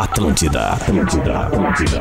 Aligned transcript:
Atlântida, 0.00 0.70
Atlântida, 0.70 1.40
Atlântida. 1.40 2.00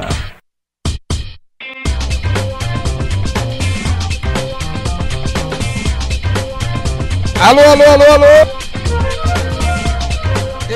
Alô, 7.42 7.62
alô, 7.62 7.84
alô, 7.84 8.06
alô! 8.14 8.26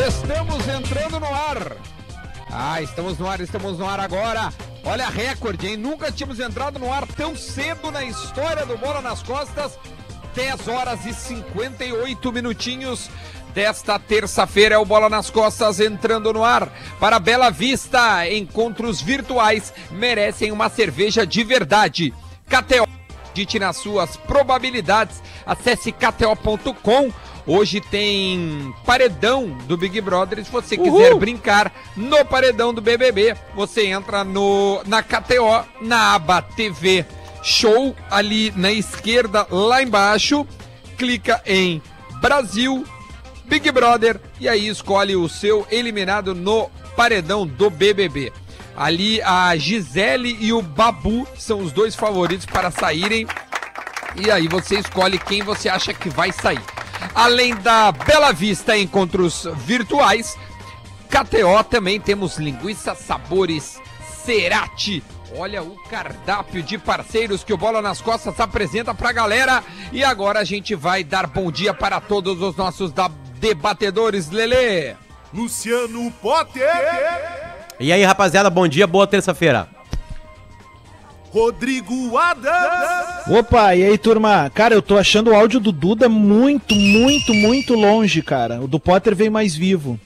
Estamos 0.06 0.68
entrando 0.68 1.22
no 1.22 1.28
ar. 1.28 1.78
Ah, 2.52 2.82
estamos 2.82 3.18
no 3.18 3.30
ar, 3.30 3.40
estamos 3.40 3.80
no 3.80 3.88
ar 3.88 4.02
agora. 4.02 4.52
Olha 4.84 5.08
recorde, 5.08 5.68
hein? 5.68 5.78
Nunca 5.78 6.12
tínhamos 6.12 6.42
entrado 6.42 6.78
no 6.78 6.92
ar 6.92 7.08
tão 7.08 7.38
cedo 7.38 7.90
na 7.90 8.04
história 8.04 8.66
do 8.66 8.78
Bola 8.78 9.02
nas 9.02 9.24
Costas. 9.24 9.80
10 10.36 10.68
horas 10.68 11.06
e 11.06 11.14
58 11.14 12.34
minutinhos 12.34 13.10
desta 13.54 14.00
terça-feira 14.00 14.76
é 14.76 14.78
o 14.78 14.86
Bola 14.86 15.10
nas 15.10 15.30
Costas 15.30 15.80
entrando 15.80 16.34
no 16.34 16.44
ar. 16.44 16.70
Para 17.00 17.20
Bela 17.20 17.50
Vista, 17.50 18.28
encontros 18.30 19.02
virtuais 19.02 19.74
merecem 19.92 20.52
uma 20.52 20.70
cerveja 20.70 21.26
de 21.26 21.44
verdade. 21.44 22.14
KTO, 22.48 22.88
acredite 23.26 23.60
nas 23.60 23.78
suas 23.78 24.18
probabilidades. 24.18 25.22
Acesse 25.46 25.92
kto.com. 25.92 27.12
Hoje 27.46 27.82
tem 27.82 28.74
paredão 28.86 29.50
do 29.68 29.76
Big 29.78 30.00
Brother. 30.00 30.44
Se 30.44 30.50
você 30.50 30.78
quiser 30.78 31.14
brincar 31.16 31.74
no 31.96 32.24
paredão 32.24 32.74
do 32.74 32.82
BBB, 32.82 33.36
você 33.54 33.88
entra 33.88 34.24
no 34.24 34.82
na 34.86 35.04
KTO, 35.04 35.66
na 35.82 36.16
aba 36.16 36.42
TV 36.42 37.06
Show, 37.44 37.94
ali 38.10 38.54
na 38.56 38.72
esquerda, 38.72 39.46
lá 39.52 39.84
embaixo. 39.84 40.48
Clica 40.98 41.42
em 41.46 41.82
Brasil, 42.22 42.86
Big 43.46 43.70
Brother 43.72 44.20
e 44.40 44.48
aí 44.48 44.68
escolhe 44.68 45.16
o 45.16 45.28
seu 45.30 45.68
eliminado 45.70 46.34
no 46.34 46.70
paredão 46.96 47.46
do 47.46 47.70
BBB. 47.70 48.32
Ali 48.76 49.22
a 49.22 49.56
Gisele 49.56 50.38
e 50.40 50.52
o 50.52 50.62
Babu 50.62 51.28
são 51.38 51.60
os 51.60 51.72
dois 51.72 51.96
favoritos 51.96 52.46
para 52.46 52.72
saírem. 52.72 53.28
E 54.16 54.32
aí 54.32 54.48
você 54.48 54.80
escolhe 54.80 55.20
quem 55.20 55.44
você 55.44 55.70
acha 55.70 55.94
que 55.94 56.10
vai 56.10 56.32
sair. 56.32 56.62
Além 57.14 57.56
da 57.56 57.92
Bela 57.92 58.32
Vista 58.32 58.78
encontros 58.78 59.48
virtuais, 59.58 60.36
KTO 61.10 61.64
também 61.70 62.00
temos 62.00 62.38
linguiça 62.38 62.96
sabores 62.96 63.80
Cerati. 64.26 65.04
Olha 65.36 65.62
o 65.64 65.76
cardápio 65.90 66.62
de 66.64 66.78
parceiros 66.78 67.44
que 67.44 67.52
o 67.54 67.58
Bola 67.58 67.82
nas 67.82 68.02
Costas 68.02 68.40
apresenta 68.40 68.94
pra 68.94 69.12
galera. 69.12 69.64
E 69.92 70.04
agora 70.04 70.40
a 70.40 70.44
gente 70.44 70.74
vai 70.76 71.04
dar 71.04 71.28
bom 71.28 71.52
dia 71.52 71.74
para 71.74 72.00
todos 72.00 72.40
os 72.42 72.56
nossos 72.56 72.92
da- 72.92 73.12
debatedores, 73.44 74.30
Lele. 74.30 74.96
Luciano 75.34 76.10
Potter, 76.22 76.64
E 77.78 77.92
aí, 77.92 78.02
rapaziada, 78.04 78.50
bom 78.50 78.66
dia, 78.66 78.88
boa 78.88 79.06
terça-feira. 79.06 79.68
Rodrigo 81.30 82.16
Adams, 82.16 83.28
Opa, 83.28 83.76
e 83.76 83.84
aí, 83.84 83.98
turma? 83.98 84.50
Cara, 84.54 84.76
eu 84.76 84.82
tô 84.82 84.98
achando 84.98 85.32
o 85.32 85.36
áudio 85.36 85.60
do 85.60 85.72
Duda 85.72 86.08
muito, 86.08 86.74
muito, 86.76 87.34
muito 87.34 87.74
longe, 87.74 88.22
cara. 88.22 88.62
O 88.62 88.68
do 88.68 88.80
Potter 88.80 89.16
veio 89.16 89.32
mais 89.32 89.56
vivo. 89.56 90.00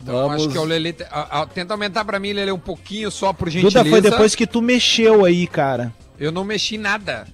Então, 0.00 0.30
acho 0.30 0.48
que 0.48 0.56
é 0.56 0.60
o 0.60 0.64
Lele. 0.64 0.94
Tenta 1.52 1.74
aumentar 1.74 2.04
pra 2.04 2.18
mim, 2.18 2.32
Lele, 2.32 2.52
um 2.52 2.58
pouquinho 2.58 3.10
só 3.10 3.32
por 3.32 3.50
gentileza. 3.50 3.80
Duda 3.80 3.90
foi 3.90 4.00
depois 4.00 4.34
que 4.34 4.46
tu 4.46 4.62
mexeu 4.62 5.24
aí, 5.24 5.46
cara. 5.46 5.92
Eu 6.18 6.32
não 6.32 6.44
mexi 6.44 6.78
nada. 6.78 7.26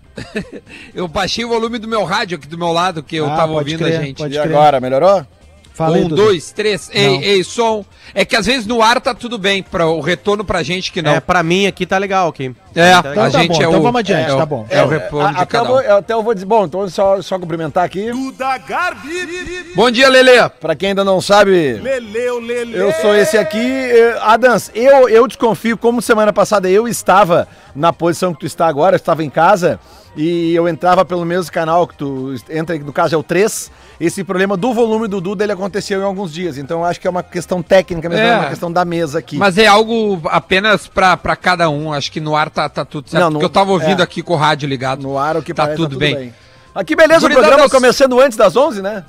Eu 0.95 1.07
baixei 1.09 1.45
o 1.45 1.49
volume 1.49 1.79
do 1.79 1.89
meu 1.89 2.05
rádio 2.05 2.37
aqui 2.39 2.47
do 2.49 2.59
meu 2.59 2.73
lado, 2.73 3.03
que 3.03 3.17
eu 3.17 3.27
Ah, 3.31 3.37
tava 3.37 3.53
ouvindo 3.53 3.79
crer, 3.85 3.99
a 3.99 4.03
gente. 4.03 4.19
pode 4.19 4.35
E 4.37 4.41
crer. 4.41 4.51
agora, 4.53 4.81
melhorou? 4.81 5.27
Fala 5.75 5.95
aí, 5.95 6.03
um, 6.05 6.09
Duda. 6.09 6.23
dois, 6.23 6.51
três. 6.51 6.91
Ei, 6.93 7.07
Não. 7.07 7.23
ei, 7.23 7.45
som. 7.45 7.85
É 8.13 8.25
que 8.25 8.35
às 8.35 8.47
vezes 8.47 8.67
no 8.67 8.83
ar 8.83 9.01
tá 9.01 9.15
tudo 9.15 9.39
bem, 9.39 9.63
para 9.63 9.87
o 9.87 10.01
retorno 10.01 10.45
pra 10.45 10.61
gente 10.61 10.91
que 10.91 11.01
não. 11.01 11.13
É, 11.13 11.21
pra 11.21 11.41
mim 11.41 11.69
aqui 11.69 11.87
tá 11.87 11.97
legal 11.99 12.27
aqui. 12.31 12.53
É, 12.75 12.91
Tá 12.91 12.99
a 12.99 13.03
legal. 13.03 13.13
Então 13.13 13.31
tá 13.31 13.39
gente 13.39 13.49
bom, 13.51 13.55
é 13.55 13.59
então 13.69 13.79
o. 13.79 13.83
vamos 13.85 13.99
adiante, 14.01 14.29
é 14.33 14.37
tá 14.37 14.45
bom. 14.45 14.67
É 14.69 14.83
o 14.83 14.89
retorno 14.89 15.29
de 15.29 15.35
até, 15.41 15.43
eu 15.43 15.47
cada 15.47 15.69
vou, 15.69 15.79
um. 15.79 15.81
eu 15.83 15.97
até 15.99 16.13
eu 16.15 16.23
vou 16.25 16.35
dizer, 16.35 16.47
bom, 16.47 16.65
então 16.65 16.89
só, 16.89 17.23
só 17.23 17.39
cumprimentar 17.39 17.85
aqui. 17.85 18.11
Duda 18.11 18.59
Garbi, 18.59 19.73
Bom 19.77 19.89
dia, 19.89 20.09
Lele. 20.09 20.49
Pra 20.61 20.75
quem 20.75 20.89
ainda 20.89 21.05
não 21.05 21.21
sabe, 21.21 21.75
Leleu 21.75 22.41
Lele. 22.41 22.77
eu 22.77 22.93
sou 22.95 23.15
esse 23.15 23.39
aqui. 23.39 23.57
eh, 23.61 24.19
Adams, 24.21 24.73
eu, 24.75 25.09
eu 25.09 25.29
desconfio, 25.29 25.79
como 25.79 26.03
semana 26.03 26.33
passada 26.33 26.69
eu 26.69 26.89
estava 26.89 27.47
na 27.73 27.93
posição 27.93 28.35
que 28.35 28.41
tu 28.41 28.47
está 28.47 28.67
agora, 28.67 28.97
eu 28.97 28.99
estava 28.99 29.23
em 29.23 29.31
casa 29.31 29.79
e 30.21 30.53
eu 30.53 30.69
entrava 30.69 31.05
pelo 31.05 31.25
mesmo 31.25 31.53
canal 31.53 31.87
que 31.87 31.95
tu 31.95 32.35
entra, 32.51 32.77
no 32.77 32.93
caso 32.93 33.15
é 33.15 33.19
o 33.19 33.23
3. 33.23 33.71
Esse 34.01 34.25
problema 34.25 34.57
do 34.57 34.75
volume 34.75 35.07
do 35.07 35.21
Duda 35.21 35.45
ele 35.45 35.53
aconteceu 35.53 36.01
em 36.01 36.05
alguns 36.05 36.33
dias, 36.33 36.59
então 36.59 36.81
eu 36.81 36.85
acho 36.85 37.01
que 37.01 37.07
é 37.07 37.11
uma 37.11 37.23
questão 37.23 37.63
técnica 37.63 38.09
mesmo, 38.09 38.25
É. 38.25 38.29
é 38.31 38.37
uma 38.37 38.49
questão 38.49 38.71
da 38.73 38.85
mesa 38.85 39.21
aqui. 39.21 39.37
Mas 39.37 39.57
é 39.59 39.67
algo 39.67 40.21
apenas 40.27 40.89
pra, 40.89 41.17
pra 41.17 41.37
cada 41.37 41.71
um. 41.71 41.93
Acho 41.93 42.11
que 42.11 42.21
no 42.21 42.35
ar 42.35 42.51
tá, 42.51 42.69
tá 42.69 42.85
tudo 42.85 43.09
certo. 43.09 43.23
Não, 43.23 43.31
no- 43.31 43.35
porque 43.35 43.45
eu 43.47 43.51
tava 43.51 43.71
ouvindo 43.71 44.01
é. 44.01 44.05
aqui 44.05 44.21
com 44.23 44.33
o 44.35 44.37
rádio 44.37 44.69
ligado. 44.69 45.03
No 45.03 45.17
ar 45.17 45.37
o 45.37 45.43
que 45.43 45.55
tá 45.55 45.63
parece 45.65 45.81
tudo 45.83 45.97
bem. 45.97 46.35
Aqui 46.75 46.95
beleza, 46.97 47.27
o 47.27 47.31
programa 47.31 47.69
começando 47.69 48.19
antes 48.21 48.37
das 48.37 48.57
11, 48.57 48.83
né? 48.83 49.05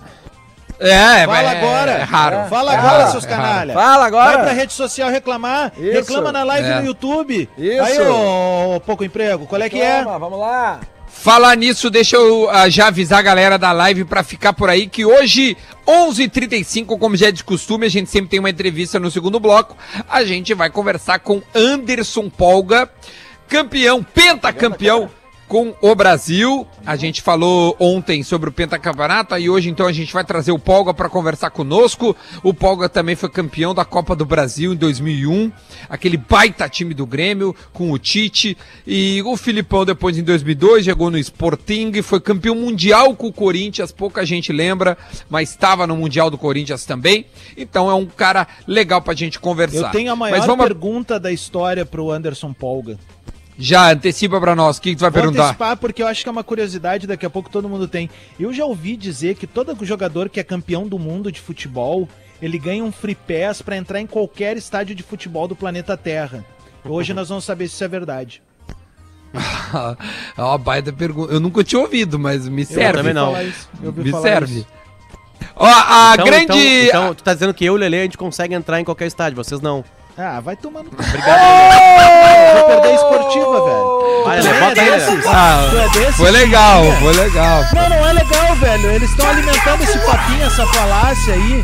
É, 0.80 1.26
Fala 1.26 1.42
é, 1.54 1.58
agora. 1.58 1.92
É 1.92 2.04
raro. 2.04 2.50
Fala 2.50 2.74
É 2.74 2.78
agora, 2.78 2.98
raro, 3.00 3.12
seus 3.12 3.26
é 3.26 3.28
canalha. 3.28 3.74
Fala 3.74 4.06
agora. 4.06 4.38
Vai 4.38 4.44
pra 4.46 4.54
rede 4.54 4.72
social 4.74 5.10
reclamar. 5.10 5.74
Isso. 5.78 5.92
Reclama 5.92 6.32
na 6.32 6.44
live 6.44 6.68
É. 6.70 6.80
no 6.80 6.86
YouTube. 6.88 7.50
Isso. 7.58 7.84
Aí, 7.84 8.00
ô, 8.08 8.76
ô, 8.76 8.80
pouco 8.80 9.04
emprego, 9.04 9.46
qual 9.46 9.62
é 9.62 9.70
que 9.70 9.80
é? 9.80 10.04
Vamos 10.06 10.40
lá. 10.40 10.80
Falar 11.22 11.58
nisso, 11.58 11.90
deixa 11.90 12.16
eu 12.16 12.50
ah, 12.50 12.70
já 12.70 12.88
avisar 12.88 13.20
a 13.20 13.22
galera 13.22 13.58
da 13.58 13.74
live 13.74 14.06
pra 14.06 14.24
ficar 14.24 14.54
por 14.54 14.70
aí 14.70 14.88
que 14.88 15.04
hoje, 15.04 15.58
11h35, 15.86 16.98
como 16.98 17.18
já 17.18 17.28
é 17.28 17.32
de 17.32 17.44
costume, 17.44 17.86
a 17.86 17.90
gente 17.90 18.10
sempre 18.10 18.30
tem 18.30 18.40
uma 18.40 18.50
entrevista 18.50 19.02
no 19.02 19.12
segundo 19.12 19.38
bloco. 19.38 19.76
A 20.08 20.24
gente 20.24 20.54
vai 20.54 20.70
conversar 20.70 21.20
com 21.20 21.42
Anderson 21.54 22.30
Polga, 22.30 22.90
campeão, 23.50 24.02
pentacampeão 24.02 25.12
com 25.50 25.74
o 25.82 25.96
Brasil. 25.96 26.66
A 26.86 26.96
gente 26.96 27.24
falou 27.24 27.76
ontem 27.80 28.22
sobre 28.22 28.50
o 28.50 28.54
pentacampeonato 28.54 29.36
e 29.36 29.50
hoje 29.50 29.70
então 29.70 29.88
a 29.88 29.92
gente 29.92 30.14
vai 30.14 30.24
trazer 30.24 30.52
o 30.52 30.60
Polga 30.60 30.94
para 30.94 31.10
conversar 31.10 31.50
conosco. 31.50 32.16
O 32.44 32.54
Polga 32.54 32.88
também 32.88 33.16
foi 33.16 33.30
campeão 33.30 33.74
da 33.74 33.84
Copa 33.84 34.16
do 34.16 34.26
Brasil 34.26 34.72
em 34.74 34.76
2001, 34.76 35.52
aquele 35.90 36.18
baita 36.18 36.70
time 36.70 36.94
do 36.94 37.06
Grêmio 37.06 37.56
com 37.74 37.92
o 37.92 37.98
Tite 37.98 38.56
e 38.86 39.22
o 39.24 39.36
Filipão 39.36 39.84
depois 39.84 40.18
em 40.18 40.24
2002 40.24 40.86
chegou 40.86 41.10
no 41.10 41.18
Sporting, 41.18 42.00
foi 42.04 42.20
campeão 42.20 42.54
mundial 42.54 43.16
com 43.16 43.28
o 43.28 43.34
Corinthians, 43.34 43.92
pouca 43.92 44.24
gente 44.24 44.54
lembra, 44.54 44.96
mas 45.28 45.50
estava 45.50 45.88
no 45.88 45.98
mundial 45.98 46.30
do 46.30 46.38
Corinthians 46.38 46.86
também. 46.86 47.26
Então 47.58 47.90
é 47.90 47.96
um 47.96 48.06
cara 48.06 48.48
legal 48.68 49.02
pra 49.02 49.16
gente 49.16 49.40
conversar. 49.40 49.88
Eu 49.88 49.90
tenho 49.90 50.12
a 50.12 50.16
maior 50.16 50.46
vamos 50.46 50.66
pergunta 50.68 51.20
da 51.20 51.32
história 51.32 51.84
pro 51.88 52.12
Anderson 52.12 52.54
Polga. 52.54 53.00
Já 53.60 53.92
antecipa 53.92 54.40
pra 54.40 54.56
nós, 54.56 54.78
o 54.78 54.82
que, 54.82 54.92
que 54.92 54.96
tu 54.96 55.02
vai 55.02 55.10
Vou 55.12 55.22
perguntar? 55.22 55.44
antecipar 55.44 55.78
porque 55.78 56.02
eu 56.02 56.08
acho 56.08 56.24
que 56.24 56.30
é 56.30 56.32
uma 56.32 56.44
curiosidade, 56.44 57.06
daqui 57.06 57.26
a 57.26 57.30
pouco 57.30 57.50
todo 57.50 57.68
mundo 57.68 57.88
tem. 57.88 58.10
Eu 58.40 58.54
já 58.54 58.66
ouvi 58.66 58.96
dizer 58.96 59.36
que 59.36 59.46
todo 59.46 59.76
jogador 59.86 60.30
que 60.30 60.40
é 60.40 60.44
campeão 60.44 60.88
do 60.88 60.98
mundo 60.98 61.32
de 61.32 61.42
futebol, 61.42 62.08
ele 62.42 62.58
ganha 62.58 62.84
um 62.84 62.92
free 62.92 63.16
pass 63.16 63.62
pra 63.62 63.76
entrar 63.76 64.00
em 64.00 64.08
qualquer 64.08 64.56
estádio 64.56 64.96
de 64.96 65.04
futebol 65.04 65.48
do 65.48 65.56
planeta 65.56 65.98
Terra. 65.98 66.46
Hoje 66.86 67.14
nós 67.14 67.28
vamos 67.28 67.44
saber 67.44 67.68
se 67.68 67.74
isso 67.74 67.84
é 67.84 67.88
verdade. 67.88 68.42
É 70.36 70.42
uma 70.42 70.58
baita 70.58 70.92
pergunta. 70.92 71.32
Eu 71.32 71.40
nunca 71.40 71.64
tinha 71.64 71.80
ouvido, 71.80 72.18
mas 72.18 72.48
me 72.48 72.66
serve. 72.66 72.98
também 72.98 73.14
não. 73.14 73.36
Eu 73.84 73.94
Me 73.94 74.12
serve. 74.14 74.60
isso. 74.60 74.68
Ó, 75.56 75.68
a 75.68 76.14
Então, 76.14 76.26
grande. 76.26 76.48
Então, 76.48 77.02
então, 77.02 77.16
tu 77.16 77.24
tá 77.24 77.34
dizendo 77.34 77.54
que 77.54 77.66
eu 77.66 77.74
e 77.74 77.76
o 77.76 77.80
Lele 77.80 78.00
a 78.00 78.04
gente 78.04 78.18
consegue 78.18 78.56
entrar 78.56 78.80
em 78.80 78.84
qualquer 78.84 79.06
estádio, 79.06 79.36
vocês 79.36 79.62
não. 79.62 79.84
Ah, 80.22 80.42
vai 80.42 80.56
tomar 80.58 80.84
no. 80.84 80.90
Obrigado, 80.90 81.40
Vai 82.54 82.64
perder 82.68 82.88
a 82.90 82.94
esportiva, 82.96 83.66
velho. 83.66 84.24
Vai, 84.26 84.38
é. 84.40 84.42
Ah, 85.28 85.72
é 85.74 85.90
desses? 86.00 86.16
foi 86.16 86.32
legal, 86.32 86.84
foi 87.02 87.14
legal. 87.14 87.64
Não, 87.74 87.90
não 87.90 88.08
é 88.08 88.14
legal, 88.14 88.56
velho. 88.56 88.92
Eles 88.92 89.10
estão 89.10 89.30
alimentando 89.30 89.82
esse 89.84 89.98
papinho, 90.00 90.44
essa 90.46 90.66
falácia 90.68 91.34
aí. 91.34 91.62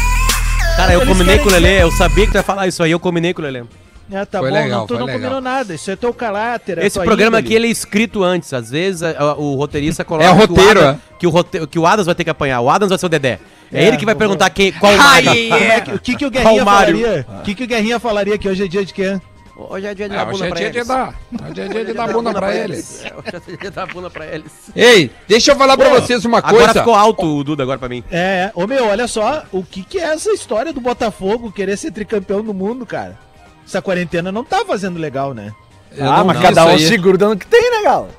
Cara, 0.77 0.93
eu 0.93 1.01
Eles 1.01 1.11
combinei 1.13 1.39
com 1.39 1.49
o 1.49 1.51
Lele, 1.51 1.81
eu 1.81 1.91
sabia 1.91 2.25
que 2.25 2.31
tu 2.31 2.35
ia 2.37 2.43
falar 2.43 2.67
isso 2.67 2.81
aí, 2.81 2.91
eu 2.91 2.99
combinei 2.99 3.33
com 3.33 3.41
o 3.41 3.45
Lele. 3.45 3.65
É, 4.11 4.23
tá 4.23 4.39
Foi 4.39 4.49
bom, 4.51 4.55
legal, 4.55 4.79
não, 4.81 4.87
tu 4.87 4.93
não 4.93 5.05
legal. 5.05 5.19
combinou 5.19 5.41
nada. 5.41 5.73
Isso 5.73 5.89
é 5.89 5.95
teu 5.95 6.13
caráter. 6.13 6.77
é 6.77 6.85
Esse 6.85 6.93
tua 6.95 7.03
programa 7.05 7.39
índole. 7.39 7.45
aqui 7.47 7.55
ele 7.55 7.67
é 7.67 7.71
escrito 7.71 8.23
antes, 8.23 8.53
às 8.53 8.69
vezes 8.69 9.01
a- 9.01 9.15
a- 9.17 9.33
o 9.35 9.55
roteirista 9.55 10.03
coloca 10.05 10.25
É 10.25 10.31
o 10.31 10.35
que 10.35 10.45
roteiro, 10.45 10.79
Adams- 10.81 10.99
que, 11.19 11.27
o 11.27 11.29
rote- 11.29 11.67
que 11.67 11.79
o 11.79 11.85
Adams 11.87 12.05
vai 12.05 12.13
ter 12.15 12.23
que 12.23 12.29
apanhar, 12.29 12.61
o 12.61 12.69
Adams 12.69 12.89
vai 12.89 12.99
ser 12.99 13.05
o 13.05 13.09
Dedé. 13.09 13.39
É, 13.75 13.83
É, 13.83 13.87
ele 13.87 13.97
que 13.97 14.05
vai 14.05 14.15
perguntar 14.15 14.49
quem, 14.49 14.71
qual 14.71 14.93
o. 14.93 14.97
Como 14.97 15.55
é 15.55 15.81
que- 15.81 15.91
o 15.91 15.99
que, 15.99 16.15
que 16.15 16.25
o 16.25 16.31
Guerrinha 16.31 16.63
falaria? 16.65 17.25
O 17.39 17.41
que, 17.43 17.55
que 17.55 17.63
o 17.63 17.67
Guerrinha 17.67 17.99
falaria 17.99 18.37
que 18.37 18.47
hoje 18.49 18.63
é 18.63 18.67
dia 18.67 18.85
de 18.85 18.93
quê? 18.93 19.19
Hoje 19.57 19.85
é 19.87 19.93
dia 19.93 20.09
de 20.09 20.15
É, 20.15 20.17
dar 20.17 20.27
hoje 20.27 20.33
bunda 20.33 20.45
é 20.45 20.49
pra 20.49 20.59
dia 20.59 20.69
de 20.71 20.77
eles. 20.79 20.87
dar. 20.89 21.15
Hoje 21.49 21.61
é 21.61 21.67
dia 21.69 21.85
de 21.85 21.93
dar 21.93 22.07
bunda 22.11 22.33
pra 22.33 22.55
eles. 22.55 23.01
É, 23.05 23.13
Hoje 23.15 23.35
é 23.35 23.39
dia 23.47 23.57
de 23.57 23.69
dar 23.69 23.87
bunda 23.87 24.09
pra 24.09 24.25
eles. 24.25 24.51
Ei, 24.75 25.11
deixa 25.29 25.51
eu 25.51 25.55
falar 25.55 25.77
pra 25.77 25.87
vocês 25.89 26.25
uma 26.25 26.39
Agora 26.39 26.65
coisa. 26.65 26.79
ficou 26.79 26.93
alto 26.93 27.25
o 27.25 27.41
Duda 27.43 27.63
agora 27.63 27.79
pra 27.79 27.87
mim. 27.87 28.03
É, 28.11 28.17
é. 28.19 28.51
Ô 28.53 28.67
meu, 28.67 28.87
olha 28.87 29.07
só, 29.07 29.43
o 29.53 29.63
que, 29.63 29.81
que 29.83 29.97
é 29.97 30.13
essa 30.13 30.29
história 30.31 30.73
do 30.73 30.81
Botafogo 30.81 31.53
querer 31.53 31.77
ser 31.77 31.91
tricampeão 31.91 32.41
do 32.43 32.53
mundo, 32.53 32.85
cara? 32.85 33.17
Essa 33.65 33.81
quarentena 33.81 34.29
não 34.29 34.43
tá 34.43 34.65
fazendo 34.65 34.99
legal, 34.99 35.33
né? 35.33 35.53
Eu 35.95 36.11
ah, 36.11 36.21
mas 36.25 36.37
cada 36.41 36.65
um 36.65 36.69
aí. 36.69 36.85
segura 36.85 37.17
dando 37.17 37.37
que 37.37 37.47
tem, 37.47 37.71
né, 37.71 37.81
Galo? 37.83 38.09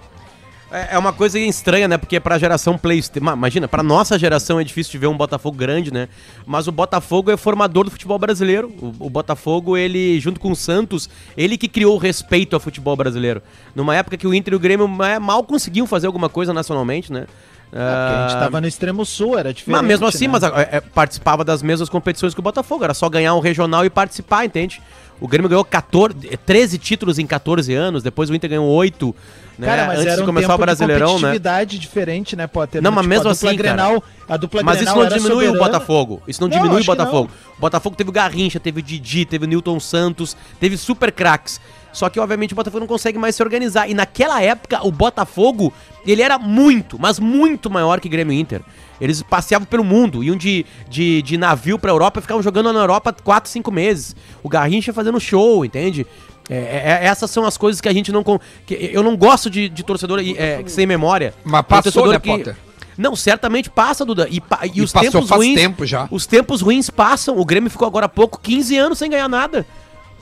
É 0.71 0.97
é 0.97 0.99
uma 0.99 1.13
coisa 1.13 1.39
estranha, 1.39 1.87
né? 1.87 1.97
Porque 1.97 2.19
pra 2.19 2.39
geração 2.39 2.77
PlayStation. 2.77 3.33
Imagina, 3.33 3.69
pra 3.69 3.83
nossa 3.83 4.19
geração 4.19 4.59
é 4.59 4.65
difícil 4.65 4.93
de 4.93 4.99
ver 4.99 5.07
um 5.07 5.17
Botafogo 5.17 5.57
grande, 5.57 5.93
né? 5.93 6.09
Mas 6.45 6.67
o 6.67 6.73
Botafogo 6.73 7.31
é 7.31 7.37
formador 7.37 7.85
do 7.85 7.91
futebol 7.91 8.19
brasileiro. 8.19 8.73
O, 8.81 9.07
o 9.07 9.11
Botafogo, 9.11 9.77
ele, 9.77 10.19
junto 10.19 10.41
com 10.41 10.51
o 10.51 10.57
Santos, 10.57 11.09
ele 11.37 11.57
que 11.57 11.69
criou 11.69 11.95
o 11.95 11.99
respeito 11.99 12.55
ao 12.55 12.61
futebol 12.61 12.97
brasileiro. 12.97 13.43
Numa 13.75 13.95
época 13.95 14.17
que 14.17 14.27
o 14.27 14.35
Inter 14.35 14.55
e 14.55 14.57
o 14.57 14.61
Grêmio 14.61 14.91
é, 15.03 15.19
mal 15.19 15.45
conseguiam 15.45 15.87
fazer 15.87 16.07
alguma 16.07 16.29
coisa 16.29 16.53
nacionalmente, 16.53 17.13
né? 17.13 17.27
Porque 17.69 17.83
a 17.83 18.29
gente 18.29 18.39
tava 18.39 18.61
no 18.61 18.67
extremo 18.67 19.05
sul, 19.05 19.37
era 19.37 19.53
diferente. 19.53 19.81
mas 19.81 19.87
mesmo 19.87 20.07
assim, 20.07 20.27
né? 20.29 20.33
mas 20.33 20.43
é, 20.43 20.77
é, 20.77 20.81
participava 20.81 21.45
das 21.45 21.63
mesmas 21.63 21.89
competições 21.89 22.33
que 22.33 22.41
o 22.41 22.43
Botafogo. 22.43 22.85
Era 22.85 22.95
só 22.95 23.09
ganhar 23.09 23.35
um 23.35 23.41
regional 23.41 23.85
e 23.85 23.91
participar, 23.91 24.45
entende? 24.45 24.81
O 25.21 25.27
Grêmio 25.27 25.49
ganhou 25.49 25.65
14, 25.65 26.15
13 26.45 26.79
títulos 26.79 27.19
em 27.19 27.27
14 27.27 27.73
anos, 27.75 28.03
depois 28.03 28.31
o 28.31 28.35
Inter 28.35 28.51
ganhou 28.51 28.69
8, 28.69 29.15
né? 29.59 29.67
Cara, 29.67 29.87
mas 29.87 29.99
antes 29.99 30.07
era 30.07 30.17
de 30.17 30.23
um 30.23 30.27
começar 30.27 30.49
tempo 30.49 30.63
o 30.63 30.67
Brasileirão, 30.67 31.17
de 31.17 31.23
né? 31.23 31.65
diferente, 31.65 32.37
né, 32.37 32.47
Potter? 32.47 32.83
Não, 32.83 32.91
mas 32.91 33.03
Tipo, 33.03 33.09
mesmo 33.09 33.29
a 33.29 33.33
dupla 33.33 33.49
assim, 33.51 33.57
cara. 33.57 33.57
Grenal, 33.57 34.05
a 34.29 34.37
dupla 34.37 34.63
Mas 34.63 34.81
isso 34.83 34.95
não 34.95 35.09
diminui 35.09 35.31
o 35.31 35.47
soberana. 35.47 35.59
Botafogo. 35.59 36.23
Isso 36.29 36.41
não 36.41 36.49
Não, 36.49 36.57
diminui 36.57 36.83
o 36.83 36.85
Botafogo. 36.85 37.31
O 37.57 37.61
Botafogo 37.61 37.97
teve 37.97 38.11
o 38.11 38.13
Garrincha, 38.13 38.61
teve 38.61 38.81
o 38.81 38.83
Didi, 38.83 39.25
teve 39.25 39.45
o 39.45 39.49
Newton 39.49 39.81
Santos, 39.81 40.37
teve 40.61 40.77
super 40.77 41.11
craques. 41.11 41.61
Só 41.93 42.11
que, 42.11 42.21
obviamente, 42.21 42.53
o 42.53 42.57
Botafogo 42.57 42.81
não 42.81 42.87
consegue 42.87 43.19
mais 43.19 43.35
se 43.37 43.43
organizar. 43.43 43.89
E 43.89 43.95
naquela 43.95 44.43
época, 44.43 44.87
o 44.87 44.93
Botafogo, 44.93 45.73
ele 46.07 46.21
era 46.21 46.39
muito, 46.39 46.99
mas 47.01 47.19
muito 47.19 47.71
maior 47.71 48.01
que 48.01 48.09
Grêmio 48.09 48.35
Inter. 48.35 48.61
Eles 49.01 49.23
passeavam 49.23 49.67
pelo 49.67 49.83
mundo, 49.83 50.23
iam 50.23 50.37
de, 50.37 50.67
de, 50.91 51.23
de 51.23 51.39
navio 51.39 51.79
pra 51.79 51.91
Europa 51.91 52.19
e 52.19 52.23
ficavam 52.23 52.43
jogando 52.43 52.71
na 52.71 52.81
Europa 52.81 53.15
4, 53.25 53.51
5 53.51 53.73
meses. 53.73 54.15
O 54.43 54.49
Garrincha 54.49 54.93
fazendo 54.93 55.19
show, 55.19 55.65
entende? 55.65 56.07
É, 56.49 56.55
é- 56.55 56.99
é- 57.03 57.07
essas 57.07 57.31
são 57.31 57.45
as 57.45 57.57
coisas 57.57 57.81
que 57.81 57.89
a 57.89 57.93
gente 57.93 58.13
não. 58.13 58.23
que 58.65 58.91
eu 58.93 59.03
não 59.03 59.17
gosto 59.17 59.51
de, 59.51 59.69
de 59.69 59.83
torcedor 59.83 60.21
é, 60.37 60.63
sem 60.67 60.87
memória. 60.87 61.35
Mas 61.45 61.63
passou, 61.67 62.07
né, 62.07 62.19
Potter? 62.19 62.57
Não, 62.97 63.15
certamente 63.15 63.69
passa, 63.69 64.05
Duda. 64.05 64.27
E, 64.31 64.37
e 64.73 64.79
E 64.79 64.83
os 64.83 64.91
passou 64.93 65.11
tempos 65.11 65.29
faz 65.29 65.39
ruins. 65.41 65.55
tempo 65.55 65.85
já. 65.85 66.09
Os 66.11 66.25
tempos 66.27 66.63
ruins 66.63 66.89
passam. 66.89 67.39
O 67.39 67.45
Grêmio 67.45 67.69
ficou 67.69 67.87
agora 67.87 68.07
há 68.07 68.09
pouco 68.09 68.41
15 68.41 68.77
anos 68.79 68.99
sem 68.99 69.11
ganhar 69.11 69.29
nada. 69.29 69.67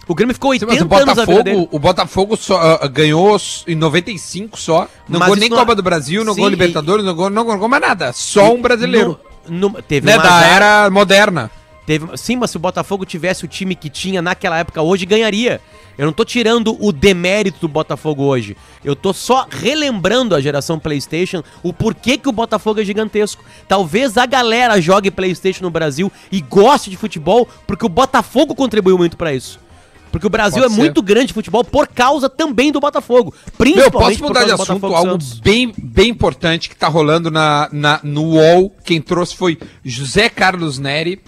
O 0.09 0.15
Grêmio 0.15 0.35
ficou 0.35 0.53
Sim, 0.53 0.65
80 0.67 0.75
mas 0.75 0.83
o. 0.83 1.07
Botafogo, 1.25 1.69
o 1.71 1.79
Botafogo 1.79 2.37
só, 2.37 2.79
ah, 2.83 2.87
ganhou 2.89 3.37
em 3.67 3.75
95 3.75 4.59
só. 4.59 4.89
Não 5.09 5.21
ganhou 5.21 5.37
nem 5.37 5.49
não- 5.49 5.57
Copa 5.57 5.75
do 5.75 5.83
Brasil, 5.83 6.25
não 6.25 6.33
Sim, 6.35 6.41
ganhou 6.41 6.51
e- 6.51 6.55
Libertadores, 6.55 7.05
não 7.05 7.15
ganhou, 7.15 7.31
não 7.31 7.45
ganhou 7.47 7.69
mais 7.69 7.81
nada. 7.83 8.13
Só 8.13 8.53
um 8.53 8.61
brasileiro. 8.61 9.19
No- 9.49 9.71
no- 9.71 9.83
teve 9.83 10.07
né, 10.07 10.17
da 10.19 10.25
azar, 10.25 10.53
era 10.53 10.91
moderna. 10.91 11.51
Teve- 11.87 12.17
sim, 12.17 12.37
mas 12.37 12.51
se 12.51 12.57
o 12.57 12.61
Botafogo 12.61 13.05
tivesse 13.05 13.45
o 13.45 13.49
time 13.49 13.75
que 13.75 13.89
tinha 13.91 14.21
naquela 14.23 14.59
época 14.59 14.81
hoje, 14.83 15.05
ganharia. 15.07 15.61
Eu 15.97 16.07
não 16.07 16.13
tô 16.13 16.25
tirando 16.25 16.77
o 16.85 16.91
demérito 16.91 17.61
do 17.61 17.69
Botafogo 17.69 18.25
hoje. 18.25 18.57
Eu 18.85 18.97
tô 18.97 19.13
só 19.13 19.47
relembrando 19.49 20.35
a 20.35 20.41
geração 20.41 20.79
PlayStation, 20.79 21.43
o 21.63 21.73
porquê 21.73 22.19
que 22.19 22.29
o 22.29 22.33
Botafogo 22.33 22.81
é 22.81 22.85
gigantesco. 22.85 23.45
Talvez 23.69 24.17
a 24.19 24.27
galera 24.27 24.81
jogue 24.81 25.11
PlayStation 25.11 25.63
no 25.63 25.71
Brasil 25.71 26.11
e 26.33 26.41
goste 26.41 26.91
de 26.91 26.97
futebol, 26.97 27.49
porque 27.67 27.87
o 27.87 27.89
Botafogo 27.89 28.55
contribuiu 28.57 28.99
muito 28.99 29.17
pra 29.17 29.33
isso. 29.33 29.63
Porque 30.11 30.29
o 30.29 30.31
Brasil 30.31 30.63
Pode 30.63 30.73
é 30.73 30.77
ser. 30.77 30.81
muito 30.81 31.03
grande 31.03 31.27
de 31.29 31.33
futebol 31.33 31.65
por 31.65 31.89
causa 31.89 32.29
também 32.29 32.71
do 32.71 32.79
Botafogo. 32.79 33.35
Meu, 33.47 33.53
Principalmente 33.59 33.91
posso 33.93 34.19
por 34.21 34.29
mudar 34.29 34.45
de 34.45 34.53
assunto? 34.53 34.87
Algo 34.87 35.11
Santos. 35.13 35.41
bem, 35.41 35.73
bem 35.77 36.09
importante 36.11 36.69
que 36.69 36.77
tá 36.77 36.87
rolando 36.87 37.33
na, 37.33 37.69
na, 37.73 37.99
no 38.05 38.23
UOL. 38.35 38.73
Quem 38.85 39.01
trouxe 39.01 39.35
foi 39.37 39.59
José 39.85 40.29
Carlos 40.29 40.79
Neri. 40.79 41.21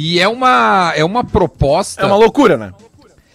E 0.00 0.20
é 0.20 0.28
uma, 0.28 0.92
é 0.94 1.04
uma 1.04 1.24
proposta. 1.24 2.02
É 2.02 2.06
uma 2.06 2.16
loucura, 2.16 2.56
né? 2.56 2.72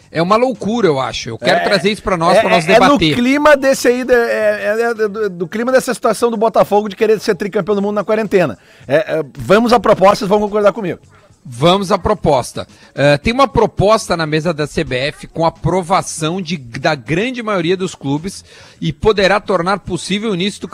é 0.09 0.21
uma 0.21 0.35
loucura, 0.35 0.87
eu 0.87 0.99
acho. 0.99 1.29
Eu 1.29 1.37
quero 1.39 1.57
É- 1.57 1.63
trazer 1.63 1.91
isso 1.91 2.03
pra 2.03 2.15
nós, 2.15 2.37
é, 2.37 2.41
pra 2.41 2.49
nós 2.51 2.67
é- 2.67 2.71
é 2.71 2.73
debater. 2.75 3.09
no 3.09 3.15
clima 3.15 3.57
desse 3.57 3.87
aí, 3.87 4.05
é, 4.07 4.13
é- 4.13 4.81
é 4.81 4.93
do, 4.93 5.29
do 5.29 5.47
clima 5.47 5.71
dessa 5.71 5.91
situação 5.93 6.29
do 6.29 6.37
Botafogo 6.37 6.87
de 6.87 6.95
querer 6.95 7.19
ser 7.19 7.35
tricampeão 7.35 7.75
do 7.75 7.81
mundo 7.81 7.95
na 7.95 8.03
quarentena. 8.03 8.57
É, 8.87 8.95
é, 8.95 9.23
vamos 9.39 9.73
a 9.73 9.79
propostas, 9.79 10.29
vão 10.29 10.39
concordar 10.39 10.71
comigo. 10.71 10.99
Vamos 11.45 11.91
à 11.91 11.97
proposta. 11.97 12.65
Eh, 12.95 13.17
tem 13.17 13.33
uma 13.33 13.49
proposta 13.49 14.15
na 14.15 14.25
mesa 14.25 14.53
da 14.53 14.65
CBF 14.65 15.27
com 15.27 15.45
aprovação 15.45 16.41
de, 16.41 16.55
da 16.55 16.95
grande 16.95 17.43
maioria 17.43 17.75
dos 17.75 17.95
clubes 17.95 18.45
e 18.79 18.93
poderá 18.93 19.41
tornar 19.41 19.79
possível 19.79 20.31
o 20.31 20.35
início 20.35 20.61
do, 20.61 20.69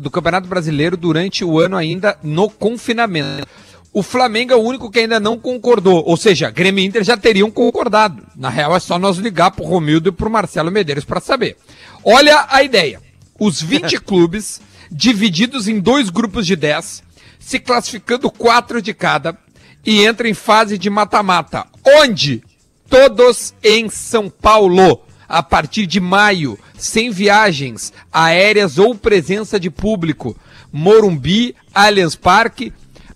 do 0.00 0.10
Campeonato 0.10 0.48
Brasileiro 0.48 0.96
durante 0.96 1.44
o 1.44 1.60
ano 1.60 1.76
ainda 1.76 2.16
no 2.22 2.48
confinamento. 2.48 3.46
O 3.94 4.02
Flamengo 4.02 4.52
é 4.52 4.56
o 4.56 4.60
único 4.60 4.90
que 4.90 4.98
ainda 4.98 5.20
não 5.20 5.38
concordou, 5.38 6.02
ou 6.04 6.16
seja, 6.16 6.50
Grêmio 6.50 6.82
e 6.82 6.84
Inter 6.84 7.04
já 7.04 7.16
teriam 7.16 7.48
concordado. 7.48 8.26
Na 8.34 8.50
real 8.50 8.74
é 8.74 8.80
só 8.80 8.98
nós 8.98 9.18
ligar 9.18 9.52
pro 9.52 9.64
Romildo 9.64 10.08
e 10.08 10.12
pro 10.12 10.28
Marcelo 10.28 10.68
Medeiros 10.68 11.04
para 11.04 11.20
saber. 11.20 11.56
Olha 12.02 12.44
a 12.50 12.64
ideia. 12.64 13.00
Os 13.38 13.62
20 13.62 14.00
clubes 14.02 14.60
divididos 14.90 15.68
em 15.68 15.78
dois 15.78 16.10
grupos 16.10 16.44
de 16.44 16.56
10, 16.56 17.04
se 17.38 17.60
classificando 17.60 18.28
quatro 18.32 18.82
de 18.82 18.92
cada 18.92 19.38
e 19.86 20.04
entra 20.04 20.28
em 20.28 20.34
fase 20.34 20.76
de 20.76 20.90
mata-mata, 20.90 21.64
onde 21.86 22.42
todos 22.90 23.54
em 23.62 23.88
São 23.88 24.28
Paulo, 24.28 25.02
a 25.28 25.40
partir 25.40 25.86
de 25.86 26.00
maio, 26.00 26.58
sem 26.76 27.10
viagens 27.10 27.92
aéreas 28.12 28.76
ou 28.76 28.92
presença 28.96 29.60
de 29.60 29.70
público. 29.70 30.36
Morumbi, 30.72 31.54
Allianz 31.72 32.16
Parque, 32.16 32.72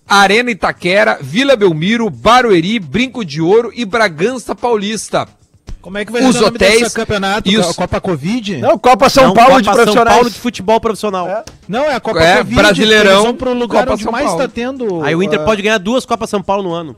Arena 0.09 0.49
Itaquera, 0.51 1.19
Vila 1.21 1.55
Belmiro, 1.55 2.09
Barueri, 2.09 2.79
Brinco 2.79 3.23
de 3.23 3.41
Ouro 3.41 3.71
e 3.75 3.85
Bragança 3.85 4.55
Paulista. 4.55 5.27
Como 5.81 5.97
é 5.97 6.03
que 6.03 6.11
vai 6.11 6.21
Os 6.23 6.33
ser 6.35 6.39
o 6.39 6.45
nome 6.45 6.55
hotéis 6.57 6.79
desse 6.81 6.95
campeonato? 6.95 7.49
e 7.49 7.57
os- 7.57 7.69
A 7.69 7.73
Copa 7.73 8.01
Covid? 8.01 8.57
Não, 8.57 8.77
Copa 8.77 9.09
São 9.09 9.27
Não, 9.27 9.33
Paulo 9.33 9.49
Copa 9.51 9.61
de 9.61 9.65
São 9.65 9.73
profissionais. 9.75 10.15
Paulo 10.17 10.29
de 10.29 10.37
futebol 10.39 10.79
profissional. 10.81 11.43
Não, 11.69 11.83
é 11.85 11.95
a 11.95 11.99
Copa 12.01 12.19
É, 12.21 12.37
Covid. 12.39 12.55
Brasileirão, 12.55 13.11
eles 13.11 13.23
vão 13.23 13.35
pro 13.35 13.53
lugar 13.53 13.81
Copa 13.83 13.93
onde 13.93 14.03
São 14.03 14.11
mais 14.11 14.25
Paulo. 14.25 14.41
tá 14.41 14.47
tendo... 14.49 15.01
Aí 15.03 15.15
o 15.15 15.23
Inter 15.23 15.39
ah, 15.39 15.45
pode 15.45 15.61
ganhar 15.61 15.77
duas 15.77 16.05
Copas 16.05 16.29
São 16.29 16.41
Paulo 16.43 16.63
no 16.63 16.73
ano. 16.73 16.97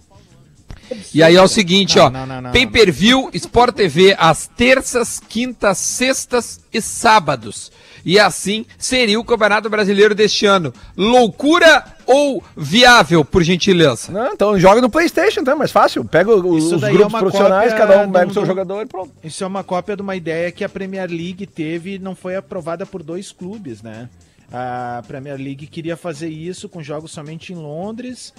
E 1.13 1.21
aí 1.23 1.35
é 1.35 1.41
o 1.41 1.47
seguinte, 1.47 1.97
Não, 1.97 2.05
ó. 2.05 2.09
não, 2.09 2.25
não, 2.25 2.41
não, 2.41 2.51
Pay 2.51 2.67
per 2.67 2.91
view, 2.91 3.29
Sport 3.33 3.75
TV 3.75 4.15
às 4.17 4.47
terças, 4.47 5.19
quintas, 5.19 5.77
sextas 5.77 6.59
e 6.73 6.81
sábados. 6.81 7.71
E 8.03 8.19
assim 8.19 8.65
seria 8.79 9.19
o 9.19 9.23
Campeonato 9.23 9.69
Brasileiro 9.69 10.15
deste 10.15 10.45
ano. 10.47 10.73
Loucura 10.97 11.85
ou 12.07 12.43
viável, 12.57 13.23
por 13.23 13.43
gentileza? 13.43 14.11
Não, 14.11 14.33
então 14.33 14.59
joga 14.59 14.81
no 14.81 14.89
Playstation, 14.89 15.41
é 15.45 15.53
mais 15.55 15.71
fácil. 15.71 16.03
Pega 16.03 16.35
o- 16.35 16.57
Isso 16.57 16.75
os 16.75 16.81
daí 16.81 16.93
grupos 16.93 17.13
é 17.13 17.19
profissionais, 17.19 17.73
cada 17.73 17.99
um 17.99 18.11
pega 18.11 18.31
o 18.31 18.33
seu 18.33 18.41
do- 18.41 18.47
jogador 18.47 18.81
e 18.81 18.85
pronto. 18.87 19.11
Isso 19.23 19.43
é 19.43 19.47
uma 19.47 19.63
cópia 19.63 19.95
de 19.95 20.01
uma 20.01 20.15
ideia 20.15 20.51
que 20.51 20.63
a 20.63 20.69
Premier 20.69 21.07
League 21.09 21.45
teve 21.45 21.95
e 21.95 21.99
não 21.99 22.15
foi 22.15 22.35
aprovada 22.35 22.85
por 22.87 23.03
dois 23.03 23.31
clubes, 23.31 23.83
né? 23.83 24.09
A 24.51 25.03
Premier 25.07 25.37
League 25.37 25.67
queria 25.67 25.95
fazer 25.95 26.27
isso 26.29 26.67
com 26.67 26.81
jogos 26.83 27.11
somente 27.11 27.53
em 27.53 27.55
Londres. 27.55 28.33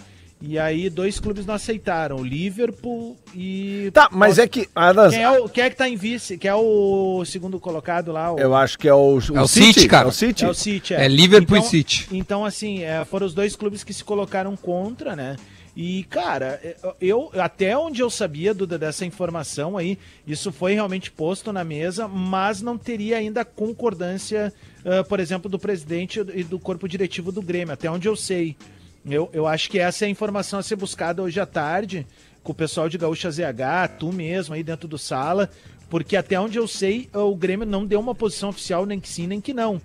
E 0.45 0.59
aí 0.59 0.91
dois 0.91 1.21
clubes 1.21 1.47
não 1.47 1.55
aceitaram, 1.55 2.17
o 2.17 2.25
Liverpool 2.25 3.17
e. 3.33 3.93
Tá, 3.95 4.09
mas 4.11 4.41
é 4.41 4.49
que. 4.49 4.69
Adams, 4.75 5.15
Quem 5.15 5.23
é, 5.23 5.31
o, 5.31 5.49
quem 5.49 5.63
é 5.63 5.71
que 5.71 5.77
tá 5.77 5.89
em 5.89 5.95
vice? 5.95 6.37
Quem 6.37 6.51
é 6.51 6.55
o 6.55 7.25
segundo 7.25 7.61
colocado 7.61 8.11
lá? 8.11 8.33
O... 8.33 8.39
eu 8.41 8.53
acho 8.53 8.77
que 8.77 8.89
é 8.89 8.95
o, 8.95 9.21
É 9.35 9.41
o 9.41 9.47
City, 9.47 9.87
cara. 9.87 10.07
É 10.07 10.09
o 10.09 10.13
City. 10.13 10.45
É 10.45 10.49
o 10.49 10.55
City, 10.55 10.95
É 10.95 11.07
Liverpool 11.07 11.59
então, 11.59 11.69
e 11.69 11.71
City. 11.71 12.09
Então, 12.11 12.45
assim, 12.45 12.83
é, 12.83 13.05
foram 13.05 13.25
os 13.25 13.35
dois 13.35 13.55
clubes 13.55 13.85
que 13.85 13.95
se 13.95 14.03
colocaram 14.03 14.57
contra, 14.57 15.15
né? 15.15 15.37
E, 15.77 16.03
cara, 16.11 16.61
é, 16.63 16.77
eu 17.01 17.31
até 17.35 17.79
onde 17.79 18.03
eu 18.03 18.11
sabia, 18.11 18.53
Duda, 18.53 18.77
dessa 18.77 19.07
informação 19.07 19.79
aí, 19.79 19.97
isso 20.27 20.51
foi 20.51 20.75
realmente 20.75 21.13
posto 21.13 21.53
na 21.53 21.63
mesa, 21.63 22.09
mas 22.09 22.61
não 22.61 22.77
teria 22.77 23.17
ainda 23.17 23.45
concordância, 23.45 24.53
ah, 24.85 25.05
por 25.05 25.21
exemplo, 25.21 25.49
do 25.49 25.59
presidente 25.59 26.21
e 26.35 26.43
do 26.43 26.59
corpo 26.59 26.89
diretivo 26.89 27.31
do 27.31 27.41
Grêmio, 27.41 27.73
até 27.73 27.89
onde 27.89 28.09
eu 28.09 28.17
sei. 28.17 28.57
Eu, 29.05 29.29
eu 29.33 29.47
acho 29.47 29.69
que 29.69 29.79
essa 29.79 30.05
é 30.05 30.07
a 30.07 30.11
informação 30.11 30.59
a 30.59 30.63
ser 30.63 30.77
buscada 30.77 31.23
hoje 31.23 31.41
à 31.41 31.47
tarde, 31.47 32.07
com 32.43 32.53
o 32.53 32.55
pessoal 32.55 32.89
de 32.89 32.97
Gaúcha 32.99 33.31
ZH, 33.31 33.97
tu 33.99 34.13
mesmo 34.13 34.55
aí 34.55 34.63
dentro 34.63 34.87
do 34.89 34.97
sala, 34.99 35.51
porque 35.91 36.17
até 36.17 36.39
onde 36.39 36.57
eu 36.59 36.69
sei, 36.69 37.09
o 37.13 37.35
Grêmio 37.35 37.67
não 37.67 37.85
deu 37.85 37.99
uma 38.01 38.15
posição 38.15 38.49
oficial, 38.51 38.87
nem 38.87 39.01
que 39.01 39.09
sim, 39.09 39.27
nem 39.27 39.41
que 39.41 39.53
não. 39.53 39.81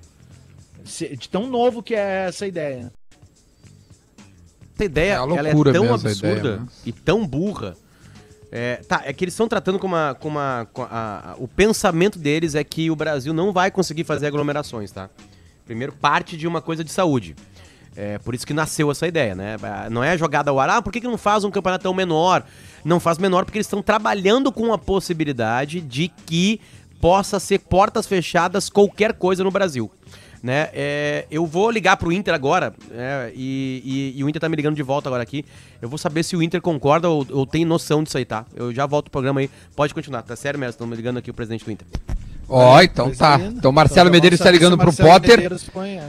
Se- 0.86 1.16
De 1.16 1.28
tão 1.30 1.48
novo 1.48 1.82
que 1.82 1.96
é 1.96 2.26
essa 2.28 2.46
ideia. 2.48 2.92
Essa 4.76 4.86
ideia 4.86 5.14
É 5.14 5.22
uma 5.22 5.36
ela 5.38 5.50
é 5.50 5.52
tão 5.52 5.94
absurda 5.94 6.12
ideia, 6.40 6.58
né? 6.58 6.68
e 6.86 6.92
tão 6.92 7.26
burra. 7.26 7.76
É, 8.52 8.78
tá, 8.88 9.02
é 9.04 9.12
que 9.12 9.24
eles 9.26 9.34
estão 9.34 9.48
tratando 9.48 9.78
com 9.80 9.88
uma. 9.88 10.16
Com 10.16 10.30
uma 10.30 10.68
com 10.72 10.84
a- 10.84 11.32
a- 11.32 11.36
o 11.38 11.48
pensamento 11.48 12.18
deles 12.18 12.56
é 12.56 12.64
que 12.64 12.90
o 12.90 12.96
Brasil 12.96 13.34
não 13.34 13.52
vai 13.52 13.70
conseguir 13.72 14.04
fazer 14.06 14.28
aglomerações, 14.28 14.92
tá? 14.92 15.10
Primeiro, 15.66 15.92
parte 15.92 16.38
de 16.38 16.48
uma 16.48 16.62
coisa 16.62 16.82
de 16.84 16.92
saúde. 16.92 17.36
É 18.00 18.20
por 18.20 18.36
isso 18.36 18.46
que 18.46 18.54
nasceu 18.54 18.92
essa 18.92 19.08
ideia, 19.08 19.34
né? 19.34 19.56
Não 19.90 20.04
é 20.04 20.16
jogada 20.16 20.52
ao 20.52 20.60
ar. 20.60 20.70
Ah, 20.70 20.82
por 20.84 20.94
que, 20.94 21.02
que 21.02 21.08
não 21.08 21.18
faz 21.18 21.44
um 21.44 21.50
campeonato 21.50 21.82
tão 21.82 21.94
menor? 21.96 22.44
Não 22.86 23.00
faz 23.00 23.18
menor 23.18 23.44
porque 23.44 23.58
eles 23.58 23.66
estão 23.66 23.82
trabalhando 23.82 24.52
com 24.52 24.72
a 24.72 24.78
possibilidade 24.78 25.82
de 25.82 26.08
que 26.28 26.62
possa 27.02 27.40
ser 27.40 27.58
portas 27.60 28.06
fechadas 28.06 28.70
qualquer 28.70 29.14
coisa 29.14 29.44
no 29.44 29.50
Brasil. 29.50 29.90
Né? 30.44 30.70
É, 30.74 31.26
eu 31.32 31.48
vou 31.48 31.72
ligar 31.72 31.98
pro 31.98 32.12
Inter 32.12 32.32
agora, 32.34 32.72
é, 32.92 33.32
e, 33.36 33.82
e- 34.16 34.20
e 34.20 34.24
o 34.24 34.30
Inter 34.30 34.40
tá 34.40 34.48
me 34.48 34.56
ligando 34.56 34.76
de 34.76 34.84
volta 34.84 35.10
agora 35.10 35.24
aqui. 35.24 35.44
Eu 35.82 35.90
vou 35.90 35.98
saber 35.98 36.22
se 36.22 36.36
o 36.36 36.44
Inter 36.44 36.62
concorda 36.62 37.10
ou, 37.10 37.26
ou 37.32 37.48
tem 37.48 37.66
noção 37.66 38.04
disso 38.04 38.18
aí, 38.20 38.24
tá? 38.26 38.46
Eu 38.56 38.72
já 38.72 38.86
volto 38.86 39.06
pro 39.06 39.14
programa 39.14 39.40
aí. 39.40 39.50
Pode 39.76 39.96
continuar, 39.96 40.22
tá 40.22 40.36
sério 40.36 40.60
mesmo? 40.60 40.70
Estão 40.72 40.86
me 40.86 40.96
ligando 40.96 41.18
aqui 41.18 41.32
o 41.32 41.34
presidente 41.34 41.66
do 41.66 41.72
Inter. 41.72 41.88
Ó, 42.48 42.80
então 42.82 43.06
Coisa 43.08 43.20
tá. 43.20 43.40
Então 43.42 43.72
Marcelo 43.72 44.08
já 44.10 44.12
Medeiros 44.12 44.38
vamos 44.40 44.48
está 44.48 44.52
ligando 44.52 44.78
pro 44.78 44.86
Marcelo 44.86 45.10
Potter. 45.10 45.32
Medeiros 45.32 45.64
põe, 45.64 45.98
é. 45.98 46.08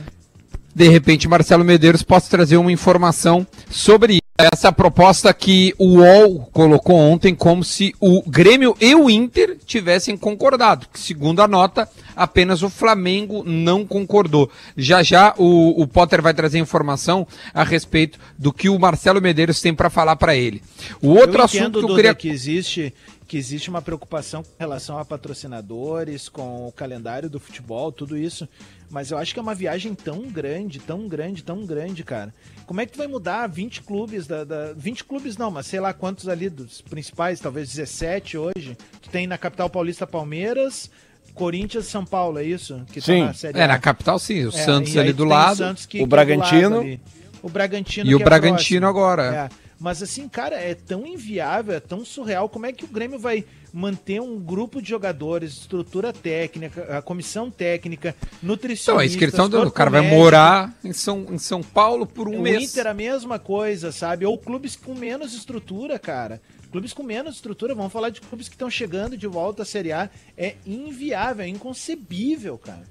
De 0.78 0.86
repente, 0.86 1.26
Marcelo 1.26 1.64
Medeiros 1.64 2.04
possa 2.04 2.30
trazer 2.30 2.56
uma 2.56 2.70
informação 2.70 3.44
sobre 3.68 4.20
essa 4.38 4.70
proposta 4.70 5.34
que 5.34 5.74
o 5.76 5.98
UOL 5.98 6.48
colocou 6.52 6.94
ontem 6.94 7.34
como 7.34 7.64
se 7.64 7.92
o 8.00 8.22
Grêmio 8.22 8.76
e 8.80 8.94
o 8.94 9.10
Inter 9.10 9.58
tivessem 9.66 10.16
concordado. 10.16 10.86
Que, 10.92 11.00
segundo 11.00 11.42
a 11.42 11.48
nota, 11.48 11.88
apenas 12.14 12.62
o 12.62 12.70
Flamengo 12.70 13.42
não 13.44 13.84
concordou. 13.84 14.48
Já 14.76 15.02
já 15.02 15.34
o, 15.36 15.82
o 15.82 15.84
Potter 15.88 16.22
vai 16.22 16.32
trazer 16.32 16.60
informação 16.60 17.26
a 17.52 17.64
respeito 17.64 18.16
do 18.38 18.52
que 18.52 18.68
o 18.68 18.78
Marcelo 18.78 19.20
Medeiros 19.20 19.60
tem 19.60 19.74
para 19.74 19.90
falar 19.90 20.14
para 20.14 20.36
ele. 20.36 20.62
O 21.02 21.08
outro 21.08 21.40
eu 21.40 21.44
assunto 21.44 21.80
que 21.80 21.90
eu 21.90 21.96
queria 21.96 22.14
que 22.14 22.28
existe 22.28 22.94
que 23.26 23.36
existe 23.36 23.68
uma 23.68 23.82
preocupação 23.82 24.42
com 24.42 24.48
relação 24.58 24.98
a 24.98 25.04
patrocinadores, 25.04 26.30
com 26.30 26.66
o 26.66 26.72
calendário 26.72 27.28
do 27.28 27.38
futebol, 27.38 27.92
tudo 27.92 28.16
isso. 28.16 28.48
Mas 28.90 29.10
eu 29.10 29.18
acho 29.18 29.34
que 29.34 29.38
é 29.38 29.42
uma 29.42 29.54
viagem 29.54 29.94
tão 29.94 30.22
grande, 30.22 30.78
tão 30.78 31.06
grande, 31.06 31.44
tão 31.44 31.66
grande, 31.66 32.02
cara. 32.02 32.34
Como 32.66 32.80
é 32.80 32.86
que 32.86 32.92
tu 32.92 32.98
vai 32.98 33.06
mudar 33.06 33.46
20 33.46 33.82
clubes 33.82 34.26
da, 34.26 34.44
da 34.44 34.72
20 34.72 35.04
clubes 35.04 35.36
não, 35.36 35.50
mas 35.50 35.66
sei 35.66 35.78
lá 35.78 35.92
quantos 35.92 36.26
ali 36.28 36.48
dos 36.48 36.80
principais, 36.80 37.38
talvez 37.38 37.68
17 37.68 38.38
hoje. 38.38 38.76
Tu 39.02 39.10
tem 39.10 39.26
na 39.26 39.36
capital 39.36 39.68
paulista 39.68 40.06
Palmeiras, 40.06 40.90
Corinthians, 41.34 41.86
São 41.86 42.04
Paulo, 42.04 42.38
é 42.38 42.44
isso? 42.44 42.82
Que 42.90 43.00
Sim. 43.00 43.24
na 43.24 43.34
Série 43.34 43.58
É, 43.60 43.66
na 43.66 43.78
capital 43.78 44.18
sim, 44.18 44.44
o 44.46 44.48
É, 44.48 44.52
Santos 44.52 44.96
ali 44.96 45.12
do 45.12 45.24
lado. 45.24 45.62
O 45.62 45.66
é 45.96 46.00
do 46.00 46.06
Bragantino. 46.06 46.80
ali. 46.80 47.00
O 47.42 47.48
Bragantino 47.48 48.10
E 48.10 48.14
o 48.14 48.20
é 48.20 48.24
Bragantino 48.24 48.80
próximo. 48.80 48.86
agora. 48.88 49.50
É. 49.52 49.68
Mas 49.78 50.02
assim, 50.02 50.28
cara, 50.28 50.56
é 50.56 50.74
tão 50.74 51.06
inviável, 51.06 51.74
é 51.74 51.80
tão 51.80 52.04
surreal. 52.04 52.48
Como 52.48 52.66
é 52.66 52.72
que 52.72 52.84
o 52.84 52.88
Grêmio 52.88 53.18
vai 53.18 53.44
manter 53.72 54.20
um 54.20 54.38
grupo 54.38 54.80
de 54.80 54.88
jogadores, 54.88 55.52
estrutura 55.52 56.12
técnica, 56.12 56.98
a 56.98 57.02
comissão 57.02 57.50
técnica, 57.50 58.14
nutricionista? 58.42 58.92
Então, 58.92 59.00
é 59.00 59.06
isso 59.06 59.18
que 59.18 59.24
eles 59.24 59.34
estão 59.34 59.48
dando. 59.48 59.68
O 59.68 59.72
cara 59.72 59.90
vai 59.90 60.00
morar 60.02 60.72
em 60.84 60.92
São, 60.92 61.26
em 61.30 61.38
São 61.38 61.62
Paulo 61.62 62.06
por 62.06 62.28
um 62.28 62.38
o 62.38 62.42
mês. 62.42 62.70
Inter 62.72 62.86
a 62.86 62.94
mesma 62.94 63.38
coisa, 63.38 63.92
sabe? 63.92 64.24
Ou 64.24 64.38
clubes 64.38 64.76
com 64.76 64.94
menos 64.94 65.34
estrutura, 65.34 65.98
cara. 65.98 66.40
Clubes 66.70 66.92
com 66.92 67.02
menos 67.02 67.36
estrutura, 67.36 67.74
vamos 67.74 67.92
falar 67.92 68.10
de 68.10 68.20
clubes 68.20 68.48
que 68.48 68.54
estão 68.54 68.68
chegando 68.70 69.16
de 69.16 69.26
volta 69.26 69.62
à 69.62 69.64
Série 69.64 69.92
A. 69.92 70.10
É 70.36 70.54
inviável, 70.66 71.44
é 71.44 71.48
inconcebível, 71.48 72.58
cara. 72.58 72.82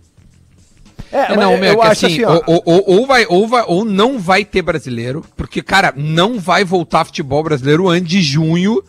É, 1.12 1.30
mas 1.30 1.38
não, 1.40 1.58
meu, 1.58 1.74
eu 1.74 1.80
que 1.80 1.88
acho 1.88 2.06
assim, 2.06 2.24
assim, 2.24 2.26
ó. 2.26 2.42
ou, 2.48 2.62
ou- 2.66 2.84
ou 2.98 3.08
vai, 3.08 3.26
ou, 3.30 3.48
vai, 3.48 3.64
ou 3.66 3.86
não 3.86 4.20
vai 4.20 4.44
ter 4.44 4.62
brasileiro, 4.62 5.24
porque, 5.38 5.62
cara, 5.62 5.94
não 5.96 6.38
vai 6.38 6.66
voltar 6.66 7.06
futebol 7.06 7.42
brasileiro 7.44 7.88
antes 7.88 8.10
de 8.10 8.22
junho. 8.22 8.84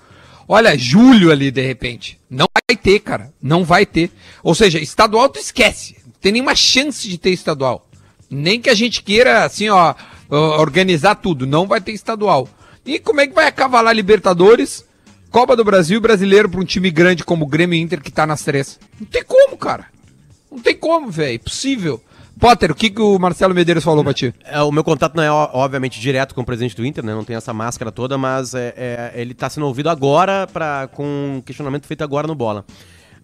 Olha, 0.49 0.79
julho 0.79 1.31
ali, 1.31 1.51
de 1.51 1.61
repente. 1.61 2.19
Não 2.31 2.47
vai 2.53 2.75
ter, 2.75 3.01
cara. 3.01 3.33
Não 3.41 3.65
vai 3.65 3.85
ter. 3.85 4.11
Ou 4.43 4.55
seja, 4.55 4.79
estadual 4.79 5.29
tu 5.29 5.39
esquece. 5.39 5.97
Não 6.07 6.15
tem 6.21 6.33
nenhuma 6.33 6.55
chance 6.55 7.07
de 7.07 7.19
ter 7.19 7.31
estadual. 7.31 7.87
Nem 8.31 8.59
que 8.59 8.71
a 8.71 8.75
gente 8.75 9.03
queira, 9.03 9.45
assim, 9.45 9.69
ó, 9.69 9.95
organizar 10.31 11.17
tudo. 11.17 11.47
Não 11.47 11.67
vai 11.67 11.83
ter 11.83 11.93
estadual. 11.93 12.49
E 12.87 12.99
como 12.99 13.21
é 13.21 13.27
que 13.27 13.35
vai 13.35 13.47
acavalar 13.47 13.95
Libertadores, 13.95 14.87
Copa 15.31 15.55
do 15.55 15.65
Brasil 15.65 16.01
Brasileiro 16.01 16.49
pra 16.49 16.61
um 16.61 16.65
time 16.65 16.91
grande 16.91 17.23
como 17.23 17.45
o 17.45 17.49
Grêmio 17.49 17.79
Inter 17.79 18.03
que 18.03 18.11
tá 18.11 18.27
nas 18.27 18.43
três? 18.43 18.81
Não 18.99 19.07
tem 19.07 19.23
como, 19.23 19.59
cara. 19.59 19.87
Não 20.51 20.59
tem 20.59 20.75
como, 20.75 21.11
velho. 21.11 21.35
Impossível. 21.37 22.03
Potter, 22.39 22.71
o 22.71 22.75
que, 22.75 22.91
que 22.91 23.01
o 23.01 23.19
Marcelo 23.19 23.55
Medeiros 23.55 23.83
falou 23.83 24.05
pra 24.05 24.15
ti? 24.15 24.33
É, 24.45 24.63
o 24.63 24.71
meu 24.71 24.85
contato 24.85 25.15
não 25.17 25.23
é, 25.23 25.31
obviamente, 25.31 26.01
direto 26.01 26.35
com 26.35 26.43
o 26.43 26.45
presidente 26.45 26.77
do 26.77 26.87
Inter, 26.87 27.05
né? 27.05 27.13
Não 27.13 27.25
tem 27.25 27.37
essa 27.37 27.53
máscara 27.53 27.91
toda, 27.91 28.17
mas 28.17 28.55
é, 28.55 28.73
é, 28.77 29.13
ele 29.15 29.35
tá 29.35 29.51
sendo 29.51 29.67
ouvido 29.67 29.91
agora 29.91 30.47
pra, 30.47 30.89
com 30.93 31.37
um 31.37 31.41
questionamento 31.41 31.87
feito 31.87 32.03
agora 32.03 32.27
no 32.27 32.35
bola. 32.35 32.65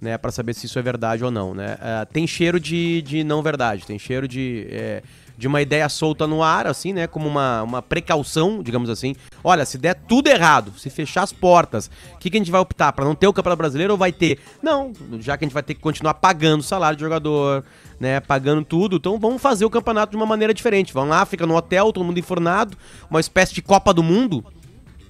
Né, 0.01 0.19
para 0.19 0.31
saber 0.31 0.53
se 0.53 0.67
isso 0.67 0.79
é 0.79 0.83
verdade 0.83 1.25
ou 1.25 1.31
não, 1.31 1.55
né? 1.55 1.79
É, 1.81 2.05
tem 2.05 2.27
cheiro 2.27 2.61
de, 2.61 3.01
de 3.01 3.25
não 3.25 3.41
verdade, 3.41 3.87
tem 3.87 3.99
cheiro 3.99 4.29
de, 4.29 4.67
é, 4.69 5.03
de 5.37 5.49
uma 5.49 5.61
ideia 5.61 5.89
solta 5.89 6.27
no 6.27 6.43
ar, 6.43 6.67
assim, 6.67 6.93
né? 6.93 7.07
Como 7.07 7.29
uma, 7.29 7.63
uma 7.63 7.83
precaução, 7.83 8.63
digamos 8.63 8.89
assim. 8.89 9.15
Olha, 9.43 9.65
se 9.65 9.77
der 9.77 9.95
tudo 9.95 10.29
errado, 10.29 10.73
se 10.79 10.89
fechar 10.91 11.23
as 11.23 11.33
portas, 11.33 11.91
o 12.15 12.19
que, 12.19 12.31
que 12.31 12.37
a 12.37 12.41
gente 12.41 12.51
vai 12.51 12.61
optar? 12.61 12.93
Para 12.93 13.05
não 13.05 13.15
ter 13.15 13.27
o 13.27 13.33
Campeonato 13.33 13.59
Brasileiro 13.59 13.95
ou 13.95 13.99
vai 13.99 14.13
ter? 14.13 14.39
Não, 14.63 14.93
já 15.21 15.37
que 15.37 15.45
a 15.45 15.47
gente 15.47 15.55
vai 15.55 15.63
ter 15.63 15.75
que 15.75 15.81
continuar 15.81 16.15
pagando 16.15 16.61
o 16.61 16.65
salário 16.65 16.97
de 16.97 17.03
jogador, 17.03 17.65
né? 17.99 18.21
Pagando 18.21 18.65
tudo, 18.65 18.97
então 18.97 19.19
vamos 19.19 19.43
fazer 19.43 19.65
o 19.65 19.71
campeonato 19.71 20.11
de 20.11 20.17
uma 20.17 20.27
maneira 20.27 20.55
diferente. 20.55 20.93
Vamos 20.93 21.11
lá, 21.11 21.27
fica 21.27 21.47
no 21.47 21.57
hotel, 21.57 21.93
todo 21.93 22.05
mundo 22.05 22.19
enfornado, 22.19 22.77
uma 23.11 23.21
espécie 23.21 23.55
de 23.55 23.63
Copa 23.63 23.93
do 23.93 24.03
Mundo, 24.03 24.45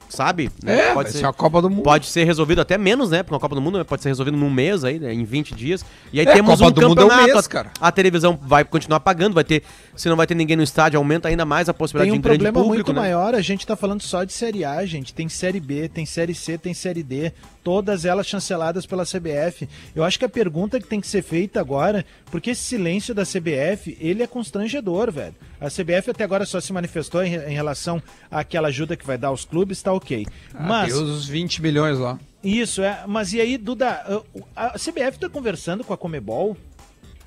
sabe? 0.08 0.50
Né? 0.62 0.90
É, 0.90 0.94
vai 0.94 1.06
ser 1.06 1.24
a 1.26 1.32
Copa 1.32 1.60
do 1.62 1.68
Mundo. 1.70 1.82
Pode 1.82 2.06
ser 2.06 2.24
resolvido 2.24 2.60
até 2.60 2.76
menos, 2.78 3.10
né? 3.10 3.22
Porque 3.22 3.34
uma 3.34 3.40
Copa 3.40 3.54
do 3.54 3.60
Mundo 3.60 3.84
pode 3.84 4.02
ser 4.02 4.08
resolvido 4.08 4.36
num 4.36 4.50
mês 4.50 4.84
aí, 4.84 4.98
né? 4.98 5.12
Em 5.12 5.24
20 5.24 5.54
dias. 5.54 5.84
E 6.12 6.20
aí 6.20 6.26
É, 6.26 6.32
temos 6.32 6.58
Copa 6.58 6.70
um 6.70 6.72
do 6.72 6.88
Mundo 6.88 7.00
é 7.00 7.04
um 7.04 7.08
campeonato. 7.08 7.32
mês, 7.34 7.46
a- 7.46 7.48
cara. 7.48 7.70
A 7.80 7.90
televisão 7.92 8.38
vai 8.42 8.64
continuar 8.64 9.00
pagando, 9.00 9.34
vai 9.34 9.44
ter. 9.44 9.62
Se 9.96 10.08
não 10.08 10.16
vai 10.16 10.26
ter 10.26 10.34
ninguém 10.34 10.56
no 10.56 10.62
estádio, 10.62 10.98
aumenta 10.98 11.28
ainda 11.28 11.44
mais 11.44 11.68
a 11.68 11.74
possibilidade 11.74 12.10
Tem 12.10 12.18
um 12.18 12.20
de 12.20 12.26
um 12.26 12.30
grande 12.30 12.42
problema 12.44 12.64
público, 12.64 12.88
muito 12.90 13.00
né? 13.00 13.00
maior, 13.00 13.34
a 13.34 13.40
gente 13.40 13.66
tá 13.66 13.76
falando 13.76 14.02
só 14.02 14.24
de 14.24 14.32
Série 14.32 14.64
A, 14.64 14.84
gente. 14.86 15.12
Tem 15.14 15.28
Série 15.28 15.60
B, 15.60 15.88
tem 15.88 16.04
Série 16.06 16.34
C, 16.34 16.56
tem 16.58 16.74
Série 16.74 17.02
D, 17.02 17.32
todas 17.62 18.04
elas 18.04 18.26
chanceladas 18.26 18.86
pela 18.86 19.04
CBF. 19.04 19.68
Eu 19.94 20.04
acho 20.04 20.18
que 20.18 20.24
a 20.24 20.28
pergunta 20.28 20.80
que 20.80 20.86
tem 20.86 21.00
que 21.00 21.06
ser 21.06 21.22
feita 21.22 21.60
agora, 21.60 22.04
porque 22.30 22.50
esse 22.50 22.62
silêncio 22.62 23.14
da 23.14 23.24
CBF, 23.24 23.96
ele 24.00 24.22
é 24.22 24.26
constrangedor, 24.26 25.10
velho. 25.12 25.34
A 25.60 25.68
CBF 25.70 26.10
até 26.10 26.24
agora 26.24 26.44
só 26.44 26.60
se 26.60 26.72
manifestou 26.72 27.22
em, 27.24 27.34
em 27.34 27.54
relação 27.54 28.02
àquela 28.30 28.68
ajuda 28.68 28.96
que 28.96 29.06
vai 29.06 29.16
dar 29.16 29.28
aos 29.28 29.44
clubes, 29.44 29.80
tá 29.82 29.92
ok. 29.96 30.26
Mas... 30.58 30.92
Deu 30.94 31.02
os 31.02 31.26
20 31.26 31.62
milhões 31.62 31.98
lá. 31.98 32.18
Isso, 32.42 32.82
é. 32.82 33.04
Mas 33.06 33.32
e 33.32 33.40
aí, 33.40 33.56
Duda, 33.56 34.22
a 34.54 34.70
CBF 34.78 35.18
tá 35.18 35.28
conversando 35.28 35.82
com 35.82 35.92
a 35.92 35.96
Comebol? 35.96 36.56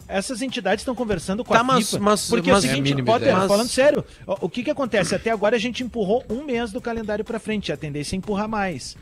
Essas 0.07 0.41
entidades 0.41 0.83
estão 0.83 0.95
conversando 0.95 1.43
com 1.43 1.53
Tá, 1.53 1.59
a 1.59 1.63
mas- 1.63 1.89
FIFA. 1.89 2.03
mas- 2.03 2.29
porque 2.29 2.49
mas- 2.49 2.63
é 2.63 2.67
o 2.67 2.69
É 2.69 2.73
seguinte, 2.75 2.89
mínima 2.95 3.05
Potter, 3.13 3.29
ideia. 3.33 3.47
falando 3.47 3.67
sério, 3.67 4.05
o, 4.25 4.45
o 4.45 4.49
que 4.49 4.63
que 4.63 4.71
acontece? 4.71 5.13
Até 5.13 5.31
agora 5.31 5.57
a 5.57 5.59
gente 5.59 5.83
empurrou 5.83 6.23
um 6.29 6.45
mês 6.45 6.71
do 6.71 6.79
calendário 6.79 7.25
pra 7.25 7.39
frente, 7.39 7.73
a 7.73 7.77
tendência 7.77 8.15
é 8.15 8.17
empurrar 8.17 8.47
mais. 8.47 8.95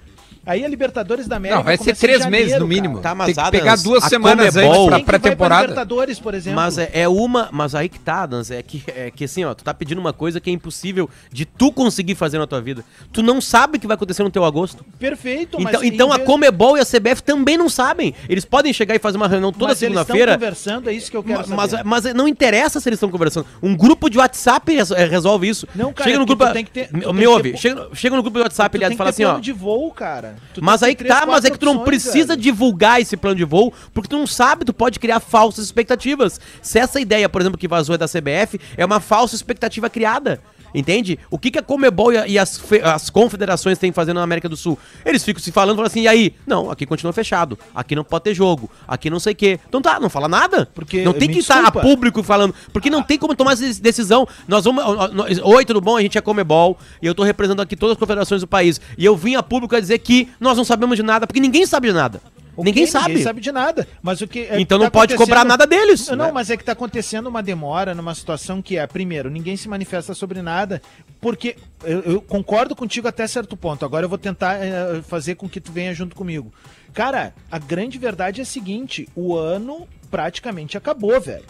Aí 0.46 0.64
a 0.64 0.68
Libertadores 0.68 1.28
da 1.28 1.38
América 1.38 1.58
Não, 1.58 1.64
vai 1.64 1.75
ser 1.78 1.96
três 1.96 2.20
janeiro, 2.20 2.46
meses 2.46 2.54
no 2.60 2.68
cara. 2.68 2.82
mínimo. 2.82 3.00
Tá, 3.02 3.16
mas 3.16 3.25
Tem 3.28 3.34
que 3.36 3.40
Adams, 3.42 3.60
pegar 3.62 3.75
duas 3.78 4.04
a 4.04 4.10
semanas 4.10 4.54
Comebol- 4.54 4.74
antes 4.94 5.06
pra 5.06 5.20
pré-temporada. 5.20 5.62
Libertadores, 5.64 6.20
por 6.20 6.34
exemplo? 6.36 6.56
Mas 6.56 6.78
é, 6.78 6.90
é 6.94 7.08
uma. 7.08 7.50
Mas 7.52 7.74
aí 7.74 7.90
que 7.90 8.00
tá, 8.00 8.25
Dans, 8.25 8.52
é 8.52 8.62
que, 8.62 8.84
é 8.88 9.10
que 9.12 9.24
assim, 9.24 9.44
ó, 9.44 9.54
tu 9.54 9.64
tá 9.64 9.74
pedindo 9.74 10.00
uma 10.00 10.14
coisa 10.14 10.40
que 10.40 10.50
é 10.50 10.54
impossível 10.54 11.10
de 11.32 11.46
tu 11.46 11.72
conseguir 11.72 12.14
fazer 12.16 12.38
na 12.38 12.46
tua 12.46 12.62
vida. 12.62 12.84
Tu 13.12 13.24
não 13.24 13.42
sabe 13.42 13.78
o 13.78 13.82
que 13.82 13.88
vai 13.88 13.96
acontecer 13.96 14.22
no 14.24 14.30
teu 14.30 14.46
agosto. 14.46 14.86
Perfeito, 15.00 15.58
Então, 15.60 15.72
mas 15.82 15.84
então 15.84 16.14
a 16.14 16.20
Comebol 16.20 16.78
e 16.78 16.80
a 16.82 16.86
CBF 16.86 17.24
também 17.24 17.58
não 17.58 17.68
sabem. 17.70 18.14
Eles 18.30 18.46
podem 18.46 18.72
chegar 18.72 18.96
e 18.96 19.00
fazer 19.00 19.18
uma 19.18 19.28
reunião 19.28 19.52
toda 19.52 19.68
mas 19.70 19.82
eles 19.82 19.94
segunda-feira. 19.98 20.34
estão 20.34 20.40
conversando, 20.48 20.90
é 20.90 20.94
isso 20.94 21.10
que 21.10 21.18
eu 21.18 21.24
quero 21.24 21.50
Ma- 21.50 21.56
Mas, 21.56 21.72
saber. 21.72 21.84
mas 21.84 22.04
não 22.14 22.28
interessa 22.28 22.80
se 22.80 22.88
eles 22.88 22.98
estão 22.98 23.10
conversando. 23.10 23.48
Um 23.64 23.75
grupo 23.75 24.10
de 24.10 24.18
WhatsApp 24.20 24.72
eh, 24.78 25.06
resolve 25.06 25.48
isso. 25.50 25.68
Não, 25.74 25.92
cara, 25.92 26.10
chega 26.10 26.20
no 26.20 26.25
porque 26.28 26.38
grupo. 26.38 26.52
tu 26.52 26.54
tem 26.54 26.66
que 26.66 26.72
ter- 26.72 27.14
me 27.14 27.25
ouve. 27.28 27.52
ter- 27.54 27.58
Chega, 27.58 27.88
chega 27.94 28.16
no 28.16 28.22
grupo 28.22 28.38
de 28.38 28.44
WhatsApp, 28.44 28.78
aliás, 28.78 28.94
e 28.94 28.98
fala 28.98 29.10
assim, 29.10 29.24
ó. 29.24 29.40
de 29.40 29.52
voo, 29.52 29.92
cara. 29.92 30.35
Mas 30.62 30.84
aí 30.84 30.96
tá, 30.96 31.25
mas 31.25 31.46
é 31.46 31.50
que 31.50 31.60
tu 31.60 31.65
não 31.65 31.77
opções, 31.77 32.04
precisa 32.04 32.27
velho. 32.30 32.42
divulgar 32.42 33.01
esse 33.01 33.18
plano 33.18 33.36
de 33.36 33.44
voo, 33.44 33.74
porque 33.94 34.10
tu 34.10 34.18
não 34.18 34.27
sabe, 34.27 34.65
tu 34.65 34.74
pode 34.74 35.00
criar 35.00 35.20
falsas 35.20 35.65
expectativas. 35.65 36.39
Se 36.62 36.80
essa 36.80 37.00
ideia, 37.00 37.27
por 37.27 37.42
exemplo, 37.42 37.58
que 37.58 37.68
vazou 37.68 37.96
é 37.96 37.98
da 37.98 38.08
CBF, 38.08 38.60
é 38.77 38.86
uma 38.86 39.00
falsa 39.00 39.36
expectativa 39.36 39.89
criada. 39.89 40.42
Entende? 40.75 41.17
O 41.32 41.39
que, 41.39 41.50
que 41.50 41.58
a 41.58 41.62
Comebol 41.63 42.12
e, 42.12 42.32
e 42.34 42.38
as, 42.39 42.62
as 42.84 43.10
confederações 43.10 43.77
têm 43.77 43.91
fazendo 43.91 44.17
na 44.17 44.24
América 44.24 44.50
do 44.50 44.58
Sul? 44.58 44.77
Eles 45.05 45.24
ficam 45.24 45.41
se 45.41 45.51
falando, 45.51 45.77
falando 45.77 45.88
assim, 45.89 46.01
e 46.01 46.08
aí? 46.08 46.34
Não, 46.46 46.70
aqui 46.70 46.86
continua 46.86 47.13
fechado. 47.13 47.58
Aqui 47.74 47.96
não 47.96 48.03
pode 48.03 48.25
ter 48.25 48.34
jogo. 48.34 48.70
Aqui 48.88 49.10
não 49.10 49.20
sei 49.20 49.34
o 49.34 49.36
quê. 49.36 49.60
Então 49.67 49.82
tá, 49.82 50.00
não 50.00 50.10
fala 50.10 50.27
nada. 50.27 50.70
Porque, 50.75 51.03
não 51.03 51.13
tem 51.13 51.29
que 51.29 51.39
estar 51.39 51.55
a 51.60 51.62
desculpa. 51.62 51.82
público 51.88 52.22
falando. 52.22 52.53
Porque 52.74 52.89
não 52.89 53.01
tem 53.01 53.17
como 53.17 53.36
tomar 53.36 53.53
essa 53.53 53.82
decisão. 53.82 54.27
Nós 54.48 54.65
vamos. 54.65 54.84
nós- 55.13 55.39
Oi, 55.41 55.65
tudo 55.65 55.79
bom? 55.79 55.96
A 55.98 56.01
gente 56.01 56.17
é 56.17 56.22
Comebol. 56.22 56.77
E 57.01 57.05
eu 57.08 57.15
tô 57.15 57.24
representando 57.24 57.62
aqui 57.62 57.75
todas 57.75 57.94
as 57.94 58.00
confederações 58.00 58.41
do 58.41 58.48
país. 58.48 58.82
E 58.98 59.05
eu 59.05 59.15
vim 59.15 59.36
a 59.36 59.44
público 59.44 59.75
a 59.75 59.79
dizer 59.79 60.00
que 60.00 60.29
nós 60.39 60.58
não 60.58 60.65
sabemos 60.65 60.98
de 60.98 61.03
nada, 61.03 61.25
porque 61.25 61.39
ninguém 61.39 61.65
sabe 61.65 61.88
de 61.88 61.94
nada. 61.94 62.22
Ninguém 62.57 62.85
sabe. 62.88 63.09
Ninguém 63.09 63.24
sabe 63.24 63.41
de 63.41 63.51
nada. 63.51 63.88
Mas 64.01 64.21
o 64.21 64.27
que 64.27 64.39
é 64.39 64.59
Então 64.59 64.77
que 64.77 64.83
não 64.85 64.91
pode 64.91 65.15
cobrar 65.15 65.43
nada 65.43 65.65
deles, 65.67 66.07
Não, 66.09 66.25
né? 66.27 66.31
mas 66.31 66.50
é 66.50 66.57
que 66.57 66.63
tá 66.63 66.71
acontecendo 66.71 67.27
uma 67.27 67.43
demora 67.43 67.93
numa 67.93 68.13
situação 68.15 68.62
que 68.62 68.77
é, 68.77 68.85
primeiro, 68.88 69.29
ninguém 69.29 69.57
se 69.57 69.67
manifesta 69.67 70.13
sobre 70.13 70.41
nada, 70.41 70.81
porque 71.19 71.55
eu, 71.83 72.00
eu 72.01 72.21
concordo 72.21 72.75
contigo 72.75 73.07
até 73.07 73.27
certo 73.27 73.57
ponto. 73.57 73.83
Agora 73.83 74.05
eu 74.05 74.09
vou 74.09 74.17
tentar 74.17 74.55
eh, 74.63 75.01
fazer 75.07 75.35
com 75.35 75.50
que 75.50 75.59
tu 75.59 75.71
venha 75.71 75.93
junto 75.93 76.15
comigo. 76.15 76.53
Cara, 76.93 77.33
a 77.51 77.59
grande 77.59 77.97
verdade 77.97 78.39
é 78.39 78.43
a 78.43 78.45
seguinte: 78.45 79.07
o 79.15 79.35
ano 79.35 79.88
praticamente 80.09 80.77
acabou, 80.77 81.19
velho. 81.19 81.43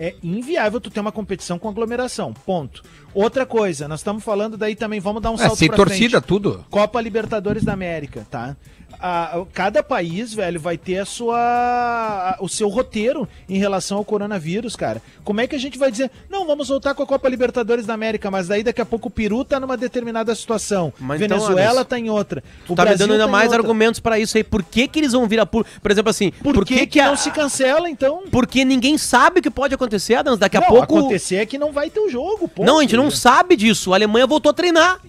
É 0.00 0.14
inviável 0.22 0.80
tu 0.80 0.90
ter 0.90 1.00
uma 1.00 1.12
competição 1.12 1.58
com 1.58 1.68
aglomeração. 1.68 2.32
Ponto. 2.32 2.82
Outra 3.14 3.44
coisa, 3.46 3.86
nós 3.86 4.00
estamos 4.00 4.24
falando 4.24 4.56
daí 4.56 4.74
também, 4.74 4.98
vamos 4.98 5.22
dar 5.22 5.30
um 5.30 5.34
É, 5.34 5.38
salto 5.38 5.56
sem 5.56 5.68
torcida, 5.68 6.18
frente. 6.18 6.26
tudo. 6.26 6.64
Copa 6.70 7.00
Libertadores 7.00 7.62
da 7.62 7.72
América, 7.74 8.26
tá? 8.30 8.56
A- 9.00 9.42
cada 9.52 9.82
país, 9.82 10.32
velho, 10.32 10.60
vai 10.60 10.76
ter 10.78 10.98
a 10.98 11.04
sua, 11.04 12.36
o 12.40 12.48
seu 12.48 12.68
roteiro 12.68 13.28
em 13.48 13.58
relação 13.58 13.98
ao 13.98 14.04
coronavírus, 14.04 14.76
cara. 14.76 15.02
Como 15.24 15.40
é 15.40 15.46
que 15.46 15.56
a 15.56 15.58
gente 15.58 15.78
vai 15.78 15.90
dizer, 15.90 16.10
não, 16.30 16.46
vamos 16.46 16.68
voltar 16.68 16.94
com 16.94 17.02
a 17.02 17.06
Copa 17.06 17.28
Libertadores 17.28 17.86
da 17.86 17.94
América, 17.94 18.30
mas 18.30 18.48
daí 18.48 18.62
daqui 18.62 18.80
a 18.80 18.86
pouco 18.86 19.08
o 19.08 19.10
Peru 19.10 19.44
tá 19.44 19.58
numa 19.58 19.76
determinada 19.76 20.34
situação, 20.34 20.92
Mas 20.98 21.20
então, 21.20 21.36
Venezuela 21.38 21.70
Anderson, 21.70 21.84
tá 21.84 21.98
em 21.98 22.10
outra. 22.10 22.42
Tu 22.66 22.74
tá 22.74 22.84
me 22.84 22.94
dando 22.96 23.12
ainda 23.12 23.24
em 23.24 23.30
mais 23.30 23.46
outra. 23.46 23.58
argumentos 23.60 24.00
pra 24.00 24.18
isso 24.18 24.36
aí. 24.36 24.44
Por 24.44 24.62
que 24.62 24.86
que 24.88 25.00
eles 25.00 25.12
vão 25.12 25.26
vir 25.28 25.40
a 25.40 25.46
público? 25.46 25.80
Por 25.80 25.90
exemplo, 25.90 26.10
assim, 26.10 26.30
Por, 26.42 26.64
que, 26.64 26.86
que 26.86 27.00
a- 27.00 27.06
não 27.08 27.16
se 27.16 27.30
cancela, 27.30 27.88
então? 27.90 28.22
Porque 28.30 28.64
ninguém 28.64 28.96
sabe 28.98 29.40
o 29.40 29.42
que 29.42 29.50
pode 29.50 29.74
acontecer, 29.74 30.14
Adams. 30.14 30.38
Daqui 30.38 30.56
a 30.56 30.60
não, 30.60 30.68
pouco. 30.68 30.98
acontecer 30.98 31.36
é 31.36 31.46
que 31.46 31.58
não 31.58 31.72
vai 31.72 31.90
ter 31.90 32.00
o 32.00 32.08
jogo, 32.08 32.48
ponto. 32.48 32.66
Não, 32.66 32.78
a 32.78 32.82
gente 32.82 32.96
não 32.96 33.10
sabe 33.10 33.56
disso. 33.56 33.92
A 33.92 33.96
Alemanha 33.96 34.26
voltou 34.26 34.50
a 34.50 34.52
treinar. 34.54 35.00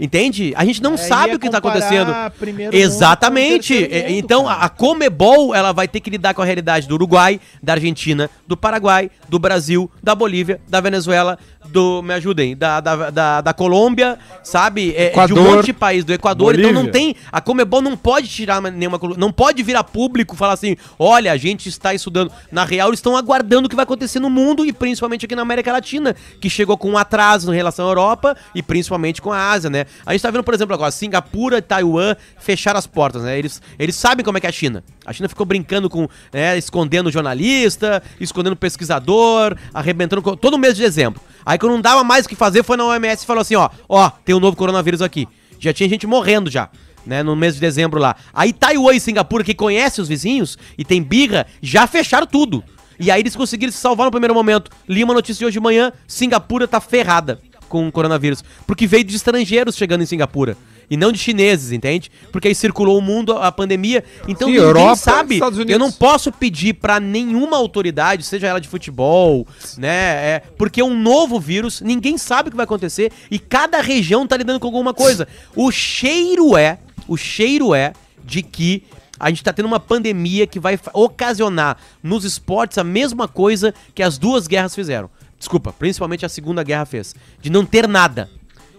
Entende? 0.00 0.54
A 0.56 0.64
gente 0.64 0.82
não 0.82 0.92
Aí 0.92 0.98
sabe 0.98 1.32
é 1.34 1.36
o 1.36 1.38
que 1.38 1.50
tá 1.50 1.60
comparar 1.60 1.84
acontecendo. 1.84 2.52
mundo 2.56 2.74
Exatamente. 2.74 3.74
terceiro 3.74 3.94
É, 3.94 4.08
mundo, 4.08 4.18
então, 4.18 4.44
cara. 4.46 4.60
a 4.64 4.68
Comebol, 4.70 5.54
ela 5.54 5.72
vai 5.72 5.86
ter 5.86 6.00
que 6.00 6.08
lidar 6.08 6.32
com 6.32 6.40
a 6.40 6.44
realidade 6.44 6.88
do 6.88 6.94
Uruguai, 6.94 7.38
da 7.62 7.74
Argentina, 7.74 8.30
do 8.46 8.56
Paraguai, 8.56 9.10
do 9.28 9.38
Brasil, 9.38 9.90
da 10.02 10.14
Bolívia, 10.14 10.58
da 10.66 10.80
Venezuela, 10.80 11.38
do, 11.68 12.02
me 12.02 12.14
ajudem, 12.14 12.56
da, 12.56 12.80
da, 12.80 13.10
da, 13.10 13.40
da 13.42 13.52
Colômbia, 13.52 14.18
sabe? 14.42 14.94
É, 14.96 15.10
de 15.10 15.34
um 15.34 15.36
Equador. 15.36 15.56
monte 15.56 15.66
de 15.66 15.72
país, 15.74 16.02
do 16.02 16.14
Equador. 16.14 16.54
Então 16.58 16.72
não 16.72 16.82
Bolívia. 16.84 16.92
tem, 16.92 17.16
a 17.30 17.40
Comebol 17.42 17.82
não 17.82 17.94
pode 17.96 18.26
tirar 18.26 18.62
nenhuma, 18.62 18.98
não 19.18 19.30
pode 19.30 19.62
vir 19.62 19.76
a 19.76 19.84
público 19.84 20.34
e 20.34 20.38
falar 20.38 20.54
assim, 20.54 20.76
olha, 20.98 21.30
a 21.30 21.36
gente 21.36 21.68
está 21.68 21.92
estudando. 21.92 22.32
Na 22.50 22.64
real, 22.64 22.88
eles 22.88 22.98
estão 22.98 23.16
aguardando 23.16 23.66
o 23.66 23.68
que 23.68 23.76
vai 23.76 23.82
acontecer 23.82 24.18
no 24.18 24.30
mundo 24.30 24.64
e 24.64 24.72
principalmente 24.72 25.26
aqui 25.26 25.36
na 25.36 25.42
América 25.42 25.70
Latina, 25.70 26.16
que 26.40 26.48
chegou 26.48 26.78
com 26.78 26.90
um 26.90 26.96
atraso 26.98 27.52
em 27.52 27.56
relação 27.56 27.86
à 27.86 27.90
Europa 27.90 28.36
e 28.54 28.62
principalmente 28.62 29.20
com 29.20 29.30
a 29.30 29.50
Ásia, 29.50 29.68
né? 29.68 29.84
A 30.04 30.12
gente 30.12 30.22
tá 30.22 30.30
vendo, 30.30 30.44
por 30.44 30.54
exemplo, 30.54 30.74
agora, 30.74 30.90
Singapura 30.90 31.58
e 31.58 31.62
Taiwan 31.62 32.14
fecharam 32.38 32.78
as 32.78 32.86
portas, 32.86 33.22
né? 33.22 33.38
Eles, 33.38 33.60
eles 33.78 33.96
sabem 33.96 34.24
como 34.24 34.38
é 34.38 34.40
que 34.40 34.46
é 34.46 34.50
a 34.50 34.52
China. 34.52 34.82
A 35.04 35.12
China 35.12 35.28
ficou 35.28 35.46
brincando 35.46 35.88
com, 35.88 36.08
né, 36.32 36.56
escondendo 36.56 37.10
jornalista, 37.10 38.02
escondendo 38.20 38.56
pesquisador, 38.56 39.56
arrebentando 39.72 40.36
todo 40.36 40.58
mês 40.58 40.76
de 40.76 40.82
dezembro. 40.82 41.20
Aí 41.44 41.58
quando 41.58 41.72
não 41.72 41.80
dava 41.80 42.04
mais 42.04 42.26
o 42.26 42.28
que 42.28 42.36
fazer, 42.36 42.62
foi 42.62 42.76
na 42.76 42.84
OMS 42.84 43.22
e 43.22 43.26
falou 43.26 43.40
assim, 43.40 43.56
ó, 43.56 43.68
ó, 43.88 44.10
tem 44.10 44.34
um 44.34 44.40
novo 44.40 44.56
coronavírus 44.56 45.02
aqui. 45.02 45.26
Já 45.58 45.72
tinha 45.72 45.88
gente 45.88 46.06
morrendo 46.06 46.50
já. 46.50 46.68
Né, 47.06 47.22
no 47.22 47.34
mês 47.34 47.54
de 47.54 47.60
dezembro 47.60 47.98
lá. 47.98 48.14
Aí 48.32 48.52
Taiwan 48.52 48.94
e 48.94 49.00
Singapura, 49.00 49.42
que 49.42 49.54
conhecem 49.54 50.02
os 50.02 50.08
vizinhos 50.08 50.58
e 50.76 50.84
tem 50.84 51.02
birra, 51.02 51.46
já 51.62 51.86
fecharam 51.86 52.26
tudo. 52.26 52.62
E 52.98 53.10
aí 53.10 53.22
eles 53.22 53.34
conseguiram 53.34 53.72
se 53.72 53.78
salvar 53.78 54.04
no 54.04 54.10
primeiro 54.10 54.34
momento. 54.34 54.70
Li 54.86 55.02
uma 55.02 55.14
notícia 55.14 55.46
hoje 55.46 55.54
de 55.54 55.60
manhã, 55.60 55.90
Singapura 56.06 56.68
tá 56.68 56.78
ferrada 56.78 57.40
com 57.70 57.88
o 57.88 57.92
coronavírus. 57.92 58.44
Porque 58.66 58.86
veio 58.86 59.04
de 59.04 59.16
estrangeiros 59.16 59.76
chegando 59.76 60.02
em 60.02 60.06
Singapura. 60.06 60.56
E 60.90 60.96
não 60.96 61.12
de 61.12 61.18
chineses, 61.18 61.70
entende? 61.70 62.10
Porque 62.32 62.48
aí 62.48 62.54
circulou 62.54 62.98
o 62.98 63.00
mundo 63.00 63.32
a 63.32 63.52
pandemia. 63.52 64.02
Então 64.26 64.48
Sim, 64.48 64.54
ninguém 64.54 64.66
Europa, 64.66 64.96
sabe. 64.96 65.40
Eu 65.68 65.78
não 65.78 65.92
posso 65.92 66.32
pedir 66.32 66.74
pra 66.74 66.98
nenhuma 66.98 67.56
autoridade, 67.56 68.24
seja 68.24 68.48
ela 68.48 68.60
de 68.60 68.66
futebol, 68.66 69.46
né? 69.78 69.88
É, 69.88 70.42
porque 70.58 70.80
é 70.80 70.84
um 70.84 70.98
novo 71.00 71.38
vírus, 71.38 71.80
ninguém 71.80 72.18
sabe 72.18 72.48
o 72.48 72.50
que 72.50 72.56
vai 72.56 72.64
acontecer 72.64 73.12
e 73.30 73.38
cada 73.38 73.80
região 73.80 74.26
tá 74.26 74.36
lidando 74.36 74.58
com 74.58 74.66
alguma 74.66 74.92
coisa. 74.92 75.28
O 75.54 75.70
cheiro 75.70 76.56
é, 76.56 76.78
o 77.06 77.16
cheiro 77.16 77.72
é 77.72 77.92
de 78.24 78.42
que 78.42 78.82
a 79.18 79.28
gente 79.28 79.44
tá 79.44 79.52
tendo 79.52 79.66
uma 79.66 79.78
pandemia 79.78 80.44
que 80.44 80.58
vai 80.58 80.80
ocasionar 80.92 81.76
nos 82.02 82.24
esportes 82.24 82.78
a 82.78 82.84
mesma 82.84 83.28
coisa 83.28 83.72
que 83.94 84.02
as 84.02 84.18
duas 84.18 84.48
guerras 84.48 84.74
fizeram. 84.74 85.08
Desculpa, 85.40 85.72
principalmente 85.72 86.24
a 86.26 86.28
Segunda 86.28 86.62
Guerra 86.62 86.84
fez. 86.84 87.14
De 87.40 87.48
não 87.48 87.64
ter 87.64 87.88
nada. 87.88 88.28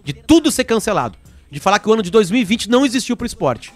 De 0.03 0.13
tudo 0.13 0.51
ser 0.51 0.63
cancelado. 0.63 1.18
De 1.50 1.60
falar 1.60 1.80
que 1.80 1.89
o 1.89 1.94
ano 1.94 2.03
de 2.03 2.12
2020 2.12 2.70
não 2.70 2.86
existiu 2.86 3.18
pro 3.18 3.25
esporte. 3.25 3.74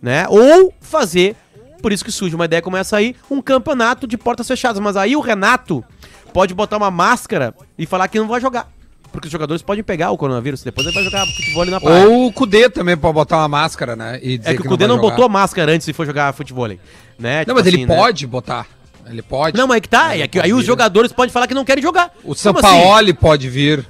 Né? 0.00 0.26
Ou 0.28 0.72
fazer, 0.80 1.34
por 1.82 1.92
isso 1.92 2.04
que 2.04 2.12
surge 2.12 2.34
uma 2.36 2.44
ideia 2.44 2.62
como 2.62 2.76
essa 2.76 2.96
aí, 2.96 3.16
um 3.28 3.42
campeonato 3.42 4.06
de 4.06 4.16
portas 4.16 4.46
fechadas. 4.46 4.80
Mas 4.80 4.96
aí 4.96 5.16
o 5.16 5.20
Renato 5.20 5.84
pode 6.32 6.54
botar 6.54 6.76
uma 6.76 6.90
máscara 6.90 7.52
e 7.76 7.84
falar 7.84 8.06
que 8.06 8.18
não 8.18 8.28
vai 8.28 8.40
jogar. 8.40 8.70
Porque 9.10 9.26
os 9.26 9.32
jogadores 9.32 9.60
podem 9.60 9.82
pegar 9.82 10.12
o 10.12 10.16
coronavírus, 10.16 10.62
depois 10.62 10.86
ele 10.86 10.94
vai 10.94 11.02
jogar 11.02 11.26
futebol 11.26 11.62
ali 11.62 11.70
na 11.72 11.80
praia. 11.80 12.06
Ou 12.06 12.26
o 12.28 12.32
Cudê 12.32 12.70
também 12.70 12.96
pode 12.96 13.12
botar 13.12 13.38
uma 13.38 13.48
máscara, 13.48 13.96
né? 13.96 14.20
E 14.22 14.40
é 14.44 14.54
que 14.54 14.60
o 14.60 14.64
Cudê 14.64 14.86
não 14.86 14.94
jogar. 14.96 15.10
botou 15.10 15.28
máscara 15.28 15.72
antes 15.72 15.84
de 15.84 15.92
for 15.92 16.06
jogar 16.06 16.32
futebol. 16.32 16.68
Né? 16.68 16.78
Não, 17.18 17.40
Tipo 17.40 17.54
mas 17.54 17.66
ele 17.66 17.76
assim, 17.78 17.86
né? 17.86 17.96
pode 17.96 18.24
botar. 18.24 18.68
Ele 19.08 19.22
pode. 19.22 19.56
Não, 19.56 19.66
mas 19.66 19.78
é 19.78 19.80
que 19.80 19.88
tá. 19.88 20.16
É 20.16 20.26
que 20.28 20.38
aí 20.40 20.52
os 20.52 20.60
vir. 20.60 20.66
jogadores 20.66 21.12
podem 21.12 21.32
falar 21.32 21.46
que 21.46 21.54
não 21.54 21.64
querem 21.64 21.82
jogar. 21.82 22.12
O 22.24 22.32
assim? 22.32 22.42
Sampaoli 22.42 23.12
pode 23.12 23.48
vir. 23.48 23.84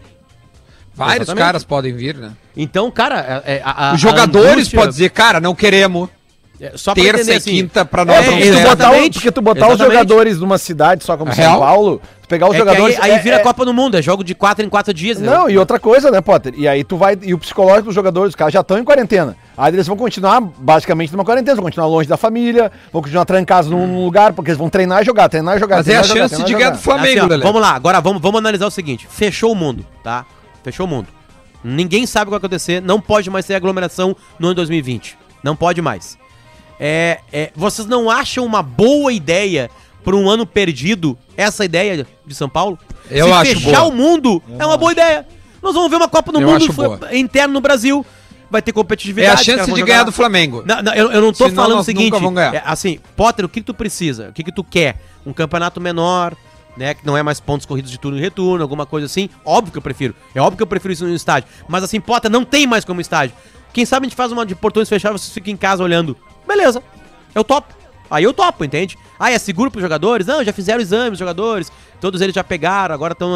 Vários 0.94 1.22
Exatamente. 1.28 1.44
caras 1.44 1.64
podem 1.64 1.94
vir, 1.94 2.14
né? 2.16 2.32
Então, 2.56 2.90
cara, 2.90 3.42
é, 3.46 3.54
é, 3.56 3.62
a, 3.64 3.90
a- 3.90 3.94
Os 3.94 4.00
jogadores 4.00 4.48
a 4.50 4.52
angústia- 4.54 4.78
podem 4.78 4.90
dizer, 4.90 5.10
cara, 5.10 5.40
não 5.40 5.54
queremos. 5.54 6.08
é, 6.60 6.72
só 6.76 6.92
Terça 6.94 7.20
entender, 7.22 7.32
e 7.32 7.36
assim, 7.36 7.50
quinta 7.52 7.84
pra 7.86 8.04
nós 8.04 8.16
É, 8.16 8.30
não 8.30 8.38
tu 8.38 8.68
botar, 8.68 8.90
porque 9.12 9.32
tu 9.32 9.40
botar 9.40 9.66
os 9.68 9.74
Exatamente. 9.74 9.92
jogadores 9.98 10.38
numa 10.40 10.58
cidade 10.58 11.04
só 11.04 11.16
como 11.16 11.30
É 11.30 11.34
São 11.34 11.44
real? 11.44 11.60
Paulo, 11.60 12.02
pegar 12.30 12.48
os 12.48 12.54
É 12.54 12.58
jogadores. 12.58 12.96
aí, 13.00 13.10
aí 13.10 13.18
é- 13.18 13.22
vira 13.22 13.36
é- 13.36 13.38
Copa 13.40 13.64
do 13.64 13.74
Mundo, 13.74 13.96
é 13.98 14.00
jogo 14.02 14.22
de 14.24 14.34
4 14.34 14.64
em 14.64 14.68
4 14.68 14.94
dias. 14.94 15.18
né? 15.18 15.28
Não, 15.28 15.50
e 15.50 15.58
outra 15.58 15.78
coisa, 15.80 16.10
né, 16.10 16.20
Potter? 16.20 16.54
E 16.56 16.66
aí 16.66 16.84
tu 16.84 16.96
vai. 16.96 17.18
E 17.20 17.34
o 17.34 17.38
psicológico 17.38 17.86
dos 17.86 17.94
jogadores, 17.94 18.30
os 18.30 18.34
caras 18.36 18.54
já 18.54 18.60
estão 18.60 18.78
em 18.78 18.84
quarentena. 18.84 19.36
Aí 19.58 19.72
eles 19.74 19.86
vão 19.86 19.96
continuar 19.96 20.40
basicamente 20.40 21.12
numa 21.12 21.24
quarentena, 21.24 21.56
vão 21.56 21.64
continuar 21.64 21.86
longe 21.88 22.08
da 22.08 22.16
família, 22.16 22.70
vão 22.92 23.02
continuar 23.02 23.24
trancados 23.26 23.68
num, 23.70 23.86
num 23.86 24.04
lugar, 24.04 24.32
porque 24.32 24.50
eles 24.50 24.58
vão 24.58 24.70
treinar 24.70 25.02
e 25.02 25.04
jogar, 25.04 25.28
treinar 25.28 25.56
e 25.56 25.60
jogar. 25.60 25.76
Mas 25.78 25.88
é 25.88 25.96
a 25.96 26.02
jogar, 26.02 26.28
chance 26.28 26.42
de 26.44 26.52
ganhar 26.54 26.70
do. 26.70 26.78
Flamengo, 26.78 27.26
Assim, 27.26 27.34
ó, 27.34 27.38
vamos 27.44 27.60
lá, 27.60 27.74
agora 27.74 28.00
vamos, 28.00 28.22
vamos 28.22 28.38
analisar 28.38 28.66
o 28.66 28.70
seguinte: 28.70 29.06
fechou 29.10 29.52
o 29.52 29.54
mundo, 29.56 29.84
tá? 30.02 30.24
Fechou 30.62 30.86
o 30.86 30.88
mundo. 30.88 31.08
Ninguém 31.62 32.06
sabe 32.06 32.22
o 32.22 32.26
que 32.26 32.30
vai 32.30 32.38
acontecer, 32.38 32.80
não 32.80 33.00
pode 33.00 33.28
mais 33.28 33.44
ter 33.44 33.54
aglomeração 33.54 34.16
no 34.38 34.46
ano 34.48 34.54
2020. 34.54 35.18
Não 35.42 35.54
pode 35.56 35.82
mais. 35.82 36.16
É, 36.78 37.18
é, 37.30 37.50
vocês 37.54 37.86
não 37.86 38.08
acham 38.10 38.44
uma 38.46 38.62
boa 38.62 39.12
ideia 39.12 39.70
para 40.04 40.16
um 40.16 40.28
ano 40.28 40.46
perdido 40.46 41.18
essa 41.36 41.64
ideia 41.64 42.06
de 42.26 42.34
São 42.34 42.48
Paulo? 42.48 42.78
Eu 43.10 43.26
Se 43.26 43.32
acho 43.32 43.54
fechar 43.60 43.80
boa. 43.80 43.88
o 43.88 43.92
mundo 43.92 44.42
é 44.58 44.64
uma 44.66 44.76
boa 44.76 44.92
ideia. 44.92 45.26
Nós 45.62 45.74
vamos 45.74 45.90
ver 45.90 45.96
uma 45.96 46.08
Copa 46.08 46.32
do 46.32 46.40
Eu 46.40 46.48
Mundo 46.48 46.64
interno 47.12 47.52
no 47.54 47.60
Brasil. 47.60 48.04
Vai 48.50 48.60
ter 48.62 48.70
É 48.70 48.74
competitividade. 48.74 49.30
a 49.30 49.40
os 49.40 49.46
caras 49.46 49.60
chance 49.66 49.72
de 49.72 49.82
ganhar 49.86 49.98
lá. 49.98 50.04
do 50.04 50.12
Flamengo. 50.12 50.62
Não, 50.66 50.82
não, 50.82 50.92
eu, 50.94 51.12
eu 51.12 51.20
não 51.20 51.32
tô 51.32 51.44
Senão 51.48 51.62
falando 51.62 51.80
o 51.80 51.84
seguinte. 51.84 52.06
nunca 52.10 52.18
vamos 52.18 52.34
ganhar. 52.34 52.54
é, 52.56 52.62
assim, 52.64 52.98
Potter, 53.16 53.44
o 53.44 53.48
que, 53.48 53.60
que 53.60 53.66
tu 53.66 53.74
precisa? 53.74 54.30
O 54.30 54.32
que, 54.32 54.42
que 54.42 54.50
tu 54.52 54.64
quer? 54.64 54.96
Um 55.24 55.32
campeonato 55.32 55.80
menor, 55.80 56.34
né? 56.76 56.94
Que 56.94 57.06
não 57.06 57.16
é 57.16 57.22
mais 57.22 57.38
pontos 57.38 57.64
corridos 57.64 57.92
de 57.92 57.98
turno 57.98 58.18
e 58.18 58.20
retorno, 58.20 58.60
alguma 58.62 58.86
coisa 58.86 59.06
assim. 59.06 59.28
Óbvio 59.44 59.70
que 59.70 59.78
eu 59.78 59.82
prefiro. 59.82 60.16
É 60.34 60.40
óbvio 60.40 60.56
que 60.56 60.62
eu 60.64 60.66
prefiro 60.66 60.92
isso 60.92 61.04
no 61.06 61.14
estádio. 61.14 61.48
Mas 61.68 61.84
assim, 61.84 62.00
Potter, 62.00 62.28
não 62.30 62.44
tem 62.44 62.66
mais 62.66 62.84
como 62.84 63.00
estádio. 63.00 63.36
Quem 63.72 63.84
sabe 63.84 64.06
a 64.06 64.08
gente 64.08 64.16
faz 64.16 64.32
uma 64.32 64.44
de 64.44 64.56
portões 64.56 64.88
fechados, 64.88 65.20
vocês 65.22 65.32
ficam 65.32 65.52
em 65.52 65.56
casa 65.56 65.84
olhando. 65.84 66.16
Beleza, 66.48 66.82
eu 67.34 67.44
topo. 67.44 67.72
Aí 68.10 68.24
eu 68.24 68.32
topo, 68.32 68.64
entende? 68.64 68.98
Ah, 69.18 69.30
é 69.30 69.38
seguro 69.38 69.70
pros 69.70 69.82
jogadores? 69.82 70.26
Não, 70.26 70.42
já 70.42 70.52
fizeram 70.52 70.80
exames, 70.80 71.12
os 71.12 71.18
jogadores. 71.18 71.70
Todos 72.00 72.20
eles 72.20 72.34
já 72.34 72.42
pegaram, 72.42 72.94
agora 72.94 73.12
estão. 73.12 73.34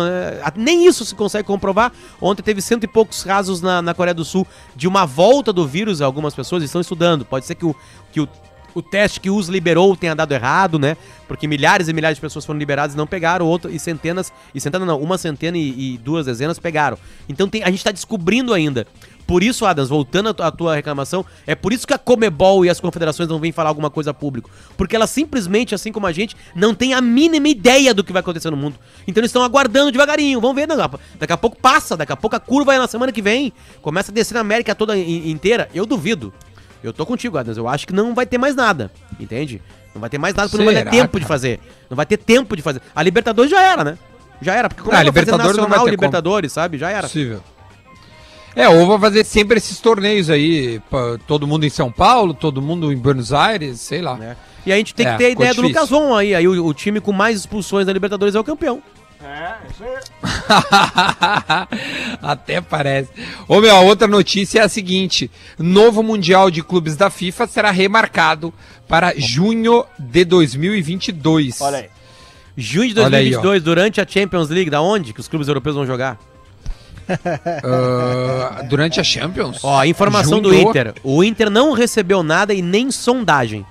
nem 0.56 0.86
isso 0.86 1.04
se 1.04 1.14
consegue 1.14 1.46
comprovar. 1.46 1.92
Ontem 2.20 2.42
teve 2.42 2.60
cento 2.60 2.84
e 2.84 2.88
poucos 2.88 3.22
casos 3.22 3.60
na, 3.60 3.80
na 3.80 3.94
Coreia 3.94 4.14
do 4.14 4.24
Sul 4.24 4.46
de 4.74 4.88
uma 4.88 5.06
volta 5.06 5.52
do 5.52 5.66
vírus. 5.66 6.00
Algumas 6.00 6.34
pessoas 6.34 6.62
estão 6.62 6.80
estudando. 6.80 7.24
Pode 7.24 7.46
ser 7.46 7.54
que 7.54 7.66
o, 7.66 7.76
que 8.10 8.20
o, 8.20 8.28
o 8.74 8.82
teste 8.82 9.20
que 9.20 9.30
os 9.30 9.48
liberou 9.48 9.94
tenha 9.96 10.14
dado 10.14 10.32
errado, 10.32 10.78
né? 10.78 10.96
Porque 11.28 11.46
milhares 11.46 11.88
e 11.88 11.92
milhares 11.92 12.16
de 12.16 12.20
pessoas 12.20 12.44
foram 12.44 12.58
liberadas 12.58 12.94
e 12.94 12.96
não 12.96 13.06
pegaram, 13.06 13.46
outro, 13.46 13.70
e 13.70 13.78
centenas, 13.78 14.32
e 14.54 14.60
centenas 14.60 14.88
não, 14.88 14.98
uma 14.98 15.16
centena 15.16 15.56
e, 15.56 15.94
e 15.94 15.98
duas 15.98 16.26
dezenas 16.26 16.58
pegaram. 16.58 16.98
Então 17.28 17.48
tem, 17.48 17.62
a 17.62 17.70
gente 17.70 17.84
tá 17.84 17.92
descobrindo 17.92 18.52
ainda. 18.52 18.86
Por 19.26 19.42
isso, 19.42 19.64
Adams, 19.64 19.88
voltando 19.88 20.28
à 20.28 20.34
tu- 20.34 20.42
à 20.42 20.50
tua 20.50 20.74
reclamação, 20.74 21.24
é 21.46 21.54
por 21.54 21.72
isso 21.72 21.86
que 21.86 21.94
a 21.94 21.98
Comebol 21.98 22.64
e 22.64 22.68
as 22.70 22.78
confederações 22.78 23.28
não 23.28 23.38
vêm 23.38 23.52
falar 23.52 23.70
alguma 23.70 23.88
coisa 23.88 24.10
a 24.10 24.14
público. 24.14 24.50
Porque 24.76 24.94
elas 24.94 25.08
simplesmente, 25.10 25.74
assim 25.74 25.90
como 25.90 26.06
a 26.06 26.12
gente, 26.12 26.36
não 26.54 26.74
têm 26.74 26.92
a 26.92 27.00
mínima 27.00 27.48
ideia 27.48 27.94
do 27.94 28.04
que 28.04 28.12
vai 28.12 28.20
acontecer 28.20 28.50
no 28.50 28.56
mundo. 28.56 28.76
Então 29.08 29.20
eles 29.20 29.30
estão 29.30 29.42
aguardando 29.42 29.90
devagarinho. 29.90 30.40
Vamos 30.40 30.54
ver, 30.56 30.70
a- 30.70 30.90
daqui 31.18 31.32
a 31.32 31.36
pouco 31.36 31.56
passa, 31.56 31.96
daqui 31.96 32.12
a 32.12 32.16
pouco 32.16 32.36
a 32.36 32.40
curva 32.40 32.74
é 32.74 32.78
na 32.78 32.86
semana 32.86 33.10
que 33.12 33.22
vem. 33.22 33.52
Começa 33.80 34.12
a 34.12 34.14
descer 34.14 34.34
na 34.34 34.40
América 34.40 34.74
toda 34.74 34.96
in- 34.96 35.30
inteira. 35.30 35.68
Eu 35.74 35.86
duvido. 35.86 36.32
Eu 36.82 36.92
tô 36.92 37.06
contigo, 37.06 37.38
Adams. 37.38 37.56
Eu 37.56 37.66
acho 37.66 37.86
que 37.86 37.92
não 37.94 38.14
vai 38.14 38.26
ter 38.26 38.36
mais 38.36 38.54
nada. 38.54 38.90
Entende? 39.18 39.62
Não 39.94 40.00
vai 40.02 40.10
ter 40.10 40.18
mais 40.18 40.34
nada 40.34 40.48
porque 40.50 40.58
não 40.62 40.66
vai 40.66 40.74
ter 40.74 40.90
Será, 40.90 40.90
tempo 41.02 41.18
de 41.18 41.24
cara? 41.24 41.28
fazer. 41.28 41.60
Não 41.88 41.96
vai 41.96 42.04
ter 42.04 42.16
tempo 42.18 42.54
de 42.54 42.60
fazer. 42.62 42.82
A 42.94 43.02
Libertadores 43.02 43.50
já 43.50 43.62
era, 43.62 43.82
né? 43.84 43.96
Já 44.42 44.54
era. 44.54 44.68
Porque 44.68 44.82
como 44.82 44.94
Ah, 44.94 45.00
é 45.00 45.04
vai 45.04 45.12
fazer 45.12 45.20
Libertadores 45.20 45.56
não 45.56 45.64
nacional 45.68 45.88
Libertadores, 45.88 46.52
sabe? 46.52 46.76
Já 46.76 46.90
era. 46.90 47.02
Possível. 47.04 47.42
É, 48.56 48.68
ou 48.68 48.86
vai 48.86 48.98
fazer 49.00 49.24
sempre 49.24 49.58
esses 49.58 49.80
torneios 49.80 50.30
aí, 50.30 50.80
pra 50.88 51.18
todo 51.26 51.46
mundo 51.46 51.64
em 51.66 51.70
São 51.70 51.90
Paulo, 51.90 52.32
todo 52.32 52.62
mundo 52.62 52.92
em 52.92 52.96
Buenos 52.96 53.32
Aires, 53.32 53.80
sei 53.80 54.00
lá. 54.00 54.16
né? 54.16 54.36
E 54.64 54.72
a 54.72 54.76
gente 54.76 54.94
tem 54.94 55.06
É, 55.06 55.12
que 55.12 55.18
ter 55.18 55.24
a 55.26 55.30
ideia 55.30 55.50
do 55.54 55.62
difícil. 55.62 55.82
Lucas 55.82 55.90
Von 55.90 56.14
aí. 56.16 56.34
Aí 56.34 56.46
o, 56.46 56.64
o 56.66 56.72
time 56.72 57.00
com 57.00 57.12
mais 57.12 57.40
expulsões 57.40 57.86
da 57.86 57.92
Libertadores 57.92 58.34
é 58.34 58.40
o 58.40 58.44
campeão. 58.44 58.80
Até 62.22 62.60
parece. 62.60 63.10
Ô 63.48 63.60
meu, 63.60 63.74
a 63.74 63.80
outra 63.80 64.06
notícia 64.06 64.60
é 64.60 64.62
a 64.62 64.68
seguinte: 64.68 65.30
novo 65.58 66.02
Mundial 66.02 66.50
de 66.50 66.62
Clubes 66.62 66.96
da 66.96 67.10
FIFA 67.10 67.46
será 67.46 67.70
remarcado 67.70 68.52
para 68.88 69.14
junho 69.16 69.84
de 69.98 70.24
2022. 70.24 71.60
Olha 71.60 71.78
aí. 71.78 71.88
Junho 72.56 72.94
de 72.94 73.00
Olha 73.00 73.18
aí, 73.18 73.30
2022, 73.30 73.62
durante 73.62 74.00
a 74.00 74.06
Champions 74.06 74.48
League, 74.48 74.70
da 74.70 74.80
onde 74.80 75.12
que 75.12 75.20
os 75.20 75.26
clubes 75.26 75.48
europeus 75.48 75.74
vão 75.74 75.84
jogar? 75.86 76.18
Ah, 77.62 78.62
durante 78.62 79.00
a 79.00 79.04
Champions? 79.04 79.62
Ó, 79.64 79.78
a 79.78 79.86
informação 79.86 80.40
do 80.40 80.52
Juntou. 80.52 80.70
Inter. 80.70 80.94
O 81.02 81.24
Inter 81.24 81.50
não 81.50 81.72
recebeu 81.72 82.22
nada 82.22 82.52
e 82.54 82.62
nem 82.62 82.90
sondagem. 82.90 83.64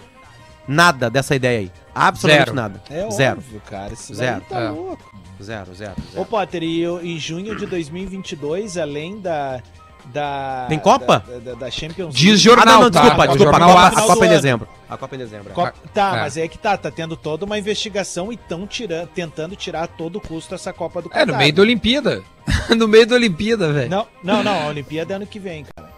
Nada 0.68 1.10
dessa 1.10 1.36
ideia 1.36 1.60
aí. 1.60 1.72
Absolutamente 1.94 2.46
Zero. 2.46 2.56
nada. 2.56 2.82
É 2.90 3.12
zero. 3.12 3.38
óbvio, 3.40 3.62
cara. 3.70 3.94
Isso 3.94 4.14
Zero. 4.16 4.40
zero. 4.40 4.46
tá 4.50 4.60
É. 4.62 4.70
louco. 4.70 5.14
Zero, 5.42 5.74
zero, 5.76 5.94
Ô, 5.98 6.12
zero. 6.14 6.26
Potter, 6.26 6.64
e 6.64 6.84
em 6.86 7.20
junho 7.20 7.56
de 7.58 7.66
2022, 7.66 8.78
além 8.78 9.20
da. 9.20 9.62
Da 10.06 10.66
Tem 10.70 10.80
Copa? 10.80 11.24
Da, 11.28 11.52
da- 11.54 11.60
da 11.60 11.72
Champions 11.72 12.14
Diz 12.14 12.34
Ah, 12.34 12.38
jornal, 12.44 12.66
não, 12.66 12.82
não, 12.84 12.92
tá? 12.92 13.00
desculpa, 13.02 13.24
O 13.24 13.28
desculpa. 13.28 13.50
A 13.50 13.60
jornal 13.60 13.70
Copa, 13.70 13.88
As. 13.88 13.98
a 13.98 14.02
Copa 14.08 14.24
é 14.24 14.28
em 14.28 14.30
dezembro. 14.32 14.68
A 14.90 14.98
Copa 14.98 15.16
é 15.16 15.18
em 15.18 15.20
dezembro. 15.20 15.54
Copa- 15.54 15.74
Tá, 15.94 16.18
É. 16.18 16.20
mas 16.22 16.38
é 16.38 16.48
que 16.48 16.58
tá, 16.58 16.78
tá 16.78 16.92
tendo 16.92 17.16
toda 17.16 17.46
uma 17.46 17.58
investigação 17.58 18.32
e 18.32 18.36
estão 18.36 18.68
tentando 19.16 19.56
tirar 19.56 19.84
a 19.84 19.88
todo 19.88 20.20
custo 20.20 20.54
essa 20.56 20.74
Copa 20.74 21.02
do 21.02 21.10
É, 21.14 21.20
no 21.22 21.26
Catar. 21.28 21.38
meio 21.38 21.54
da 21.54 21.62
Olimpíada. 21.62 22.24
no 22.78 22.88
meio 22.88 23.08
da 23.08 23.16
Olimpíada, 23.16 23.72
velho. 23.72 23.90
Não, 23.90 24.08
não, 24.24 24.44
não, 24.44 24.64
a 24.64 24.68
Olimpíada 24.68 25.14
é 25.14 25.16
ano 25.16 25.26
que 25.28 25.40
vem, 25.40 25.66
cara. 25.76 25.90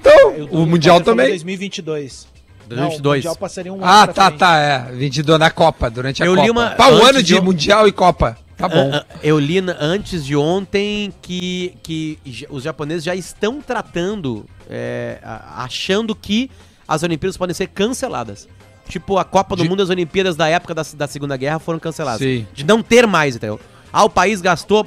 Então, 0.00 0.30
Eu- 0.32 0.46
o 0.50 0.66
Mundial 0.66 1.00
também. 1.00 1.28
2022. 1.28 2.26
Não, 2.68 2.76
o 2.76 2.76
2022. 3.00 3.16
Mundial 3.18 3.36
passaria 3.36 3.72
um 3.72 3.76
ano 3.76 3.84
Ah, 3.84 4.06
tá, 4.06 4.26
frente. 4.26 4.38
tá, 4.38 4.56
é. 4.58 4.78
22 4.92 5.38
na 5.38 5.50
Copa, 5.50 5.90
durante 5.90 6.22
a 6.22 6.26
Eu 6.26 6.32
Copa. 6.34 6.44
li 6.44 6.50
uma- 6.50 6.70
Pá, 6.70 6.88
um 6.88 7.04
ano 7.04 7.22
de 7.22 7.34
de- 7.34 7.40
Mundial 7.40 7.86
e 7.86 7.92
Copa. 7.92 8.36
Tá 8.62 8.68
bom. 8.68 8.90
Ah, 8.92 9.04
ah, 9.08 9.16
Eu 9.22 9.38
li 9.38 9.58
antes 9.78 10.24
de 10.24 10.36
ontem 10.36 11.12
que, 11.20 11.74
que 11.82 12.18
os 12.48 12.62
japoneses 12.62 13.04
já 13.04 13.14
estão 13.14 13.60
tratando, 13.60 14.46
é, 14.70 15.18
achando 15.56 16.14
que 16.14 16.50
as 16.86 17.02
Olimpíadas 17.02 17.36
podem 17.36 17.54
ser 17.54 17.66
canceladas. 17.68 18.48
Tipo, 18.88 19.18
a 19.18 19.24
Copa 19.24 19.54
do 19.56 19.62
De- 19.62 19.68
Mundo 19.68 19.80
e 19.80 19.84
as 19.84 19.90
Olimpíadas 19.90 20.36
da 20.36 20.48
época 20.48 20.74
da, 20.74 20.82
da 20.94 21.06
Segunda 21.06 21.36
Guerra 21.36 21.58
foram 21.58 21.78
canceladas. 21.78 22.20
Sim. 22.20 22.46
De 22.52 22.64
não 22.64 22.82
ter 22.82 23.06
mais, 23.06 23.36
entendeu? 23.36 23.58
Ah, 23.92 24.04
o 24.04 24.10
país 24.10 24.40
gastou. 24.40 24.86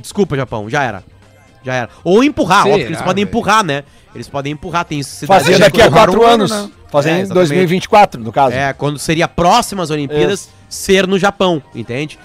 Desculpa, 0.00 0.36
Japão, 0.36 0.68
já 0.68 0.82
era. 0.82 1.04
Já 1.64 1.74
era. 1.74 1.88
Ou 2.02 2.22
empurrar, 2.24 2.62
Será, 2.64 2.74
óbvio 2.74 2.86
eles 2.88 2.98
podem 3.02 3.24
velho? 3.24 3.30
empurrar, 3.32 3.64
né? 3.64 3.84
Eles 4.14 4.28
podem 4.28 4.52
empurrar, 4.52 4.84
tem 4.84 5.02
cidades 5.02 5.46
Fazer 5.46 5.58
daqui 5.58 5.80
a 5.82 5.90
quatro 5.90 6.20
um 6.20 6.24
ano, 6.24 6.44
anos. 6.44 6.50
né? 6.50 6.70
Fazer 6.90 7.10
É, 7.10 7.12
em 7.12 7.20
exatamente. 7.22 7.48
2024, 7.48 8.20
no 8.22 8.32
caso. 8.32 8.54
É, 8.54 8.72
quando 8.72 8.98
seria 8.98 9.26
próximas 9.26 9.90
Olimpíadas, 9.90 10.48
ser 10.68 11.06
no 11.06 11.18
Japão, 11.18 11.62
entende? 11.74 12.18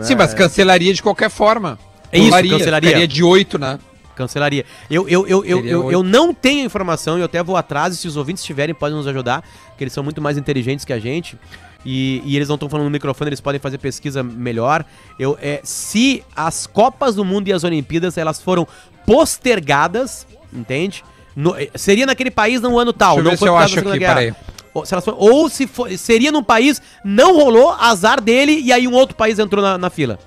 Sim, 0.00 0.14
mas 0.14 0.34
cancelaria 0.34 0.92
de 0.92 1.02
qualquer 1.02 1.30
forma. 1.30 1.78
É 2.12 2.18
isso, 2.18 2.28
Pularia, 2.28 2.50
cancelaria. 2.58 2.88
Ficaria 2.90 3.08
de 3.08 3.22
8, 3.22 3.58
né? 3.58 3.78
Cancelaria. 4.14 4.64
Eu, 4.90 5.06
eu, 5.08 5.26
eu, 5.26 5.44
eu, 5.44 5.66
eu, 5.66 5.92
eu 5.92 6.02
não 6.02 6.32
tenho 6.32 6.64
informação 6.64 7.18
eu 7.18 7.24
até 7.26 7.42
vou 7.42 7.56
atrás, 7.56 7.94
e 7.94 7.96
se 7.98 8.08
os 8.08 8.16
ouvintes 8.16 8.42
tiverem, 8.42 8.74
podem 8.74 8.96
nos 8.96 9.06
ajudar, 9.06 9.44
que 9.76 9.84
eles 9.84 9.92
são 9.92 10.02
muito 10.02 10.22
mais 10.22 10.38
inteligentes 10.38 10.84
que 10.84 10.92
a 10.92 10.98
gente. 10.98 11.38
E, 11.84 12.22
e 12.24 12.34
eles 12.34 12.48
não 12.48 12.54
estão 12.56 12.68
falando 12.68 12.86
no 12.86 12.90
microfone, 12.90 13.28
eles 13.28 13.40
podem 13.40 13.60
fazer 13.60 13.78
pesquisa 13.78 14.22
melhor. 14.22 14.84
Eu, 15.18 15.38
é, 15.40 15.60
se 15.62 16.24
as 16.34 16.66
Copas 16.66 17.14
do 17.14 17.24
Mundo 17.24 17.46
e 17.48 17.52
as 17.52 17.62
Olimpíadas 17.62 18.16
elas 18.18 18.40
foram 18.40 18.66
postergadas, 19.04 20.26
entende? 20.52 21.04
No- 21.34 21.54
eh, 21.56 21.68
seria 21.74 22.06
naquele 22.06 22.30
país 22.30 22.60
no 22.62 22.78
ano 22.78 22.92
tal, 22.92 23.16
Deixa 23.16 23.20
eu 23.20 23.24
não 23.24 23.30
ver 23.32 23.36
foi 23.36 23.46
se 23.46 23.50
eu 23.50 23.52
por 23.54 23.58
causa 23.58 23.64
acho 23.66 23.74
da 23.74 23.80
Segunda 23.80 23.94
aqui, 23.96 23.98
Guerra. 24.00 24.14
peraí. 24.14 24.55
Ou, 24.78 24.86
se 24.86 24.94
elas 24.94 25.04
foram- 25.04 25.18
ou 25.18 25.48
se 25.48 25.66
for- 25.66 25.90
seria 25.98 26.30
num 26.32 26.42
país, 26.42 26.80
não 27.04 27.34
rolou, 27.36 27.70
azar 27.72 28.20
dele, 28.20 28.60
e 28.60 28.72
aí 28.72 28.86
um 28.86 28.92
outro 28.94 29.16
país 29.16 29.38
entrou 29.38 29.62
na, 29.62 29.76
na 29.78 29.90
fila. 29.90 30.18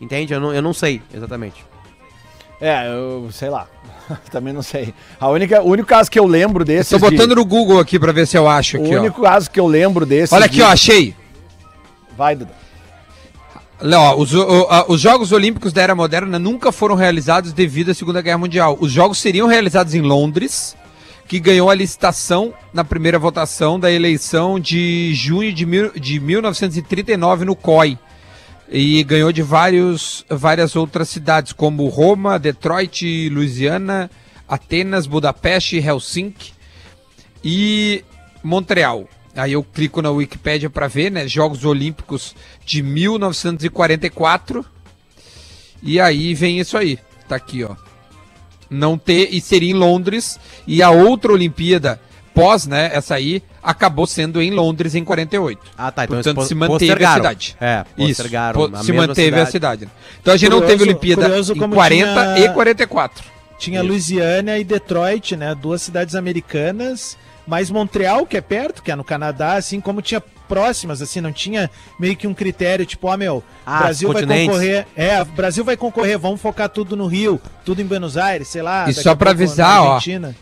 Entende? 0.00 0.32
Eu 0.34 0.40
não, 0.40 0.52
eu 0.54 0.62
não 0.62 0.72
sei 0.74 1.00
exatamente. 1.12 1.64
É, 2.60 2.86
eu 2.88 3.28
sei 3.32 3.48
lá. 3.50 3.66
Também 4.30 4.52
não 4.52 4.62
sei. 4.62 4.94
A 5.18 5.28
única, 5.28 5.60
o 5.62 5.68
único 5.70 5.88
caso 5.88 6.10
que 6.10 6.18
eu 6.18 6.26
lembro 6.26 6.64
desses. 6.64 6.90
Tô 6.90 6.98
botando 6.98 7.30
de- 7.30 7.34
no 7.34 7.44
Google 7.44 7.78
aqui 7.80 7.98
pra 7.98 8.12
ver 8.12 8.26
se 8.26 8.36
eu 8.38 8.48
acho 8.48 8.78
O 8.78 8.82
aqui, 8.84 8.96
ó. 8.96 9.00
único 9.00 9.22
caso 9.22 9.50
que 9.50 9.58
eu 9.58 9.66
lembro 9.66 10.06
desses. 10.06 10.32
Olha 10.32 10.46
aqui, 10.46 10.56
de- 10.56 10.62
ó, 10.62 10.68
achei. 10.68 11.14
Vai, 12.16 12.36
Duda. 12.36 12.52
Ó, 13.82 14.16
os, 14.16 14.32
o- 14.32 14.66
a- 14.70 14.86
os 14.88 15.00
Jogos 15.00 15.32
Olímpicos 15.32 15.72
da 15.72 15.82
Era 15.82 15.94
Moderna 15.94 16.38
nunca 16.38 16.72
foram 16.72 16.94
realizados 16.94 17.52
devido 17.52 17.90
à 17.90 17.94
Segunda 17.94 18.22
Guerra 18.22 18.38
Mundial. 18.38 18.76
Os 18.80 18.90
Jogos 18.90 19.18
seriam 19.18 19.46
realizados 19.46 19.92
em 19.94 20.00
Londres, 20.00 20.74
que 21.26 21.40
ganhou 21.40 21.68
a 21.68 21.74
licitação 21.74 22.54
na 22.72 22.84
primeira 22.84 23.18
votação 23.18 23.80
da 23.80 23.90
eleição 23.90 24.60
de 24.60 25.12
junho 25.14 25.52
de, 25.52 25.66
mil, 25.66 25.90
de 25.92 26.20
1939 26.20 27.44
no 27.44 27.56
COI. 27.56 27.98
E 28.68 29.02
ganhou 29.04 29.32
de 29.32 29.42
vários, 29.42 30.24
várias 30.28 30.74
outras 30.74 31.08
cidades, 31.08 31.52
como 31.52 31.86
Roma, 31.88 32.38
Detroit, 32.38 33.28
Louisiana, 33.28 34.10
Atenas, 34.48 35.06
Budapeste, 35.06 35.76
Helsinki 35.76 36.52
e 37.44 38.04
Montreal. 38.42 39.08
Aí 39.36 39.52
eu 39.52 39.62
clico 39.62 40.02
na 40.02 40.10
Wikipédia 40.10 40.70
para 40.70 40.88
ver, 40.88 41.10
né? 41.10 41.28
Jogos 41.28 41.64
Olímpicos 41.64 42.34
de 42.64 42.82
1944. 42.82 44.64
E 45.82 46.00
aí 46.00 46.34
vem 46.34 46.58
isso 46.58 46.76
aí. 46.76 46.98
Tá 47.28 47.36
aqui, 47.36 47.62
ó. 47.62 47.85
Não 48.68 48.98
ter 48.98 49.28
e 49.32 49.40
seria 49.40 49.70
em 49.70 49.74
Londres 49.74 50.38
e 50.66 50.82
a 50.82 50.90
outra 50.90 51.32
Olimpíada 51.32 52.00
pós, 52.34 52.66
né, 52.66 52.90
essa 52.92 53.14
aí 53.14 53.42
acabou 53.62 54.06
sendo 54.06 54.42
em 54.42 54.50
Londres 54.50 54.94
em 54.94 55.02
48. 55.02 55.58
Ah, 55.78 55.90
tá. 55.90 56.04
Então 56.04 56.16
Portanto, 56.16 56.42
se 56.46 56.54
manteve 56.54 57.04
a 57.04 57.14
cidade. 57.14 57.56
É, 57.58 57.84
Isso, 57.96 58.08
postergaram. 58.22 58.70
a 58.74 58.82
se 58.82 58.92
manteve 58.92 59.40
a 59.40 59.46
cidade. 59.46 59.88
Então 60.20 60.34
a 60.34 60.36
gente 60.36 60.50
não 60.50 60.58
Curioso- 60.60 60.78
teve 60.78 60.90
Olimpíada 60.90 61.38
em 61.38 61.58
como 61.58 61.74
40 61.74 62.34
tinha- 62.34 62.46
e 62.46 62.52
44. 62.52 63.24
Tinha 63.58 63.82
Louisiana 63.82 64.58
e 64.58 64.64
Detroit, 64.64 65.34
né? 65.34 65.54
Duas 65.54 65.80
cidades 65.80 66.14
americanas, 66.14 67.16
mais 67.46 67.70
Montreal, 67.70 68.26
que 68.26 68.36
é 68.36 68.40
perto, 68.42 68.82
que 68.82 68.90
é 68.90 68.96
no 68.96 69.02
Canadá, 69.04 69.54
assim 69.54 69.80
como 69.80 70.02
tinha 70.02 70.22
próximas, 70.48 71.02
assim, 71.02 71.20
não 71.20 71.32
tinha 71.32 71.70
meio 71.98 72.16
que 72.16 72.26
um 72.26 72.34
critério, 72.34 72.86
tipo, 72.86 73.06
ó, 73.08 73.16
meu, 73.16 73.42
Ah, 73.64 73.80
Brasil 73.80 74.12
vai 74.12 74.26
concorrer. 74.26 74.86
É, 74.96 75.24
Brasil 75.24 75.64
vai 75.64 75.76
concorrer, 75.76 76.18
vamos 76.18 76.40
focar 76.40 76.68
tudo 76.68 76.96
no 76.96 77.06
Rio, 77.06 77.40
tudo 77.64 77.82
em 77.82 77.84
Buenos 77.86 78.16
Aires, 78.16 78.48
sei 78.48 78.62
lá. 78.62 78.88
E 78.88 78.94
só 78.94 79.14
pra 79.14 79.30
pouco 79.30 79.38
na 79.40 79.44
avisar, 79.44 79.82
ó, 79.82 79.94
Argentina. 79.94 80.34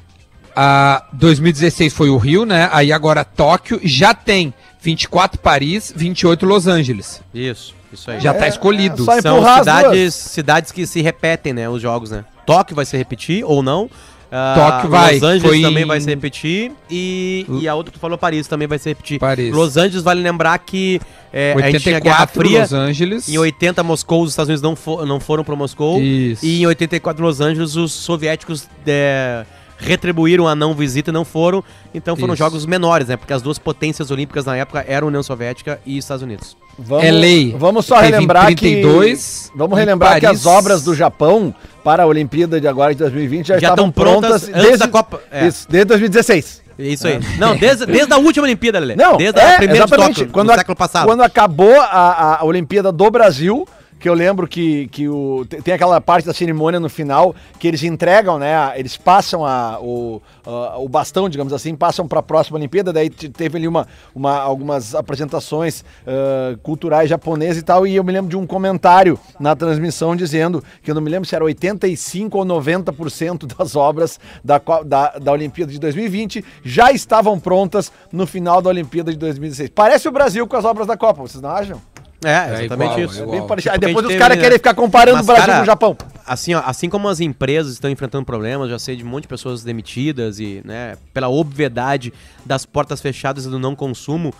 A 0.56 1.06
2016 1.12 1.92
foi 1.92 2.10
o 2.10 2.16
Rio, 2.16 2.44
né? 2.44 2.68
Aí 2.72 2.92
agora 2.92 3.24
Tóquio 3.24 3.80
já 3.82 4.14
tem 4.14 4.54
24 4.80 5.40
Paris, 5.40 5.92
28 5.94 6.46
Los 6.46 6.66
Angeles. 6.68 7.20
Isso, 7.34 7.74
isso 7.92 8.10
aí. 8.10 8.20
Já 8.20 8.32
tá 8.32 8.46
escolhido. 8.46 9.02
é 9.02 9.04
só 9.04 9.20
São 9.20 9.36
empurrar 9.38 9.58
as 9.58 9.64
cidades, 9.64 10.14
cidades 10.14 10.72
que 10.72 10.86
se 10.86 11.02
repetem, 11.02 11.52
né? 11.52 11.68
Os 11.68 11.82
jogos, 11.82 12.10
né? 12.10 12.24
Tóquio 12.46 12.76
vai 12.76 12.84
se 12.84 12.96
repetir 12.96 13.42
ou 13.44 13.62
não. 13.62 13.90
Ah, 14.36 14.54
Tóquio 14.56 14.90
vai, 14.90 15.14
Los 15.14 15.22
Angeles 15.22 15.42
foi 15.42 15.60
também 15.62 15.84
vai 15.84 16.00
se 16.00 16.10
repetir. 16.10 16.72
E, 16.90 17.46
e 17.60 17.68
a 17.68 17.74
outra 17.76 17.92
que 17.92 17.98
tu 17.98 18.00
falou, 18.00 18.18
Paris, 18.18 18.48
também 18.48 18.66
vai 18.66 18.78
se 18.80 18.88
repetir. 18.88 19.20
Paris. 19.20 19.54
Los 19.54 19.76
Angeles, 19.76 20.02
vale 20.02 20.20
lembrar 20.20 20.58
que 20.58 21.00
é, 21.32 21.52
a 21.56 21.70
gente 21.70 21.82
tinha 21.84 22.00
Guerra 22.00 22.22
84 22.22 22.40
Fria. 22.40 22.60
Los 22.62 22.72
Angeles. 22.72 23.28
Em 23.28 23.38
80, 23.38 23.82
Moscou, 23.84 24.22
os 24.24 24.30
Estados 24.30 24.48
Unidos 24.48 24.62
não, 24.62 24.74
fo- 24.74 25.06
não 25.06 25.20
foram 25.20 25.44
para 25.44 25.54
Moscou. 25.54 26.00
Isso. 26.02 26.44
E 26.44 26.62
em 26.62 26.66
84, 26.66 27.24
Los 27.24 27.40
Angeles, 27.40 27.76
os 27.76 27.92
soviéticos 27.92 28.68
é, 28.86 29.44
retribuíram 29.78 30.46
a 30.48 30.54
não 30.54 30.74
visita 30.74 31.10
e 31.10 31.12
não 31.12 31.24
foram. 31.24 31.62
Então 31.94 32.16
foram 32.16 32.34
Isso. 32.34 32.38
jogos 32.42 32.66
menores, 32.66 33.08
né? 33.08 33.16
Porque 33.16 33.32
as 33.32 33.42
duas 33.42 33.58
potências 33.58 34.10
olímpicas 34.10 34.44
na 34.44 34.56
época 34.56 34.84
eram 34.86 35.08
União 35.08 35.22
Soviética 35.22 35.80
e 35.84 35.96
Estados 35.98 36.22
Unidos. 36.22 36.56
Vamos, 36.78 37.04
É 37.04 37.10
lei. 37.10 37.54
Vamos 37.56 37.86
só 37.86 37.96
Teve 37.96 38.08
em 38.08 38.12
relembrar 38.12 38.46
32, 38.46 39.50
que. 39.52 39.58
Vamos 39.58 39.76
em 39.76 39.80
relembrar 39.80 40.18
que 40.18 40.26
as 40.26 40.44
obras 40.46 40.82
do 40.82 40.94
Japão 40.94 41.54
para 41.84 42.02
a 42.02 42.06
Olimpíada 42.06 42.60
de 42.60 42.66
agora 42.66 42.92
de 42.92 42.98
2020 42.98 43.46
já, 43.46 43.54
Já 43.54 43.68
estavam 43.68 43.88
estão 43.88 43.90
prontas 44.04 44.42
prontas, 44.44 44.64
antes 44.64 44.78
da 44.78 44.88
Copa. 44.88 45.20
É. 45.30 45.46
Isso, 45.46 45.66
desde 45.68 45.86
2016. 45.86 46.64
É 46.76 46.82
Isso 46.82 47.06
aí. 47.06 47.20
Não, 47.38 47.56
desde, 47.56 47.86
desde 47.86 48.12
a 48.12 48.16
última 48.16 48.44
Olimpíada, 48.46 48.80
Lelê. 48.80 48.96
Não, 48.96 49.16
desde 49.16 49.38
é, 49.38 49.52
a 49.54 49.56
primeira 49.56 49.84
exatamente. 49.84 50.16
Tóquio, 50.16 50.32
quando, 50.32 50.48
do 50.48 50.52
a- 50.54 50.58
século 50.58 50.76
passado. 50.76 51.06
quando 51.06 51.20
acabou 51.22 51.80
a, 51.80 52.40
a 52.40 52.44
Olimpíada 52.44 52.90
do 52.90 53.08
Brasil, 53.12 53.64
que 54.04 54.08
eu 54.10 54.12
lembro 54.12 54.46
que, 54.46 54.86
que 54.88 55.08
o, 55.08 55.46
te- 55.48 55.62
tem 55.62 55.72
aquela 55.72 55.98
parte 55.98 56.26
da 56.26 56.34
cerimônia 56.34 56.78
no 56.78 56.90
final 56.90 57.34
que 57.58 57.66
eles 57.66 57.82
entregam, 57.82 58.38
né? 58.38 58.54
Eles 58.78 58.98
passam 58.98 59.46
a, 59.46 59.78
o, 59.80 60.20
a- 60.44 60.76
o 60.76 60.86
bastão, 60.86 61.26
digamos 61.26 61.54
assim, 61.54 61.74
passam 61.74 62.06
para 62.06 62.20
a 62.20 62.22
próxima 62.22 62.58
Olimpíada. 62.58 62.92
Daí 62.92 63.08
te- 63.08 63.30
teve 63.30 63.56
ali 63.56 63.66
uma, 63.66 63.88
uma, 64.14 64.36
algumas 64.36 64.94
apresentações 64.94 65.82
ah, 66.06 66.54
culturais 66.62 67.08
japonesas 67.08 67.56
e 67.56 67.62
tal. 67.62 67.86
E 67.86 67.96
eu 67.96 68.04
me 68.04 68.12
lembro 68.12 68.28
de 68.28 68.36
um 68.36 68.46
comentário 68.46 69.18
na 69.40 69.56
transmissão 69.56 70.14
dizendo 70.14 70.62
que 70.82 70.90
eu 70.90 70.94
não 70.94 71.00
me 71.00 71.08
lembro 71.08 71.26
se 71.26 71.34
era 71.34 71.42
85 71.42 72.36
ou 72.36 72.44
90% 72.44 73.56
das 73.56 73.74
obras 73.74 74.20
da, 74.44 74.60
da, 74.84 75.12
da 75.18 75.32
Olimpíada 75.32 75.72
de 75.72 75.78
2020 75.78 76.44
já 76.62 76.92
estavam 76.92 77.40
prontas 77.40 77.90
no 78.12 78.26
final 78.26 78.60
da 78.60 78.68
Olimpíada 78.68 79.10
de 79.10 79.16
2016. 79.16 79.70
Parece 79.74 80.06
o 80.06 80.12
Brasil 80.12 80.46
com 80.46 80.56
as 80.58 80.66
obras 80.66 80.86
da 80.86 80.94
Copa, 80.94 81.22
vocês 81.22 81.40
não 81.42 81.48
acham? 81.48 81.80
É, 82.24 82.64
exatamente 82.64 82.92
igual, 82.92 83.00
isso. 83.00 83.18
é 83.18 83.22
É 83.22 83.26
igual. 83.26 83.56
Tipo, 83.56 83.70
Aí 83.70 83.78
depois 83.78 84.06
os 84.06 84.14
caras 84.16 84.36
né? 84.36 84.42
querem 84.42 84.58
ficar 84.58 84.74
comparando 84.74 85.16
Mas, 85.18 85.24
o 85.24 85.26
Brasil 85.26 85.46
cara, 85.46 85.58
com 85.58 85.62
o 85.62 85.66
Japão. 85.66 85.96
Assim, 86.26 86.54
ó, 86.54 86.62
assim 86.64 86.88
como 86.88 87.08
as 87.08 87.20
empresas 87.20 87.72
estão 87.74 87.90
enfrentando 87.90 88.24
problemas, 88.24 88.70
já 88.70 88.78
sei 88.78 88.96
de 88.96 89.04
um 89.04 89.08
monte 89.08 89.22
de 89.22 89.28
pessoas 89.28 89.62
demitidas 89.62 90.38
e, 90.38 90.62
né, 90.64 90.96
pela 91.12 91.28
obviedade 91.28 92.12
das 92.44 92.64
portas 92.64 93.00
fechadas 93.00 93.44
e 93.44 93.50
do 93.50 93.58
não 93.58 93.76
consumo, 93.76 94.32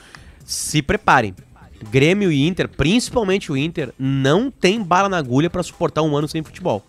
se 0.44 0.82
preparem. 0.82 1.34
Grêmio 1.90 2.32
e 2.32 2.46
Inter, 2.46 2.68
principalmente 2.68 3.52
o 3.52 3.56
Inter, 3.56 3.92
não 3.98 4.50
tem 4.50 4.82
bala 4.82 5.08
na 5.08 5.18
agulha 5.18 5.50
pra 5.50 5.62
suportar 5.62 6.02
um 6.02 6.16
ano 6.16 6.26
sem 6.26 6.42
futebol. 6.42 6.82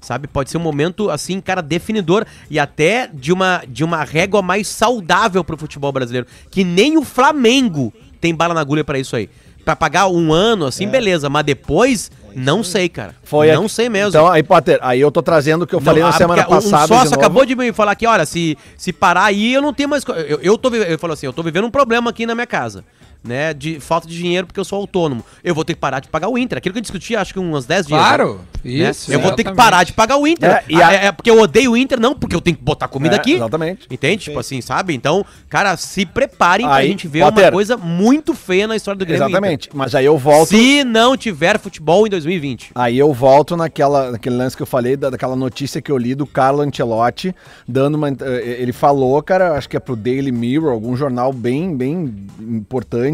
Sabe? 0.00 0.26
Pode 0.26 0.50
ser 0.50 0.56
um 0.56 0.62
momento, 0.62 1.10
assim, 1.10 1.40
cara, 1.40 1.60
definidor 1.60 2.26
e 2.50 2.58
até 2.58 3.08
de 3.12 3.32
uma, 3.32 3.62
de 3.68 3.84
uma 3.84 4.02
régua 4.02 4.40
mais 4.40 4.66
saudável 4.66 5.44
pro 5.44 5.56
futebol 5.56 5.92
brasileiro. 5.92 6.26
Que 6.50 6.64
nem 6.64 6.96
o 6.96 7.02
Flamengo 7.02 7.92
tem 8.20 8.34
bala 8.34 8.54
na 8.54 8.60
agulha 8.60 8.84
pra 8.84 8.98
isso 8.98 9.14
aí. 9.14 9.28
Pra 9.70 9.76
pagar 9.76 10.08
um 10.08 10.32
ano, 10.32 10.66
assim, 10.66 10.88
beleza. 10.88 11.28
Mas 11.28 11.44
depois, 11.44 12.10
não 12.34 12.62
sei, 12.62 12.88
cara. 12.88 13.14
Foi 13.22 13.52
não 13.52 13.64
aqui- 13.64 13.72
sei 13.72 13.88
mesmo. 13.88 14.08
Então, 14.08 14.26
aí, 14.26 14.42
Potter, 14.42 14.78
aí 14.82 15.00
eu 15.00 15.10
tô 15.10 15.22
trazendo 15.22 15.62
o 15.62 15.66
que 15.66 15.74
eu 15.74 15.80
falei 15.80 16.02
Não, 16.02 16.08
na 16.10 16.14
ah, 16.14 16.18
semana 16.18 16.44
passada. 16.44 16.94
Um 16.94 16.98
sócio 16.98 17.14
acabou 17.14 17.44
de 17.46 17.54
me 17.54 17.72
falar 17.72 17.94
que, 17.94 18.06
olha, 18.06 18.26
se, 18.26 18.58
se 18.76 18.92
parar 18.92 19.24
aí, 19.24 19.54
eu 19.54 19.62
não 19.62 19.72
tenho 19.72 19.88
mais. 19.88 20.04
Eu, 20.28 20.40
eu 20.42 20.58
tô. 20.58 20.74
Ele 20.74 20.98
falou 20.98 21.14
assim: 21.14 21.26
eu 21.26 21.32
tô 21.32 21.42
vivendo 21.42 21.66
um 21.66 21.70
problema 21.70 22.10
aqui 22.10 22.26
na 22.26 22.34
minha 22.34 22.46
casa. 22.46 22.84
Né, 23.22 23.52
de 23.52 23.78
falta 23.80 24.08
de 24.08 24.16
dinheiro 24.16 24.46
porque 24.46 24.58
eu 24.58 24.64
sou 24.64 24.78
autônomo. 24.78 25.22
Eu 25.44 25.54
vou 25.54 25.62
ter 25.62 25.74
que 25.74 25.78
parar 25.80 26.00
de 26.00 26.08
pagar 26.08 26.28
o 26.30 26.38
Inter. 26.38 26.56
Aquilo 26.56 26.72
que 26.72 26.78
eu 26.78 26.82
discuti, 26.82 27.14
acho 27.14 27.34
que 27.34 27.38
uns 27.38 27.66
10 27.66 27.86
dias. 27.86 27.98
Claro, 28.00 28.40
né? 28.64 28.90
isso, 28.90 29.12
Eu 29.12 29.20
vou 29.20 29.32
ter 29.32 29.44
que 29.44 29.52
parar 29.52 29.84
de 29.84 29.92
pagar 29.92 30.16
o 30.16 30.26
Inter. 30.26 30.50
É, 30.50 30.64
e 30.68 30.80
Ah, 30.80 30.88
a- 30.88 30.92
É, 30.94 31.06
é 31.06 31.12
porque 31.12 31.30
eu 31.30 31.38
odeio 31.38 31.72
o 31.72 31.76
Inter, 31.76 32.00
não, 32.00 32.14
porque 32.14 32.34
eu 32.34 32.40
tenho 32.40 32.56
que 32.56 32.62
botar 32.62 32.88
comida 32.88 33.16
É, 33.16 33.18
aqui. 33.18 33.34
exatamente. 33.34 33.86
Entende? 33.90 34.24
Tipo 34.24 34.38
assim, 34.38 34.62
sabe? 34.62 34.94
Então, 34.94 35.22
cara, 35.50 35.76
se 35.76 36.06
preparem 36.06 36.64
pra 36.66 36.76
Aí, 36.76 36.88
gente 36.88 37.06
ver 37.06 37.22
uma 37.22 37.30
Potter. 37.30 37.52
coisa 37.52 37.76
muito 37.76 38.32
feia 38.32 38.66
na 38.66 38.74
história 38.74 38.98
do 38.98 39.04
Grêmio. 39.04 39.22
Exatamente. 39.26 39.68
Mas 39.74 39.94
aí 39.94 40.06
eu 40.06 40.16
volto. 40.16 40.54
Inter. 40.54 40.78
Se 40.78 40.84
não 40.84 41.14
tiver 41.14 41.58
futebol 41.58 42.06
em 42.06 42.10
2020. 42.10 42.70
Aí 42.74 42.98
eu 42.98 43.12
volto 43.12 43.54
naquela, 43.54 44.12
naquele 44.12 44.36
lance 44.36 44.56
que 44.56 44.62
eu 44.62 44.66
falei, 44.66 44.96
da, 44.96 45.10
daquela 45.10 45.36
notícia 45.36 45.82
que 45.82 45.92
eu 45.92 45.98
li 45.98 46.14
do 46.14 46.26
Carlo 46.26 46.62
Ancelotti, 46.62 47.34
dando 47.68 47.96
uma. 47.96 48.08
eh, 48.08 48.56
Ele 48.60 48.72
falou, 48.72 49.22
cara, 49.22 49.58
acho 49.58 49.68
que 49.68 49.76
é 49.76 49.80
pro 49.80 49.94
Daily 49.94 50.32
Mirror, 50.32 50.72
algum 50.72 50.96
jornal 50.96 51.32
bem, 51.34 51.76
bem 51.76 52.14
importante, 52.40 53.09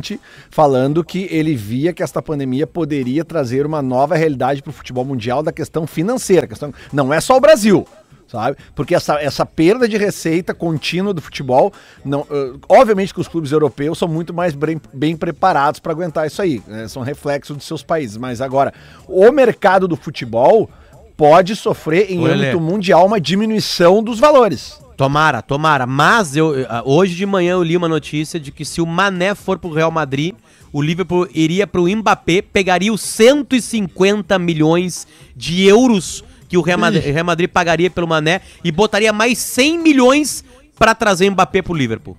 falando 0.50 1.04
que 1.04 1.28
ele 1.30 1.54
via 1.54 1.92
que 1.92 2.02
esta 2.02 2.22
pandemia 2.22 2.66
poderia 2.66 3.24
trazer 3.24 3.66
uma 3.66 3.82
nova 3.82 4.16
realidade 4.16 4.62
pro 4.62 4.72
futebol 4.72 5.04
mundial 5.04 5.42
da 5.42 5.52
questão 5.52 5.86
financeira. 5.86 6.46
Questão, 6.46 6.72
não 6.92 7.12
é 7.12 7.20
só 7.20 7.36
o 7.36 7.40
Brasil. 7.40 7.86
Sabe? 8.26 8.56
Porque 8.74 8.94
essa, 8.94 9.20
essa 9.20 9.46
perda 9.46 9.88
de 9.88 9.96
receita 9.96 10.52
contínua 10.52 11.14
do 11.14 11.22
futebol, 11.22 11.72
não, 12.04 12.26
eh, 12.28 12.54
obviamente 12.68 13.14
que 13.14 13.20
os 13.20 13.28
clubes 13.28 13.52
europeus 13.52 13.98
são 13.98 14.08
muito 14.08 14.34
mais 14.34 14.52
bem, 14.52 14.80
bem 14.92 15.16
preparados 15.16 15.78
para 15.78 15.92
aguentar 15.92 16.26
isso 16.26 16.42
aí, 16.42 16.60
né? 16.66 16.88
são 16.88 17.02
reflexos 17.02 17.56
dos 17.56 17.64
seus 17.64 17.84
países. 17.84 18.16
Mas 18.16 18.40
agora, 18.40 18.74
o 19.06 19.30
mercado 19.30 19.86
do 19.86 19.94
futebol 19.94 20.68
pode 21.16 21.54
sofrer 21.54 22.10
em 22.10 22.20
Olha, 22.20 22.34
âmbito 22.34 22.60
mundial 22.60 23.06
uma 23.06 23.20
diminuição 23.20 24.02
dos 24.02 24.18
valores. 24.18 24.80
Tomara, 24.96 25.42
tomara. 25.42 25.86
Mas 25.86 26.36
eu, 26.36 26.66
ah, 26.68 26.82
hoje 26.84 27.14
de 27.14 27.26
manhã 27.26 27.52
eu 27.52 27.62
li 27.62 27.76
uma 27.76 27.88
notícia 27.88 28.40
de 28.40 28.50
que 28.50 28.64
se 28.64 28.80
o 28.80 28.86
Mané 28.86 29.34
for 29.34 29.58
pro 29.58 29.72
Real 29.72 29.90
Madrid, 29.90 30.34
o 30.72 30.80
Liverpool 30.80 31.28
iria 31.34 31.66
pro 31.66 31.86
Mbappé, 31.86 32.40
pegaria 32.40 32.92
os 32.92 33.02
150 33.02 34.38
milhões 34.38 35.06
de 35.36 35.64
euros 35.64 36.24
que 36.48 36.56
o 36.56 36.62
Real 36.62 36.78
Madrid, 36.78 37.04
Real 37.04 37.24
Madrid 37.24 37.50
pagaria 37.50 37.90
pelo 37.90 38.06
Mané 38.06 38.40
e 38.64 38.72
botaria 38.72 39.12
mais 39.12 39.38
100 39.38 39.78
milhões 39.78 40.44
pra 40.78 40.94
trazer 40.94 41.28
o 41.28 41.32
Mbappé 41.32 41.60
pro 41.60 41.74
Liverpool. 41.74 42.16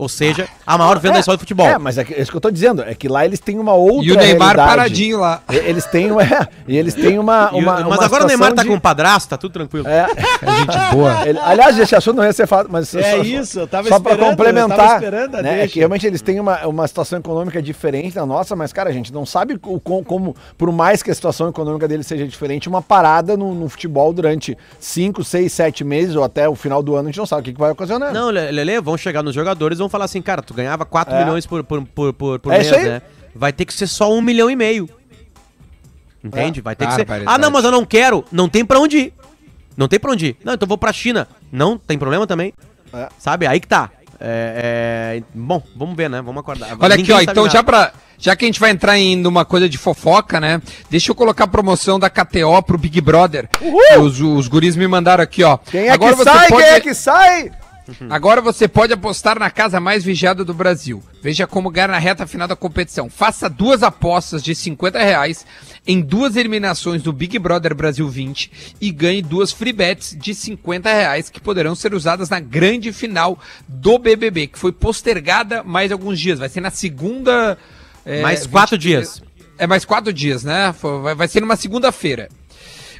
Ou 0.00 0.08
seja, 0.08 0.48
a 0.66 0.78
maior 0.78 0.98
venda 0.98 1.14
da 1.14 1.20
história 1.20 1.36
do 1.36 1.40
futebol. 1.40 1.66
É, 1.66 1.76
mas 1.78 1.98
é, 1.98 2.04
que- 2.04 2.14
é 2.14 2.22
isso 2.22 2.30
que 2.30 2.36
eu 2.36 2.40
tô 2.40 2.50
dizendo, 2.50 2.82
é 2.82 2.94
que 2.94 3.06
lá 3.06 3.22
eles 3.24 3.38
têm 3.38 3.58
uma 3.58 3.74
outra 3.74 4.06
E 4.06 4.12
o 4.12 4.16
Neymar 4.16 4.48
realidade. 4.56 4.68
paradinho 4.70 5.20
lá. 5.20 5.42
E- 5.52 5.56
Eles 5.56 5.84
têm, 5.84 6.06
é, 6.20 6.48
e 6.66 6.76
eles 6.78 6.94
têm 6.94 7.18
uma, 7.18 7.50
E 7.52 7.56
o- 7.56 7.58
uma 7.58 7.72
mas 7.74 7.84
uma 7.98 8.04
agora 8.06 8.24
o 8.24 8.26
Neymar 8.26 8.52
tá 8.54 8.62
de- 8.62 8.68
com 8.68 8.74
um 8.74 8.80
padrasto, 8.80 9.28
tá 9.28 9.36
tudo 9.36 9.52
tranquilo. 9.52 9.86
É, 9.86 10.06
É 10.40 10.56
gente 10.56 10.94
boa. 10.94 11.28
Ele- 11.28 11.38
aliás, 11.38 11.78
esse 11.78 11.94
assunto 11.94 12.16
não 12.16 12.24
ia 12.24 12.32
ser 12.32 12.46
falado, 12.46 12.68
mas 12.70 12.94
É 12.94 13.10
só, 13.16 13.22
isso, 13.22 13.60
eu 13.60 13.66
tava 13.66 13.88
só 13.88 14.00
pra 14.00 14.12
esperando, 14.12 14.26
eu 14.26 14.36
complementar, 14.36 14.76
tava 14.78 14.94
esperando 14.94 15.34
a 15.36 15.42
né, 15.42 15.52
é 15.52 15.56
deixa. 15.58 15.72
que 15.74 15.78
realmente 15.80 16.06
eles 16.06 16.22
têm 16.22 16.40
uma, 16.40 16.66
uma 16.66 16.88
situação 16.88 17.18
econômica 17.18 17.60
diferente 17.60 18.14
da 18.14 18.24
nossa, 18.24 18.56
mas 18.56 18.72
cara, 18.72 18.88
a 18.88 18.92
gente 18.92 19.12
não 19.12 19.26
sabe 19.26 19.58
o, 19.62 19.78
com- 19.78 20.02
como, 20.02 20.34
por 20.56 20.72
mais 20.72 21.02
que 21.02 21.10
a 21.10 21.14
situação 21.14 21.48
econômica 21.50 21.86
deles 21.86 22.06
seja 22.06 22.26
diferente, 22.26 22.68
uma 22.70 22.80
parada 22.80 23.36
no, 23.36 23.54
no 23.54 23.68
futebol 23.68 24.12
durante 24.14 24.56
5, 24.78 25.22
6, 25.22 25.52
7 25.52 25.84
meses 25.84 26.16
ou 26.16 26.24
até 26.24 26.48
o 26.48 26.54
final 26.54 26.82
do 26.82 26.94
ano, 26.94 27.08
a 27.08 27.10
gente 27.10 27.18
não 27.18 27.26
sabe 27.26 27.42
o 27.42 27.44
que, 27.44 27.52
que 27.52 27.60
vai 27.60 27.70
ocasionar. 27.70 28.14
Não, 28.14 28.30
Le- 28.30 28.50
Lele, 28.50 28.80
vão 28.80 28.96
chegar 28.96 29.22
nos 29.22 29.34
jogadores 29.34 29.76
e 29.78 29.80
vão 29.80 29.89
falar 29.90 30.04
assim, 30.06 30.22
cara, 30.22 30.40
tu 30.42 30.54
ganhava 30.54 30.84
4 30.84 31.14
É. 31.14 31.18
milhões 31.24 31.46
por, 31.46 31.62
por, 31.64 31.82
por, 31.86 32.12
por, 32.12 32.38
por 32.38 32.52
É 32.52 32.58
mês, 32.58 32.70
né? 32.70 33.02
Vai 33.34 33.52
ter 33.52 33.64
que 33.64 33.72
ser 33.74 33.86
só 33.86 34.12
um 34.12 34.20
milhão 34.20 34.50
e 34.50 34.56
meio. 34.56 34.88
Entende? 36.22 36.60
Vai 36.60 36.76
ter 36.76 36.86
que 36.86 36.94
ser. 36.94 37.06
Ah, 37.26 37.38
não, 37.38 37.50
mas 37.50 37.64
eu 37.64 37.70
não 37.70 37.84
quero. 37.84 38.24
Não 38.30 38.48
tem 38.48 38.64
pra 38.64 38.78
onde 38.78 38.98
ir. 38.98 39.14
Não 39.76 39.88
tem 39.88 39.98
pra 39.98 40.10
onde 40.12 40.26
ir. 40.28 40.36
Não, 40.44 40.52
então 40.54 40.66
eu 40.66 40.68
vou 40.68 40.76
pra 40.78 40.92
China. 40.92 41.26
Não, 41.50 41.78
tem 41.78 41.98
problema 41.98 42.26
também. 42.26 42.52
É. 42.92 43.08
Sabe? 43.18 43.46
Aí 43.46 43.58
que 43.60 43.66
tá. 43.68 43.90
É, 44.22 45.16
é, 45.18 45.22
Bom, 45.34 45.62
vamos 45.74 45.96
ver, 45.96 46.10
né? 46.10 46.20
Vamos 46.20 46.40
acordar. 46.40 46.76
Olha 46.78 46.94
aqui, 46.94 47.02
Ninguém 47.02 47.14
ó, 47.14 47.18
sabe 47.20 47.30
então 47.30 47.44
nada. 47.44 47.56
já 47.56 47.62
pra. 47.62 47.92
Já 48.18 48.36
que 48.36 48.44
a 48.44 48.48
gente 48.48 48.60
vai 48.60 48.70
entrar 48.70 48.98
em 48.98 49.16
numa 49.16 49.46
coisa 49.46 49.66
de 49.66 49.78
fofoca, 49.78 50.38
né? 50.38 50.60
Deixa 50.90 51.10
eu 51.10 51.14
colocar 51.14 51.44
a 51.44 51.48
promoção 51.48 51.98
da 51.98 52.10
KTO 52.10 52.62
pro 52.66 52.76
Big 52.76 53.00
Brother. 53.00 53.48
Os, 53.98 54.20
os 54.20 54.46
guris 54.46 54.76
me 54.76 54.86
mandaram 54.86 55.24
aqui, 55.24 55.42
ó. 55.42 55.56
Quem 55.56 55.86
é 55.86 55.90
Agora 55.90 56.14
que 56.14 56.24
sai? 56.24 56.48
pode- 56.48 56.62
Quem 56.62 56.72
é 56.74 56.80
que 56.80 56.92
sai? 56.94 57.50
Agora 58.08 58.40
você 58.40 58.66
pode 58.68 58.92
apostar 58.92 59.38
na 59.38 59.50
casa 59.50 59.80
mais 59.80 60.04
vigiada 60.04 60.44
do 60.44 60.54
Brasil. 60.54 61.02
Veja 61.22 61.46
como 61.46 61.70
ganhar 61.70 61.88
na 61.88 61.98
reta 61.98 62.26
final 62.26 62.46
da 62.48 62.56
competição. 62.56 63.08
Faça 63.10 63.48
duas 63.48 63.82
apostas 63.82 64.42
de 64.42 64.54
50 64.54 64.98
reais 64.98 65.44
em 65.86 66.00
duas 66.00 66.36
eliminações 66.36 67.02
do 67.02 67.12
Big 67.12 67.38
Brother 67.38 67.74
Brasil 67.74 68.08
20 68.08 68.76
e 68.80 68.90
ganhe 68.90 69.22
duas 69.22 69.52
free 69.52 69.72
bets 69.72 70.16
de 70.18 70.34
50 70.34 70.90
reais 70.90 71.30
que 71.30 71.40
poderão 71.40 71.74
ser 71.74 71.94
usadas 71.94 72.28
na 72.28 72.40
grande 72.40 72.92
final 72.92 73.38
do 73.66 73.98
BBB, 73.98 74.48
que 74.48 74.58
foi 74.58 74.72
postergada 74.72 75.62
mais 75.62 75.90
alguns 75.92 76.18
dias. 76.18 76.38
Vai 76.38 76.48
ser 76.48 76.60
na 76.60 76.70
segunda... 76.70 77.56
é, 78.04 78.22
Mais 78.22 78.46
quatro 78.46 78.76
20 78.76 78.82
dias. 78.82 79.22
É 79.58 79.66
mais 79.66 79.84
quatro 79.84 80.12
dias, 80.12 80.42
né? 80.42 80.74
Vai 81.16 81.28
ser 81.28 81.40
numa 81.40 81.56
segunda-feira. 81.56 82.28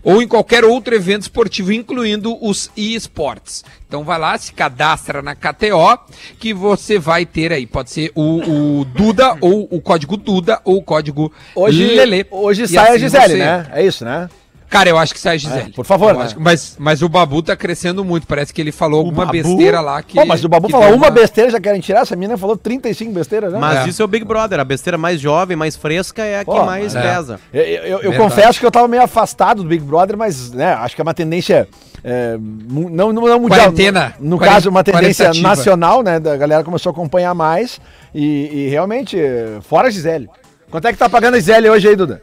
Ou 0.03 0.23
em 0.23 0.29
qualquer 0.29 0.65
outro 0.65 0.95
evento 0.95 1.23
esportivo, 1.23 1.73
incluindo 1.73 2.37
os 2.45 2.71
eSports. 2.77 3.65
Então 3.87 4.05
vai 4.05 4.19
lá, 4.19 4.39
se 4.39 4.53
cadastra 4.53 5.21
na 5.21 5.35
KTO, 5.35 5.99
que 6.39 6.55
você 6.55 6.99
vai 6.99 7.27
ter 7.27 7.53
aí. 7.53 7.67
Pode 7.67 7.91
ser 7.91 8.13
o, 8.15 8.81
o 8.81 8.85
Duda, 8.85 9.37
ou 9.41 9.67
o 9.71 9.81
código 9.81 10.17
Duda, 10.17 10.61
ou 10.65 10.77
o 10.79 10.83
código 10.83 11.33
Hoje, 11.55 11.85
Lelê. 11.97 12.25
hoje 12.31 12.63
E 12.65 12.69
sai 12.69 12.77
a 12.87 12.91
assim 12.91 12.99
Gisele, 13.01 13.33
você- 13.35 13.39
né? 13.39 13.67
É 13.73 13.85
isso, 13.85 14.05
né? 14.05 14.29
Cara, 14.71 14.89
eu 14.89 14.97
acho 14.97 15.13
que 15.13 15.19
sai 15.19 15.35
a 15.35 15.39
Gisele. 15.39 15.71
É, 15.71 15.75
por 15.75 15.85
favor, 15.85 16.15
né? 16.17 16.29
que- 16.29 16.39
mas, 16.39 16.77
mas 16.79 17.03
o 17.03 17.09
Babu 17.09 17.43
tá 17.43 17.57
crescendo 17.57 18.05
muito. 18.05 18.25
Parece 18.27 18.55
que 18.55 18.61
ele 18.61 18.71
falou 18.71 19.01
alguma 19.01 19.27
Babu? 19.27 19.33
besteira 19.33 19.81
lá 19.81 20.01
que. 20.01 20.15
Pô, 20.15 20.25
mas 20.25 20.45
o 20.45 20.49
Babu 20.49 20.69
falou 20.71 20.95
uma 20.95 21.11
besteira, 21.11 21.51
já 21.51 21.61
querem 21.61 21.81
tirar. 21.81 22.03
Essa 22.03 22.15
mina 22.15 22.39
falou 22.39 22.57
35 22.57 23.11
besteiras, 23.13 23.53
né? 23.53 23.59
Mas 23.59 23.85
É. 23.85 23.89
isso 23.89 24.01
é 24.01 24.05
o 24.05 24.09
Big 24.09 24.25
Brother. 24.25 24.61
A 24.61 24.65
besteira 24.65 24.97
mais 24.97 25.21
jovem, 25.21 25.57
mais 25.57 25.75
fresca 25.75 26.23
é 26.25 26.39
a 26.39 26.45
que 26.45 26.51
mais 26.61 26.95
é. 26.95 27.03
pesa. 27.03 27.41
Eu, 27.53 27.63
eu- 27.63 27.99
eu 28.01 28.13
confesso 28.15 28.61
que 28.61 28.65
eu 28.65 28.71
tava 28.71 28.87
meio 28.87 29.03
afastado 29.03 29.63
do 29.65 29.69
Big 29.69 29.83
Brother, 29.85 30.17
mas 30.17 30.53
né, 30.53 30.73
acho 30.75 30.95
que 30.95 31.01
é 31.01 31.05
uma 31.05 31.15
tendência. 31.15 31.67
é, 32.05 32.39
não, 32.39 32.89
não, 32.89 33.13
não 33.13 33.41
mundial. 33.41 33.61
Quarentena. 33.73 34.15
No, 34.21 34.31
no 34.31 34.39
caso, 34.39 34.71
uma 34.71 34.85
tendência 34.85 35.27
quarentativa. 35.27 35.49
nacional, 35.49 36.03
né? 36.03 36.21
Da 36.21 36.37
galera 36.37 36.63
começou 36.63 36.91
a 36.91 36.93
acompanhar 36.93 37.35
mais. 37.35 37.81
E, 38.15 38.67
e 38.67 38.69
realmente, 38.69 39.19
é, 39.19 39.59
fora 39.63 39.89
a 39.89 39.91
Gisele. 39.91 40.29
Quanto 40.71 40.87
é 40.87 40.93
que 40.93 40.99
tá 40.99 41.09
pagando 41.11 41.35
a 41.35 41.39
Gisele 41.41 41.69
hoje 41.69 41.89
aí, 41.89 41.97
Duda? 41.97 42.23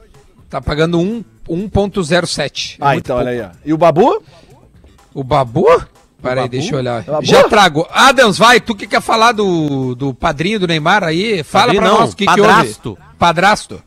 Tá 0.50 0.62
pagando 0.62 0.98
um- 0.98 1.24
1.07. 1.48 2.74
É 2.74 2.78
ah, 2.80 2.88
muito 2.88 3.00
então, 3.00 3.16
pouco. 3.18 3.30
olha 3.30 3.46
aí, 3.46 3.52
ó. 3.52 3.58
E 3.66 3.74
o 3.74 3.78
Babu? 3.78 4.24
O 5.14 5.24
Babu? 5.24 5.66
Peraí, 6.22 6.50
deixa 6.50 6.74
eu 6.74 6.80
olhar. 6.80 7.04
Babu? 7.04 7.26
Já 7.26 7.48
trago. 7.48 7.88
Adams, 7.92 8.38
vai, 8.38 8.60
tu 8.60 8.76
que 8.76 8.88
quer 8.88 9.02
falar 9.02 9.32
do, 9.32 9.96
do 9.96 10.14
padrinho 10.14 10.60
do 10.60 10.68
Neymar 10.68 11.04
aí? 11.04 11.44
Fala 11.44 11.66
Padrinho 11.66 11.82
pra 11.82 11.92
não, 11.92 12.00
nós 12.00 12.14
o 12.14 12.16
que, 12.16 12.26
que 12.26 12.36
padrasto. 12.36 12.90
houve. 12.90 13.02
Padrasto. 13.18 13.84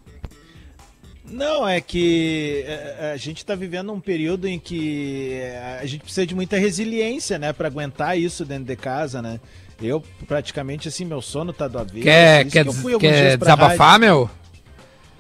Não, 1.31 1.66
é 1.66 1.81
que 1.81 2.64
é, 2.66 3.12
a 3.14 3.16
gente 3.16 3.44
tá 3.44 3.55
vivendo 3.55 3.92
um 3.92 4.01
período 4.01 4.49
em 4.49 4.59
que 4.59 5.33
é, 5.35 5.79
a 5.81 5.87
gente 5.87 6.03
precisa 6.03 6.27
de 6.27 6.35
muita 6.35 6.59
resiliência, 6.59 7.38
né, 7.38 7.53
Pra 7.53 7.68
aguentar 7.68 8.18
isso 8.18 8.44
dentro 8.44 8.64
de 8.64 8.77
casa, 8.77 9.23
né? 9.23 9.38
Eu 9.81 10.03
praticamente 10.27 10.88
assim, 10.88 11.05
meu 11.05 11.23
sono 11.23 11.53
tá 11.53 11.66
do 11.66 11.79
avesso. 11.79 12.03
Quer, 12.03 12.44
quer, 12.46 12.64
que 12.64 12.68
eu 12.68 12.73
fui 12.73 12.92
alguns 12.92 13.09
quer 13.09 13.38
desabafar, 13.38 13.92
rádio. 13.92 14.01
meu? 14.01 14.31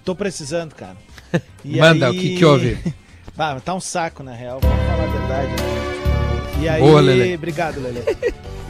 Tô 0.04 0.14
precisando, 0.14 0.74
cara. 0.74 0.96
Manda, 1.64 2.10
o 2.10 2.14
que 2.14 2.36
que 2.36 2.44
houve? 2.44 2.78
Ah, 3.42 3.58
tá 3.58 3.74
um 3.74 3.80
saco, 3.80 4.22
na 4.22 4.34
real, 4.34 4.60
vamos 4.60 4.76
falar 4.84 5.04
a 5.04 5.06
verdade, 5.06 5.48
né? 5.62 6.60
E 6.62 6.68
aí, 6.68 6.82
Boa, 6.82 7.00
Lelê. 7.00 7.34
obrigado, 7.34 7.80
Lele. 7.80 8.02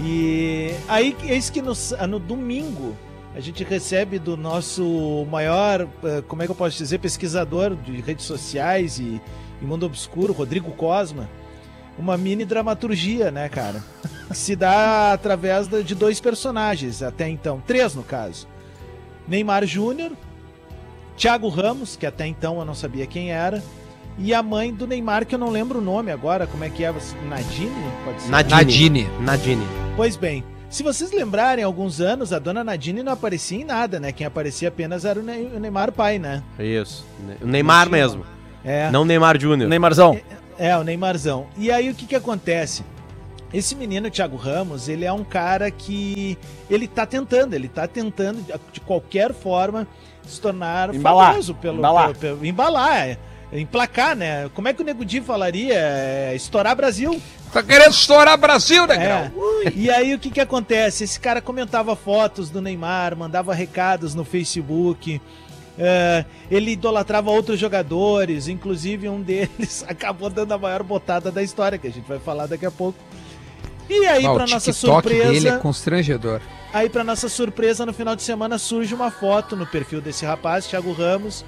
E 0.00 0.70
aí, 0.86 1.16
eis 1.24 1.50
que 1.50 1.60
no, 1.60 1.72
no 2.08 2.20
domingo 2.20 2.96
a 3.34 3.40
gente 3.40 3.64
recebe 3.64 4.18
do 4.20 4.36
nosso 4.36 5.26
maior, 5.28 5.88
eh, 6.04 6.22
como 6.28 6.42
é 6.42 6.46
que 6.46 6.52
eu 6.52 6.54
posso 6.56 6.76
dizer, 6.76 6.98
pesquisador 6.98 7.74
de 7.74 8.00
redes 8.00 8.24
sociais 8.26 9.00
e, 9.00 9.20
e 9.60 9.64
mundo 9.64 9.86
obscuro, 9.86 10.32
Rodrigo 10.32 10.70
Cosma, 10.72 11.28
uma 11.98 12.16
mini 12.16 12.44
dramaturgia, 12.44 13.30
né, 13.30 13.48
cara? 13.48 13.82
Que 14.28 14.36
se 14.38 14.54
dá 14.54 15.12
através 15.12 15.68
de 15.68 15.94
dois 15.94 16.20
personagens, 16.20 17.02
até 17.02 17.28
então, 17.28 17.60
três 17.66 17.94
no 17.94 18.02
caso. 18.04 18.46
Neymar 19.26 19.66
Júnior, 19.66 20.12
Thiago 21.20 21.48
Ramos, 21.50 21.96
que 21.96 22.06
até 22.06 22.26
então 22.26 22.58
eu 22.58 22.64
não 22.64 22.74
sabia 22.74 23.06
quem 23.06 23.30
era, 23.30 23.62
e 24.18 24.32
a 24.32 24.42
mãe 24.42 24.72
do 24.72 24.86
Neymar, 24.86 25.26
que 25.26 25.34
eu 25.34 25.38
não 25.38 25.50
lembro 25.50 25.78
o 25.78 25.82
nome 25.82 26.10
agora, 26.10 26.46
como 26.46 26.64
é 26.64 26.70
que 26.70 26.82
é? 26.82 26.90
Nadine? 27.28 27.70
Pode 28.06 28.22
ser? 28.22 28.30
Nadine. 28.30 28.54
Nadine. 29.04 29.08
Nadine. 29.20 29.66
Pois 29.96 30.16
bem, 30.16 30.42
se 30.70 30.82
vocês 30.82 31.12
lembrarem, 31.12 31.62
há 31.62 31.66
alguns 31.66 32.00
anos 32.00 32.32
a 32.32 32.38
dona 32.38 32.64
Nadine 32.64 33.02
não 33.02 33.12
aparecia 33.12 33.60
em 33.60 33.64
nada, 33.64 34.00
né? 34.00 34.12
Quem 34.12 34.26
aparecia 34.26 34.68
apenas 34.68 35.04
era 35.04 35.20
o, 35.20 35.22
Ne- 35.22 35.50
o 35.54 35.60
Neymar 35.60 35.92
pai, 35.92 36.18
né? 36.18 36.42
Isso. 36.58 37.04
O 37.42 37.46
Neymar 37.46 37.90
mesmo. 37.90 38.24
É, 38.64 38.90
Não 38.90 39.02
o 39.02 39.04
Neymar 39.04 39.38
Júnior. 39.38 39.68
Neymarzão. 39.68 40.18
é 40.58 40.74
o 40.76 40.82
Neymarzão. 40.82 41.46
E 41.58 41.70
aí 41.70 41.90
o 41.90 41.94
que 41.94 42.06
que 42.06 42.14
acontece? 42.16 42.82
esse 43.52 43.74
menino, 43.74 44.08
Thiago 44.08 44.36
Ramos, 44.36 44.88
ele 44.88 45.04
é 45.04 45.12
um 45.12 45.24
cara 45.24 45.70
que 45.72 46.38
ele 46.70 46.86
tá 46.86 47.04
tentando, 47.04 47.52
ele 47.52 47.66
tá 47.68 47.88
tentando 47.88 48.40
de 48.72 48.80
qualquer 48.80 49.34
forma 49.34 49.88
se 50.30 50.40
tornar 50.40 50.94
Embalar. 50.94 51.30
famoso 51.32 51.54
pelo 51.54 51.78
Embalar. 51.78 52.14
pelo- 52.14 52.36
pelo- 52.36 52.46
embalar, 52.46 52.98
é, 53.08 53.18
emplacar, 53.52 54.14
né? 54.16 54.48
Como 54.54 54.68
é 54.68 54.72
que 54.72 54.80
o 54.80 54.84
Nego 54.84 55.04
Di 55.04 55.20
falaria? 55.20 55.74
É, 55.74 56.32
estourar 56.34 56.74
Brasil. 56.76 57.20
Tá 57.52 57.62
querendo 57.62 57.90
estourar 57.92 58.38
Brasil, 58.38 58.86
né, 58.86 58.96
É. 58.96 59.32
E 59.74 59.90
aí 59.90 60.14
o 60.14 60.18
que 60.20 60.30
que 60.30 60.40
acontece? 60.40 61.02
Esse 61.04 61.18
cara 61.18 61.40
comentava 61.40 61.96
fotos 61.96 62.48
do 62.48 62.62
Neymar, 62.62 63.16
mandava 63.16 63.52
recados 63.52 64.14
no 64.14 64.24
Facebook. 64.24 65.20
é, 65.82 66.24
ele 66.50 66.72
idolatrava 66.72 67.30
outros 67.30 67.58
jogadores, 67.58 68.48
inclusive 68.48 69.08
um 69.08 69.18
deles 69.22 69.82
acabou 69.88 70.28
dando 70.28 70.52
a 70.52 70.58
maior 70.58 70.82
botada 70.82 71.30
da 71.32 71.42
história, 71.42 71.78
que 71.78 71.86
a 71.86 71.90
gente 71.92 72.06
vai 72.06 72.18
falar 72.18 72.46
daqui 72.46 72.66
a 72.66 72.70
pouco. 72.70 72.98
E 73.90 74.06
aí, 74.06 74.24
Ah, 74.24 74.32
pra 74.34 74.46
nossa 74.46 74.72
TikTok 74.72 75.08
dele 75.08 75.20
é 75.20 75.24
surpresa, 75.32 75.58
constrangedor. 75.58 76.40
aí 76.72 76.88
para 76.88 77.02
nossa 77.02 77.28
surpresa, 77.28 77.84
no 77.84 77.92
final 77.92 78.14
de 78.14 78.22
semana 78.22 78.56
surge 78.56 78.94
uma 78.94 79.10
foto 79.10 79.56
no 79.56 79.66
perfil 79.66 80.00
desse 80.00 80.24
rapaz, 80.24 80.66
Thiago 80.66 80.92
Ramos, 80.92 81.44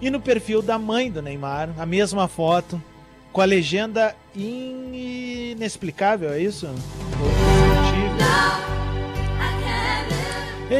e 0.00 0.08
no 0.08 0.20
perfil 0.20 0.62
da 0.62 0.78
mãe 0.78 1.10
do 1.10 1.20
Neymar, 1.20 1.70
a 1.78 1.84
mesma 1.84 2.28
foto, 2.28 2.80
com 3.32 3.40
a 3.40 3.44
legenda 3.44 4.14
in- 4.36 5.52
inexplicável, 5.56 6.32
é 6.32 6.40
isso? 6.40 6.68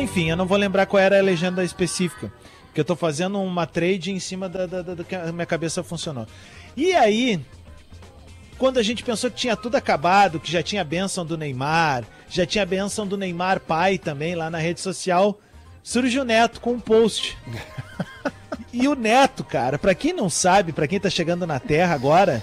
Enfim, 0.01 0.31
eu 0.31 0.37
não 0.37 0.47
vou 0.47 0.57
lembrar 0.57 0.87
qual 0.87 1.01
era 1.03 1.19
a 1.19 1.23
legenda 1.23 1.63
específica, 1.63 2.33
porque 2.67 2.81
eu 2.81 2.85
tô 2.85 2.97
fazendo 2.97 3.41
uma 3.41 3.67
trade 3.67 4.11
em 4.11 4.19
cima 4.19 4.49
da, 4.49 4.67
da, 4.67 4.83
da- 4.83 4.95
do 4.95 5.05
que 5.05 5.15
a 5.15 5.31
minha 5.33 5.47
cabeça 5.47 5.83
funcionou. 5.83 6.27
E 6.77 6.95
aí, 6.95 7.41
quando 8.63 8.79
a 8.79 8.83
gente 8.85 9.03
pensou 9.03 9.29
que 9.29 9.37
tinha 9.39 9.57
tudo 9.57 9.75
acabado, 9.75 10.39
que 10.39 10.49
já 10.49 10.63
tinha 10.63 10.83
a 10.83 10.85
benção 10.85 11.27
do 11.27 11.37
Neymar, 11.37 12.05
já 12.31 12.47
tinha 12.47 12.63
a 12.63 12.65
benção 12.67 13.05
do 13.05 13.17
Neymar 13.17 13.59
pai 13.59 13.99
também 13.99 14.37
lá 14.37 14.49
na 14.49 14.59
rede 14.59 14.81
social, 14.81 15.41
surge 15.83 16.17
o 16.21 16.23
Neto 16.23 16.61
com 16.61 16.75
um 16.75 16.79
post. 16.79 17.37
E 18.73 18.89
o 18.89 18.95
Neto, 18.95 19.43
cara, 19.45 19.79
pra 19.79 19.95
quem 19.95 20.15
não 20.15 20.31
sabe, 20.31 20.73
pra 20.73 20.87
quem 20.89 20.99
tá 20.99 21.11
chegando 21.11 21.47
na 21.47 21.59
Terra 21.61 21.95
agora, 21.95 22.43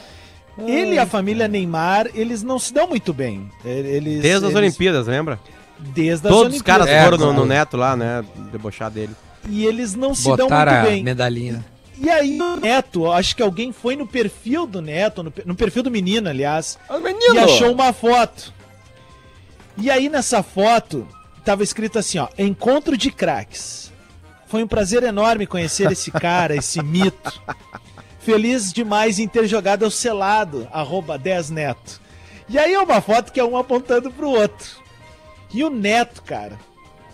ele 0.59 0.95
e 0.95 0.99
a 0.99 1.05
família 1.07 1.47
Neymar, 1.47 2.07
eles 2.13 2.43
não 2.43 2.59
se 2.59 2.71
dão 2.71 2.87
muito 2.87 3.11
bem. 3.13 3.49
Eles, 3.65 4.21
Desde 4.21 4.35
as 4.45 4.51
eles- 4.51 4.55
Olimpíadas, 4.55 5.07
lembra? 5.07 5.39
Desde 5.79 6.27
as 6.27 6.33
Todos 6.33 6.55
os 6.57 6.61
caras 6.61 6.85
Olimpíadas. 6.85 7.07
É, 7.13 7.17
foram 7.17 7.17
no, 7.17 7.25
no 7.27 7.33
claro. 7.33 7.47
Neto 7.49 7.77
lá, 7.77 7.95
né? 7.95 8.23
Debochar 8.51 8.91
dele. 8.91 9.15
E 9.47 9.65
eles 9.65 9.95
não 9.95 10.13
se 10.13 10.25
dão 10.25 10.47
Botaram 10.49 10.71
muito 10.73 10.85
a 10.85 10.89
bem. 10.91 11.03
medalhinha. 11.03 11.65
E 12.01 12.09
aí 12.09 12.39
o 12.41 12.55
Neto, 12.55 13.11
acho 13.11 13.35
que 13.35 13.41
alguém 13.43 13.71
foi 13.73 13.95
no 13.95 14.07
perfil 14.07 14.65
do 14.65 14.81
Neto, 14.81 15.21
no, 15.21 15.29
pe- 15.31 15.43
no 15.45 15.53
perfil 15.55 15.83
do 15.83 15.91
menino, 15.91 16.29
aliás, 16.29 16.79
menino! 17.03 17.35
e 17.35 17.39
achou 17.39 17.71
uma 17.73 17.91
foto. 17.91 18.53
E 19.77 19.89
aí 19.91 20.07
nessa 20.09 20.41
foto 20.41 21.07
tava 21.43 21.61
escrito 21.63 21.99
assim, 21.99 22.17
ó, 22.17 22.27
encontro 22.37 22.95
de 22.97 23.11
craques. 23.11 23.91
Foi 24.47 24.63
um 24.63 24.67
prazer 24.67 25.03
enorme 25.03 25.45
conhecer 25.45 25.91
esse 25.91 26.09
cara, 26.09 26.55
esse 26.55 26.81
mito. 26.83 27.41
Feliz 28.19 28.71
demais 28.71 29.19
em 29.19 29.27
ter 29.27 29.47
jogado 29.47 29.83
ao 29.83 29.91
selado, 29.91 30.67
arroba 30.71 31.17
10 31.17 31.49
Neto. 31.49 32.01
E 32.47 32.57
aí 32.57 32.73
é 32.73 32.79
uma 32.79 33.01
foto 33.01 33.31
que 33.31 33.39
é 33.39 33.43
um 33.43 33.57
apontando 33.57 34.09
pro 34.11 34.29
outro. 34.29 34.67
E 35.53 35.63
o 35.63 35.69
Neto, 35.69 36.21
cara, 36.23 36.57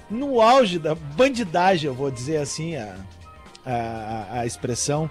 no 0.10 0.42
auge 0.42 0.78
da 0.80 0.94
bandidagem, 0.96 1.88
eu 1.88 1.94
vou 1.94 2.10
dizer 2.12 2.38
assim 2.38 2.76
a, 2.76 2.96
a, 3.66 4.40
a 4.42 4.46
expressão, 4.46 5.10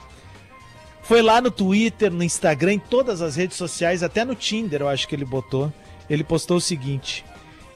foi 1.04 1.20
lá 1.20 1.40
no 1.40 1.50
Twitter, 1.50 2.10
no 2.10 2.22
Instagram, 2.22 2.74
em 2.74 2.78
todas 2.78 3.20
as 3.20 3.36
redes 3.36 3.56
sociais, 3.58 4.02
até 4.02 4.24
no 4.24 4.34
Tinder 4.34 4.80
eu 4.80 4.88
acho 4.88 5.06
que 5.06 5.14
ele 5.14 5.24
botou. 5.24 5.72
Ele 6.08 6.24
postou 6.24 6.56
o 6.56 6.60
seguinte: 6.60 7.24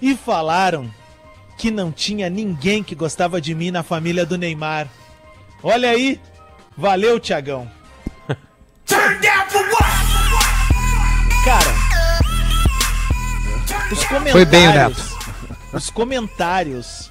E 0.01 0.17
falaram 0.17 0.91
que 1.59 1.71
não 1.71 1.93
tinha 1.93 2.31
ninguém 2.31 2.83
que 2.83 2.95
gostava 2.95 3.41
de 3.41 3.55
mim 3.55 3.71
na 3.71 3.83
família 3.83 4.25
do 4.25 4.39
Neymar. 4.39 4.89
Olha 5.63 5.91
aí, 5.91 6.21
valeu, 6.77 7.21
Tiagão. 7.21 7.71
Cara, 11.45 11.75
os 13.93 14.05
comentários. 14.05 14.33
Foi 14.33 14.45
bem 14.45 14.69
o 14.69 14.73
Neto. 14.73 15.19
Os 15.73 15.91
comentários, 15.91 17.11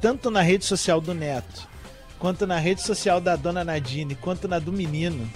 tanto 0.00 0.30
na 0.30 0.40
rede 0.40 0.64
social 0.64 0.98
do 1.00 1.12
Neto, 1.12 1.68
quanto 2.22 2.46
na 2.46 2.56
rede 2.56 2.80
social 2.80 3.20
da 3.20 3.34
dona 3.34 3.64
Nadine, 3.64 4.14
quanto 4.14 4.46
na 4.46 4.60
do 4.60 4.72
menino. 4.72 5.28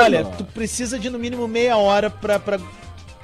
Olha, 0.00 0.24
tu 0.24 0.42
precisa 0.42 0.98
de 0.98 1.08
no 1.08 1.16
mínimo 1.16 1.46
meia 1.46 1.76
hora 1.76 2.10
pra, 2.10 2.40
pra, 2.40 2.58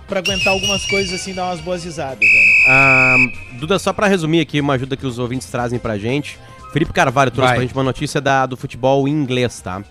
pra 0.06 0.20
aguentar 0.20 0.52
algumas 0.52 0.86
coisas 0.86 1.20
assim, 1.20 1.34
dar 1.34 1.46
umas 1.46 1.60
boas 1.60 1.82
risadas, 1.82 2.20
velho. 2.20 2.46
Ah, 2.68 3.16
Duda, 3.58 3.80
só 3.80 3.92
pra 3.92 4.06
resumir 4.06 4.38
aqui 4.38 4.60
uma 4.60 4.74
ajuda 4.74 4.96
que 4.96 5.04
os 5.04 5.18
ouvintes 5.18 5.50
trazem 5.50 5.76
pra 5.76 5.98
gente. 5.98 6.38
Felipe 6.72 6.92
Carvalho 6.92 7.32
trouxe 7.32 7.48
Vai. 7.48 7.56
pra 7.56 7.66
gente 7.66 7.74
uma 7.74 7.82
notícia 7.82 8.20
da, 8.20 8.46
do 8.46 8.56
futebol 8.56 9.08
em 9.08 9.10
inglês, 9.10 9.60
tá? 9.60 9.82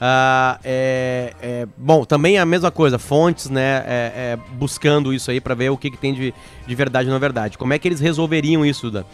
Ah, 0.00 0.58
é, 0.64 1.34
é, 1.42 1.68
bom, 1.76 2.06
também 2.06 2.38
a 2.38 2.46
mesma 2.46 2.70
coisa, 2.70 2.98
fontes, 2.98 3.50
né, 3.50 3.84
é, 3.86 4.12
é, 4.14 4.38
buscando 4.52 5.12
isso 5.12 5.30
aí 5.30 5.42
pra 5.42 5.54
ver 5.54 5.70
o 5.70 5.76
que, 5.76 5.90
que 5.90 5.98
tem 5.98 6.14
de, 6.14 6.32
de 6.66 6.74
verdade 6.74 7.08
ou 7.08 7.12
não 7.12 7.20
verdade. 7.20 7.58
Como 7.58 7.74
é 7.74 7.78
que 7.78 7.86
eles 7.86 8.00
resolveriam 8.00 8.64
isso, 8.64 8.90
Duda? 8.90 9.04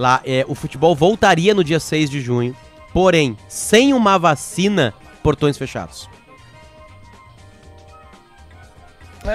Lá, 0.00 0.22
é, 0.24 0.46
o 0.48 0.54
futebol 0.54 0.96
voltaria 0.96 1.52
no 1.52 1.62
dia 1.62 1.78
6 1.78 2.08
de 2.08 2.22
junho, 2.22 2.56
porém, 2.90 3.36
sem 3.46 3.92
uma 3.92 4.18
vacina, 4.18 4.94
portões 5.22 5.58
fechados. 5.58 6.08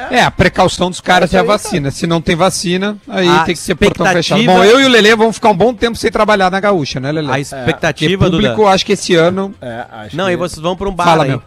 É, 0.10 0.24
a 0.24 0.32
precaução 0.32 0.90
dos 0.90 1.00
caras 1.00 1.32
É 1.32 1.38
é 1.38 1.40
a 1.40 1.44
aí, 1.44 1.48
vacina. 1.48 1.92
Se 1.92 2.08
não 2.08 2.20
tem 2.20 2.36
vacina, 2.36 2.98
aí 3.08 3.30
A 3.30 3.44
tem 3.44 3.54
que 3.54 3.62
ser 3.62 3.76
portão 3.76 4.08
fechado. 4.08 4.42
expectativa- 4.42 4.54
Bom, 4.54 4.64
eu 4.64 4.82
e 4.82 4.86
o 4.86 4.90
Lelê 4.90 5.16
vamos 5.16 5.36
ficar 5.36 5.50
um 5.52 5.56
bom 5.56 5.72
tempo 5.72 5.96
sem 5.96 6.10
trabalhar 6.12 6.50
na 6.50 6.60
gaúcha, 6.60 7.00
né, 7.00 7.12
Lelê? 7.12 7.28
A 7.28 7.30
Porque 7.34 7.42
expectativa, 7.42 8.26
público, 8.32 8.56
Duda... 8.56 8.70
acho 8.72 8.84
que 8.88 8.94
esse 8.94 9.14
ano... 9.14 9.54
É, 9.62 9.86
acho 9.92 10.18
Não, 10.18 10.26
que- 10.26 10.32
e 10.32 10.36
vocês 10.36 10.60
vão 10.60 10.76
pra 10.76 10.90
um 10.90 10.96
bar 10.96 11.06
Fala, 11.06 11.24
aí. 11.26 11.30
meu. 11.30 11.44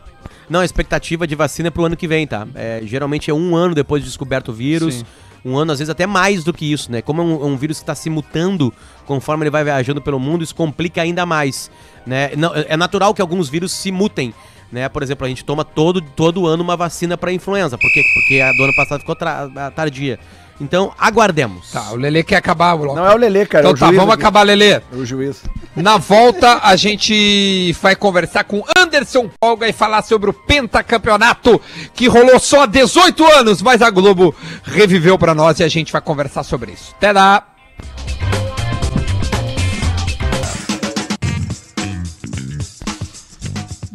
Não, 0.48 0.60
a 0.60 0.64
expectativa 0.64 1.26
de 1.26 1.34
vacina 1.34 1.66
é 1.66 1.70
pro 1.72 1.84
ano 1.84 1.96
que 1.96 2.06
vem, 2.06 2.24
tá? 2.24 2.46
É, 2.54 2.80
geralmente 2.84 3.28
é 3.28 3.34
um 3.34 3.56
ano 3.56 3.74
depois 3.74 4.00
de 4.04 4.08
descoberto 4.08 4.50
o 4.50 4.54
vírus. 4.54 4.94
Sim. 4.94 5.04
Um 5.44 5.56
ano, 5.56 5.72
às 5.72 5.78
vezes, 5.78 5.90
até 5.90 6.06
mais 6.06 6.44
do 6.44 6.52
que 6.52 6.70
isso, 6.70 6.90
né? 6.90 7.00
Como 7.00 7.22
é 7.22 7.24
um, 7.24 7.42
é 7.42 7.46
um 7.46 7.56
vírus 7.56 7.78
que 7.78 7.82
está 7.82 7.94
se 7.94 8.10
mutando 8.10 8.72
conforme 9.06 9.44
ele 9.44 9.50
vai 9.50 9.64
viajando 9.64 10.00
pelo 10.02 10.18
mundo, 10.18 10.44
isso 10.44 10.54
complica 10.54 11.00
ainda 11.00 11.24
mais, 11.24 11.70
né? 12.06 12.32
Não, 12.36 12.54
é 12.54 12.66
é 12.68 12.76
natural 12.76 13.14
que 13.14 13.22
alguns 13.22 13.48
vírus 13.48 13.72
se 13.72 13.90
mutem, 13.90 14.34
né? 14.70 14.88
Por 14.88 15.02
exemplo, 15.02 15.24
a 15.24 15.28
gente 15.28 15.44
toma 15.44 15.64
todo, 15.64 16.00
todo 16.00 16.46
ano 16.46 16.62
uma 16.62 16.76
vacina 16.76 17.16
para 17.16 17.32
influenza. 17.32 17.78
Por 17.78 17.90
quê? 17.92 18.02
Porque 18.14 18.40
a 18.40 18.52
do 18.52 18.64
ano 18.64 18.76
passado 18.76 19.00
ficou 19.00 19.16
tardia. 19.74 20.18
Então, 20.60 20.92
aguardemos. 20.98 21.70
Tá, 21.70 21.92
o 21.92 21.96
Lelê 21.96 22.22
quer 22.22 22.36
acabar 22.36 22.74
o 22.74 22.78
bloco. 22.78 22.96
Não 22.96 23.06
é 23.06 23.14
o 23.14 23.16
Lelê, 23.16 23.46
cara. 23.46 23.62
Então 23.68 23.70
é 23.70 23.74
o 23.74 23.78
tá, 23.78 23.86
juiz 23.86 23.96
vamos 23.98 24.14
aqui. 24.14 24.22
acabar, 24.22 24.42
Lelê. 24.42 24.80
O 24.92 25.04
juiz. 25.04 25.42
Na 25.76 25.96
volta, 25.98 26.58
a 26.62 26.74
gente 26.74 27.72
vai 27.80 27.94
conversar 27.94 28.42
com 28.44 28.64
Anderson 28.76 29.30
Polga 29.40 29.68
e 29.68 29.72
falar 29.72 30.02
sobre 30.02 30.30
o 30.30 30.32
pentacampeonato 30.32 31.60
que 31.94 32.08
rolou 32.08 32.40
só 32.40 32.62
há 32.62 32.66
18 32.66 33.24
anos, 33.38 33.62
mas 33.62 33.80
a 33.82 33.90
Globo 33.90 34.34
reviveu 34.64 35.16
pra 35.16 35.34
nós 35.34 35.60
e 35.60 35.64
a 35.64 35.68
gente 35.68 35.92
vai 35.92 36.00
conversar 36.00 36.42
sobre 36.42 36.72
isso. 36.72 36.92
Até 36.96 37.12
lá! 37.12 37.46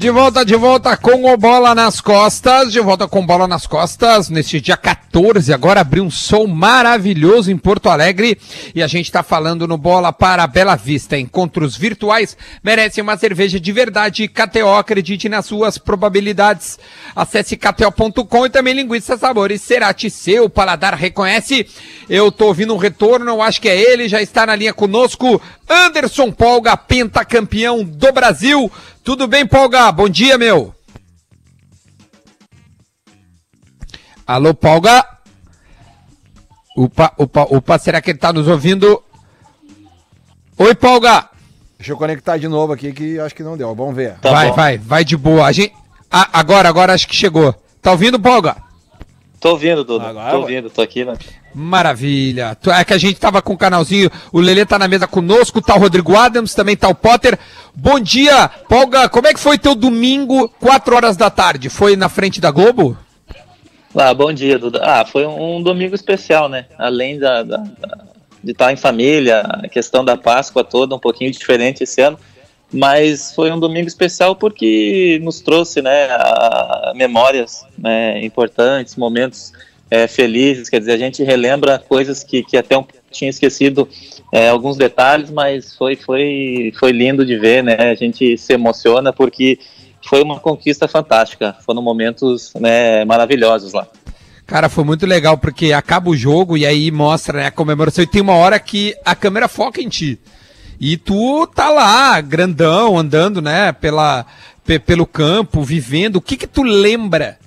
De 0.04 0.10
volta, 0.10 0.44
de 0.44 0.58
volta 0.58 0.98
com 0.98 1.32
o 1.32 1.38
Bola 1.38 1.74
nas 1.74 2.02
Costas, 2.02 2.74
de 2.74 2.82
volta 2.82 3.08
com 3.08 3.26
Bola 3.26 3.48
nas 3.48 3.66
Costas, 3.66 4.28
neste 4.28 4.60
dia 4.60 4.76
14, 4.76 5.54
agora 5.54 5.80
abriu 5.80 6.04
um 6.04 6.12
sol 6.12 6.46
maravilhoso 6.46 7.50
em 7.50 7.58
Porto 7.58 7.88
Alegre 7.88 8.38
e 8.76 8.84
a 8.84 8.88
gente 8.88 9.10
tá 9.10 9.24
falando 9.24 9.66
no 9.66 9.78
Bola 9.78 10.12
para 10.12 10.46
Bela 10.46 10.76
Vista. 10.76 11.18
Encontros 11.18 11.78
virtuais 11.78 12.36
merecem 12.62 13.02
uma 13.02 13.16
cerveja 13.16 13.62
de 13.62 13.72
verdade. 13.72 14.28
KTO, 14.28 14.76
acredite 14.78 15.30
nas 15.30 15.46
suas 15.46 15.78
probabilidades. 15.78 16.78
Acesse 17.16 17.56
kto.com 17.56 18.46
e 18.46 18.50
também 18.50 18.74
Linguiça 18.74 19.18
Sabores. 19.18 19.62
Cerati, 19.62 20.10
seu 20.10 20.50
paladar 20.50 20.96
reconhece. 20.96 21.66
Eu 22.10 22.30
tô 22.30 22.48
ouvindo 22.48 22.74
um 22.74 22.78
retorno, 22.78 23.32
eu 23.32 23.42
acho 23.42 23.62
que 23.62 23.70
é 23.70 23.80
ele, 23.80 24.10
já 24.10 24.22
está 24.22 24.46
na 24.46 24.56
linha 24.58 24.74
conosco. 24.74 25.42
Anderson 25.70 26.30
Polga, 26.30 26.76
pentacampeão 26.76 27.86
do 27.86 28.12
Brasil. 28.12 28.70
Tudo 29.04 29.28
bem, 29.28 29.46
Polga? 29.46 29.92
Bom 29.92 30.08
dia, 30.08 30.38
meu. 30.38 30.74
Alô, 34.26 34.54
Polga? 34.54 35.06
Opa, 36.78 37.14
opa, 37.18 37.42
opa, 37.44 37.78
será 37.78 38.02
que 38.02 38.12
ele 38.12 38.18
tá 38.18 38.32
nos 38.32 38.48
ouvindo? 38.48 39.04
Oi, 40.58 40.74
Polga. 40.74 41.30
Deixa 41.78 41.92
eu 41.92 41.98
conectar 41.98 42.38
de 42.38 42.48
novo 42.48 42.72
aqui 42.72 42.94
que 42.94 43.20
acho 43.20 43.36
que 43.36 43.44
não 43.44 43.58
deu. 43.58 43.76
Vamos 43.76 43.94
ver. 43.94 44.18
Tá 44.20 44.32
vai, 44.32 44.50
bom. 44.50 44.56
vai, 44.56 44.78
vai 44.78 45.04
de 45.04 45.18
boa. 45.18 45.46
A 45.46 45.52
gente... 45.52 45.74
Ah, 46.10 46.30
agora, 46.32 46.70
agora 46.70 46.94
acho 46.94 47.08
que 47.08 47.16
chegou. 47.16 47.54
Tá 47.82 47.92
ouvindo, 47.92 48.18
Polga? 48.18 48.56
Tô 49.38 49.50
ouvindo, 49.50 49.84
Duda. 49.84 50.08
Agora 50.08 50.32
tô 50.32 50.38
vai. 50.38 50.42
ouvindo, 50.42 50.70
tô 50.70 50.82
aqui, 50.82 51.04
né? 51.04 51.18
Maravilha. 51.54 52.58
É 52.78 52.84
que 52.84 52.94
a 52.94 52.98
gente 52.98 53.20
tava 53.20 53.42
com 53.42 53.54
o 53.54 53.58
canalzinho, 53.58 54.10
o 54.32 54.40
Lelê 54.40 54.66
tá 54.66 54.80
na 54.80 54.88
mesa 54.88 55.08
conosco, 55.08 55.62
tá 55.62 55.76
o 55.76 55.80
Rodrigo 55.80 56.16
Adams, 56.16 56.54
também 56.56 56.76
tá 56.76 56.88
o 56.90 56.96
Potter. 56.96 57.38
Bom 57.76 58.00
dia, 58.00 58.48
Polga, 58.68 59.08
como 59.10 59.28
é 59.28 59.34
que 59.34 59.40
foi 59.40 59.58
teu 59.58 59.76
domingo, 59.76 60.50
4 60.60 60.96
horas 60.96 61.16
da 61.18 61.30
tarde? 61.30 61.70
Foi 61.70 61.96
na 61.96 62.10
frente 62.10 62.42
da 62.42 62.52
Globo? 62.52 62.98
Ah, 63.96 64.14
bom 64.14 64.34
dia, 64.34 64.58
Duda. 64.58 64.82
Ah, 64.84 65.06
foi 65.06 65.26
um 65.26 65.62
domingo 65.62 65.94
especial, 65.94 66.50
né? 66.50 66.66
Além 66.80 67.20
da, 67.20 67.44
da- 67.44 67.58
da- 67.58 67.98
de 68.44 68.52
estar 68.52 68.74
em 68.74 68.76
família, 68.76 69.42
a 69.42 69.70
questão 69.70 70.04
da 70.04 70.18
Páscoa 70.18 70.64
toda 70.64 70.96
um 70.96 71.00
pouquinho 71.00 71.32
diferente 71.32 71.84
esse 71.84 72.02
ano, 72.02 72.18
mas 72.74 73.34
foi 73.36 73.52
um 73.52 73.60
domingo 73.60 73.88
especial 73.88 74.36
porque 74.36 75.20
nos 75.24 75.40
trouxe, 75.40 75.82
né, 75.82 76.08
a- 76.10 76.92
memórias 76.96 77.64
né, 77.78 78.24
importantes, 78.26 78.96
momentos 78.96 79.54
é, 79.94 80.08
felizes, 80.08 80.70
quer 80.70 80.80
dizer, 80.80 80.94
a 80.94 80.98
gente 80.98 81.24
relembra 81.24 81.78
coisas 81.78 82.24
que, 82.24 82.42
que 82.42 82.58
até 82.58 82.76
um 82.76 82.84
tinha 83.12 83.30
esquecido 83.30 83.88
é, 84.32 84.50
alguns 84.50 84.76
detalhes, 84.76 85.30
mas 85.30 85.76
foi, 85.76 85.96
foi, 85.96 86.74
foi 86.80 86.92
lindo 86.92 87.24
de 87.24 87.38
ver, 87.38 87.64
né? 87.64 87.76
A 87.92 87.94
gente 87.94 88.36
se 88.36 88.54
emociona 88.54 89.14
porque 89.14 89.60
foi 90.04 90.24
uma 90.24 90.40
conquista 90.40 90.88
fantástica. 90.88 91.56
Foram 91.64 91.80
momentos 91.84 92.52
né, 92.60 93.06
maravilhosos 93.06 93.72
lá. 93.72 93.88
Cara, 94.48 94.68
foi 94.68 94.84
muito 94.84 95.06
legal, 95.06 95.38
porque 95.38 95.72
acaba 95.72 96.10
o 96.10 96.18
jogo 96.18 96.58
e 96.58 96.66
aí 96.66 96.90
mostra 96.90 97.38
né, 97.42 97.46
a 97.46 97.52
comemoração 97.52 98.04
e 98.04 98.08
tem 98.08 98.20
uma 98.22 98.34
hora 98.34 98.60
que 98.60 98.96
a 99.06 99.14
câmera 99.16 99.48
foca 99.48 99.80
em 99.80 99.88
ti. 99.90 100.20
E 100.80 100.98
tu 100.98 101.46
tá 101.46 101.70
lá, 101.70 102.20
grandão, 102.20 102.98
andando, 102.98 103.44
né, 103.44 103.72
pela, 103.72 104.26
pe- 104.66 104.80
pelo 104.80 105.06
campo, 105.06 105.62
vivendo. 105.62 106.16
O 106.16 106.22
que 106.22 106.36
que 106.36 106.48
tu 106.48 106.64
lembra 106.64 107.38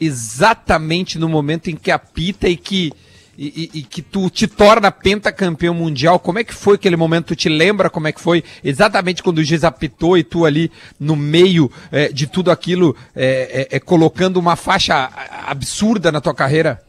exatamente 0.00 1.18
no 1.18 1.28
momento 1.28 1.68
em 1.70 1.76
que 1.76 1.90
apita 1.90 2.48
e 2.48 2.56
que, 2.56 2.92
e, 3.38 3.70
e- 3.74 3.78
e 3.78 3.82
que 3.82 4.00
tu 4.02 4.28
te 4.30 4.46
torna 4.46 4.90
pentacampeão 4.90 5.74
mundial? 5.74 6.18
Como 6.18 6.38
é 6.38 6.44
que 6.44 6.54
foi 6.54 6.76
aquele 6.76 6.96
momento? 6.96 7.26
Tu 7.28 7.36
te 7.36 7.48
lembra 7.48 7.88
como 7.90 8.08
é 8.08 8.12
que 8.12 8.20
foi? 8.20 8.42
Exatamente 8.64 9.22
quando 9.22 9.38
o 9.38 9.44
juiz 9.44 9.64
apitou 9.64 10.16
e 10.16 10.22
tu 10.24 10.44
ali 10.44 10.70
no 10.98 11.16
meio 11.16 11.70
eh, 11.92 12.08
de 12.12 12.26
tudo 12.26 12.50
aquilo, 12.50 12.96
eh, 13.14 13.66
eh, 13.70 13.76
eh, 13.76 13.80
colocando 13.80 14.36
uma 14.38 14.56
faixa 14.56 15.10
absurda 15.46 16.10
na 16.12 16.20
tua 16.20 16.34
carreira? 16.34 16.82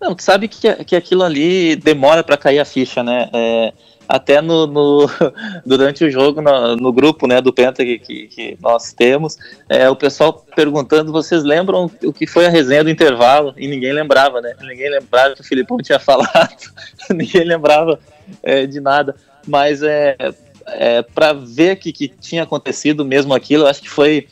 Não, 0.00 0.14
tu 0.14 0.22
sabe 0.22 0.48
que, 0.48 0.84
que 0.84 0.94
aquilo 0.96 1.22
ali 1.22 1.76
demora 1.76 2.22
para 2.22 2.36
cair 2.36 2.58
a 2.58 2.64
ficha, 2.66 3.02
né? 3.02 3.28
É, 3.32 3.72
até 4.08 4.40
no, 4.40 4.66
no- 4.66 5.10
durante 5.64 6.04
o 6.04 6.10
jogo, 6.10 6.40
no, 6.40 6.76
no 6.76 6.92
grupo 6.92 7.26
né, 7.26 7.40
do 7.40 7.52
Penta 7.52 7.84
que, 7.84 7.98
que, 7.98 8.26
que 8.28 8.58
nós 8.60 8.92
temos, 8.92 9.36
é, 9.68 9.88
o 9.88 9.96
pessoal 9.96 10.44
perguntando, 10.54 11.12
vocês 11.12 11.42
lembram 11.42 11.90
o 12.02 12.12
que 12.12 12.26
foi 12.26 12.46
a 12.46 12.50
resenha 12.50 12.84
do 12.84 12.90
intervalo? 12.90 13.54
E 13.56 13.66
ninguém 13.66 13.92
lembrava, 13.92 14.40
né? 14.40 14.54
Ninguém 14.60 14.90
lembrava 14.90 15.34
que 15.34 15.40
o 15.40 15.44
Filipão 15.44 15.78
tinha 15.78 15.98
falado, 16.00 16.56
ninguém 17.10 17.44
lembrava 17.44 17.98
é, 18.42 18.66
de 18.66 18.80
nada. 18.80 19.14
Mas 19.46 19.82
é, 19.82 20.16
é, 20.66 21.02
para 21.02 21.32
ver 21.32 21.76
que, 21.76 21.92
que 21.92 22.08
tinha 22.08 22.42
acontecido 22.42 23.04
mesmo 23.04 23.34
aquilo, 23.34 23.64
eu 23.64 23.68
acho 23.68 23.82
que 23.82 23.90
foi 23.90 24.26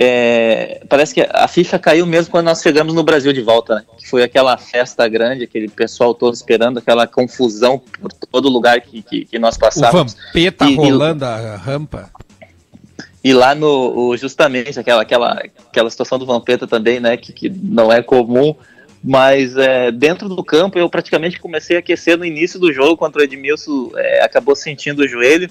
é, 0.00 0.80
parece 0.88 1.12
que 1.12 1.26
a 1.28 1.48
ficha 1.48 1.76
caiu 1.76 2.06
mesmo 2.06 2.30
quando 2.30 2.44
nós 2.44 2.62
chegamos 2.62 2.94
no 2.94 3.02
Brasil 3.02 3.32
de 3.32 3.42
volta, 3.42 3.74
né? 3.74 3.84
Que 3.98 4.08
foi 4.08 4.22
aquela 4.22 4.56
festa 4.56 5.08
grande, 5.08 5.42
aquele 5.42 5.68
pessoal 5.68 6.14
todo 6.14 6.32
esperando, 6.34 6.78
aquela 6.78 7.04
confusão 7.06 7.80
por 8.00 8.12
todo 8.12 8.48
lugar 8.48 8.80
que, 8.80 9.02
que, 9.02 9.24
que 9.24 9.38
nós 9.40 9.56
O 9.56 9.58
passávamos. 9.58 10.14
Vampeta 10.14 10.66
E- 10.66 10.72
e- 10.72 10.76
rolando 10.76 11.24
a 11.24 11.56
rampa. 11.56 12.08
E 13.24 13.34
lá 13.34 13.56
no 13.56 13.66
o- 14.10 14.16
justamente 14.16 14.78
aquela, 14.78 15.02
aquela, 15.02 15.42
aquela 15.68 15.90
situação 15.90 16.16
do 16.16 16.24
Vampeta 16.24 16.64
também, 16.68 17.00
né? 17.00 17.16
Que, 17.16 17.32
que 17.32 17.48
não 17.50 17.92
é 17.92 18.00
comum. 18.00 18.54
Mas 19.02 19.56
é, 19.56 19.90
dentro 19.90 20.28
do 20.28 20.42
campo 20.44 20.78
eu 20.78 20.88
praticamente 20.88 21.40
comecei 21.40 21.74
a 21.76 21.80
aquecer 21.80 22.16
no 22.16 22.24
início 22.24 22.58
do 22.60 22.72
jogo 22.72 22.96
contra 22.96 23.20
o 23.20 23.24
Edmilson, 23.24 23.90
é, 23.96 24.22
acabou 24.24 24.54
sentindo 24.54 25.02
o 25.02 25.08
joelho. 25.08 25.50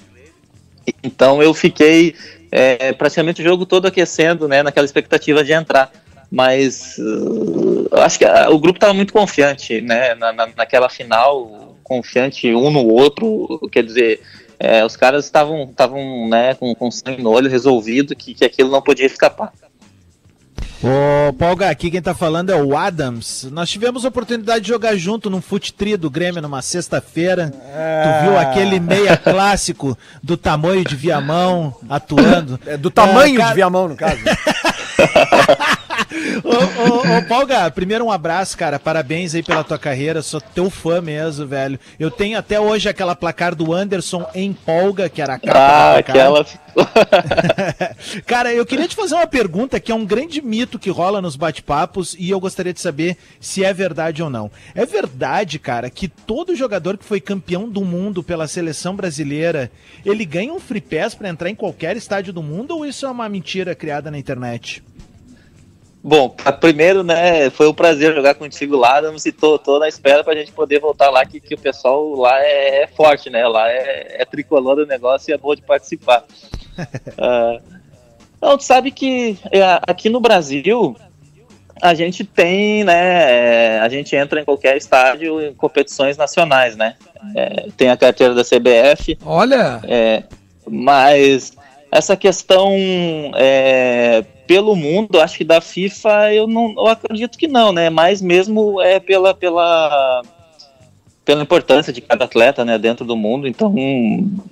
Então 1.02 1.42
eu 1.42 1.52
fiquei 1.52 2.14
é, 2.50 2.92
praticamente 2.92 3.40
o 3.40 3.44
jogo 3.44 3.66
todo 3.66 3.86
aquecendo, 3.86 4.46
né, 4.48 4.62
naquela 4.62 4.84
expectativa 4.84 5.42
de 5.44 5.52
entrar. 5.52 5.90
Mas 6.30 6.96
uh, 6.98 7.88
acho 8.00 8.18
que 8.18 8.24
ah, 8.24 8.50
o 8.50 8.58
grupo 8.58 8.76
estava 8.76 8.92
muito 8.92 9.12
confiante, 9.14 9.80
né, 9.80 10.14
na, 10.14 10.30
na- 10.32 10.48
naquela 10.54 10.88
final, 10.90 11.74
confiante 11.82 12.54
um 12.54 12.70
no 12.70 12.86
outro. 12.86 13.58
Quer 13.72 13.82
dizer, 13.82 14.20
é, 14.58 14.84
os 14.84 14.94
caras 14.94 15.24
estavam 15.24 15.64
estavam 15.64 16.28
né, 16.28 16.54
com, 16.54 16.74
com 16.74 16.90
sangue 16.90 17.22
no 17.22 17.30
olho, 17.30 17.48
resolvido 17.48 18.14
que, 18.14 18.34
que 18.34 18.44
aquilo 18.44 18.70
não 18.70 18.82
podia 18.82 19.06
escapar. 19.06 19.52
Ô, 20.80 21.32
Polga, 21.32 21.68
aqui 21.70 21.90
quem 21.90 22.00
tá 22.00 22.14
falando 22.14 22.50
é 22.50 22.54
o 22.62 22.76
Adams. 22.76 23.48
Nós 23.50 23.68
tivemos 23.68 24.04
a 24.04 24.08
oportunidade 24.08 24.60
de 24.62 24.68
jogar 24.68 24.94
junto 24.96 25.28
num 25.28 25.40
fute 25.40 25.72
tri 25.72 25.96
do 25.96 26.08
Grêmio 26.08 26.40
numa 26.40 26.62
sexta-feira. 26.62 27.50
Tu 27.52 28.24
viu 28.24 28.38
aquele 28.38 28.78
meia 28.78 29.16
clássico 29.16 29.98
do 30.22 30.36
tamanho 30.36 30.84
de 30.84 30.94
Viamão 30.94 31.74
atuando? 31.90 32.60
É 32.64 32.76
do 32.76 32.90
tamanho 32.90 33.34
É, 33.34 33.38
cara- 33.38 33.48
de 33.48 33.54
Viamão, 33.56 33.88
no 33.88 33.96
caso. 33.96 34.18
Ô, 36.44 36.48
ô, 36.50 37.18
ô, 37.18 37.22
Polga, 37.22 37.70
primeiro 37.70 38.04
um 38.04 38.10
abraço, 38.10 38.56
cara. 38.56 38.78
Parabéns 38.78 39.34
aí 39.34 39.42
pela 39.42 39.64
tua 39.64 39.78
carreira. 39.78 40.22
Sou 40.22 40.40
teu 40.40 40.70
fã 40.70 41.00
mesmo, 41.00 41.46
velho. 41.46 41.78
Eu 41.98 42.10
tenho 42.10 42.38
até 42.38 42.60
hoje 42.60 42.88
aquela 42.88 43.14
placar 43.14 43.54
do 43.54 43.72
Anderson 43.72 44.26
em 44.34 44.52
Polga, 44.52 45.08
que 45.08 45.20
era 45.20 45.34
a 45.34 45.38
capa 45.38 45.58
Ah, 45.58 45.98
aquela. 45.98 46.46
Cara, 48.26 48.52
eu 48.52 48.64
queria 48.64 48.88
te 48.88 48.94
fazer 48.94 49.14
uma 49.14 49.26
pergunta 49.26 49.80
que 49.80 49.92
é 49.92 49.94
um 49.94 50.04
grande 50.04 50.40
mito 50.40 50.78
que 50.78 50.90
rola 50.90 51.20
nos 51.20 51.36
bate-papos 51.36 52.14
e 52.18 52.30
eu 52.30 52.40
gostaria 52.40 52.72
de 52.72 52.80
saber 52.80 53.16
se 53.40 53.64
é 53.64 53.72
verdade 53.72 54.22
ou 54.22 54.30
não. 54.30 54.50
É 54.74 54.86
verdade, 54.86 55.58
cara, 55.58 55.90
que 55.90 56.08
todo 56.08 56.56
jogador 56.56 56.96
que 56.96 57.04
foi 57.04 57.20
campeão 57.20 57.68
do 57.68 57.84
mundo 57.84 58.22
pela 58.22 58.46
seleção 58.46 58.94
brasileira, 58.94 59.70
ele 60.04 60.24
ganha 60.24 60.52
um 60.52 60.60
free 60.60 60.80
pass 60.80 61.14
pra 61.14 61.28
entrar 61.28 61.50
em 61.50 61.54
qualquer 61.54 61.96
estádio 61.96 62.32
do 62.32 62.42
mundo 62.42 62.76
ou 62.76 62.86
isso 62.86 63.06
é 63.06 63.10
uma 63.10 63.28
mentira 63.28 63.74
criada 63.74 64.10
na 64.10 64.18
internet? 64.18 64.82
Bom, 66.08 66.34
primeiro, 66.58 67.02
né, 67.02 67.50
foi 67.50 67.68
um 67.68 67.74
prazer 67.74 68.14
jogar 68.14 68.34
contigo 68.34 68.74
lá, 68.78 68.96
Adams, 68.96 69.26
e 69.26 69.30
tô, 69.30 69.58
tô 69.58 69.78
na 69.78 69.86
espera 69.86 70.24
pra 70.24 70.34
gente 70.34 70.50
poder 70.50 70.80
voltar 70.80 71.10
lá, 71.10 71.22
que, 71.26 71.38
que 71.38 71.54
o 71.54 71.58
pessoal 71.58 72.14
lá 72.14 72.40
é, 72.40 72.84
é 72.84 72.86
forte, 72.86 73.28
né, 73.28 73.46
lá 73.46 73.70
é, 73.70 74.22
é 74.22 74.24
tricolor 74.24 74.76
do 74.76 74.86
negócio 74.86 75.30
e 75.30 75.34
é 75.34 75.36
bom 75.36 75.54
de 75.54 75.60
participar. 75.60 76.24
Não, 78.40 78.56
tu 78.56 78.64
sabe 78.64 78.90
que 78.90 79.38
é, 79.52 79.60
aqui 79.86 80.08
no 80.08 80.18
Brasil, 80.18 80.96
a 81.82 81.92
gente 81.92 82.24
tem, 82.24 82.84
né, 82.84 83.76
é, 83.76 83.80
a 83.80 83.88
gente 83.90 84.16
entra 84.16 84.40
em 84.40 84.46
qualquer 84.46 84.78
estádio 84.78 85.42
em 85.42 85.52
competições 85.52 86.16
nacionais, 86.16 86.74
né, 86.74 86.96
É, 87.36 87.66
tem 87.76 87.90
a 87.90 87.98
carteira 87.98 88.34
da 88.34 88.42
CBF, 88.42 89.18
Olha, 89.26 89.78
é, 89.84 90.22
mas 90.66 91.52
essa 91.90 92.16
questão 92.16 92.70
é, 93.36 94.24
pelo 94.46 94.74
mundo, 94.76 95.20
acho 95.20 95.38
que 95.38 95.44
da 95.44 95.60
FIFA 95.60 96.32
eu 96.34 96.46
não 96.46 96.74
eu 96.76 96.86
acredito 96.86 97.38
que 97.38 97.48
não, 97.48 97.72
né? 97.72 97.88
Mas 97.90 98.20
mesmo 98.22 98.80
é 98.80 98.98
pela 99.00 99.34
pela 99.34 100.22
pela 101.24 101.42
importância 101.42 101.92
de 101.92 102.00
cada 102.00 102.24
atleta, 102.24 102.64
né, 102.64 102.78
dentro 102.78 103.04
do 103.04 103.14
mundo. 103.14 103.46
Então 103.46 103.74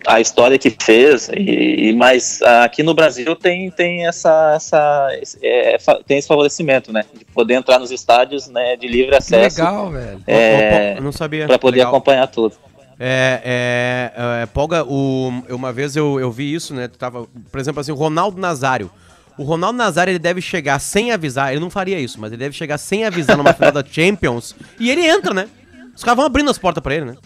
a 0.07 0.21
história 0.21 0.59
que 0.59 0.69
fez 0.71 1.27
e, 1.31 1.89
e 1.89 1.93
mas 1.95 2.43
aqui 2.43 2.83
no 2.83 2.93
Brasil 2.93 3.35
tem 3.35 3.71
tem 3.71 4.07
essa 4.07 4.53
essa 4.55 5.09
esse- 5.23 5.39
é, 5.43 5.79
tem 6.07 6.19
esse 6.19 6.29
favorecimento, 6.29 6.93
né, 6.93 7.05
de 7.15 7.25
poder 7.27 7.55
entrar 7.55 7.79
nos 7.79 7.91
estádios, 7.91 8.47
né, 8.49 8.77
de 8.77 8.87
livre 8.89 9.13
que 9.13 9.17
acesso 9.17 9.59
legal, 9.59 9.91
velho. 9.91 10.21
É, 10.27 10.95
Eu 10.99 11.03
não 11.03 11.13
sabia. 11.13 11.47
para 11.47 11.59
poder 11.59 11.79
Legal. 11.79 11.93
acompanhar 11.95 12.27
tudo. 12.27 12.55
É, 12.99 14.13
é, 14.17 14.43
é, 14.43 14.47
Polga, 14.47 14.85
o, 14.85 15.31
uma 15.51 15.73
vez 15.73 15.97
eu, 15.97 16.19
eu 16.19 16.31
vi 16.31 16.53
isso, 16.55 16.75
né? 16.75 16.89
Tu 16.89 16.99
tava, 16.99 17.27
por 17.51 17.61
exemplo, 17.61 17.81
assim, 17.81 17.93
o 17.93 17.97
Ronaldo 17.97 18.41
Nazário. 18.41 18.91
O 19.39 19.43
Ronaldo 19.43 19.77
Nazário, 19.77 20.11
ele 20.13 20.19
deve 20.19 20.41
chegar 20.41 20.79
sem 20.79 21.13
avisar, 21.13 21.51
ele 21.53 21.61
não 21.61 21.69
faria 21.69 22.01
isso, 22.01 22.19
mas 22.19 22.33
ele 22.33 22.39
deve 22.39 22.55
chegar 22.57 22.79
sem 22.79 23.05
avisar 23.05 23.37
numa 23.37 23.53
final 23.53 23.71
da 23.73 23.85
Champions 23.85 24.57
e 24.81 24.91
ele 24.91 25.07
entra, 25.07 25.35
né? 25.35 25.47
Os 25.95 26.03
caras 26.03 26.17
vão 26.17 26.25
abrindo 26.27 26.51
as 26.51 26.57
portas 26.57 26.83
pra 26.83 26.95
ele, 26.95 27.05
né? 27.05 27.17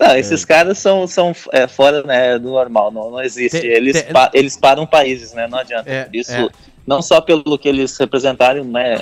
Não, 0.00 0.16
esses 0.16 0.44
caras 0.44 0.78
são, 0.78 1.06
são 1.06 1.34
é, 1.52 1.66
fora 1.66 2.02
né, 2.04 2.38
do 2.38 2.50
normal, 2.50 2.90
não, 2.90 3.10
não 3.10 3.20
existe. 3.20 3.60
Te- 3.60 3.66
eles, 3.66 4.00
te- 4.00 4.12
pa- 4.12 4.30
eles 4.32 4.56
param 4.56 4.86
países, 4.86 5.34
né? 5.34 5.46
Não 5.48 5.58
adianta. 5.58 5.90
É, 5.90 6.08
Isso 6.12 6.32
é. 6.32 6.48
não 6.86 7.02
só 7.02 7.20
pelo 7.20 7.58
que 7.58 7.68
eles 7.68 7.94
representaram 7.98 8.64
né, 8.64 8.94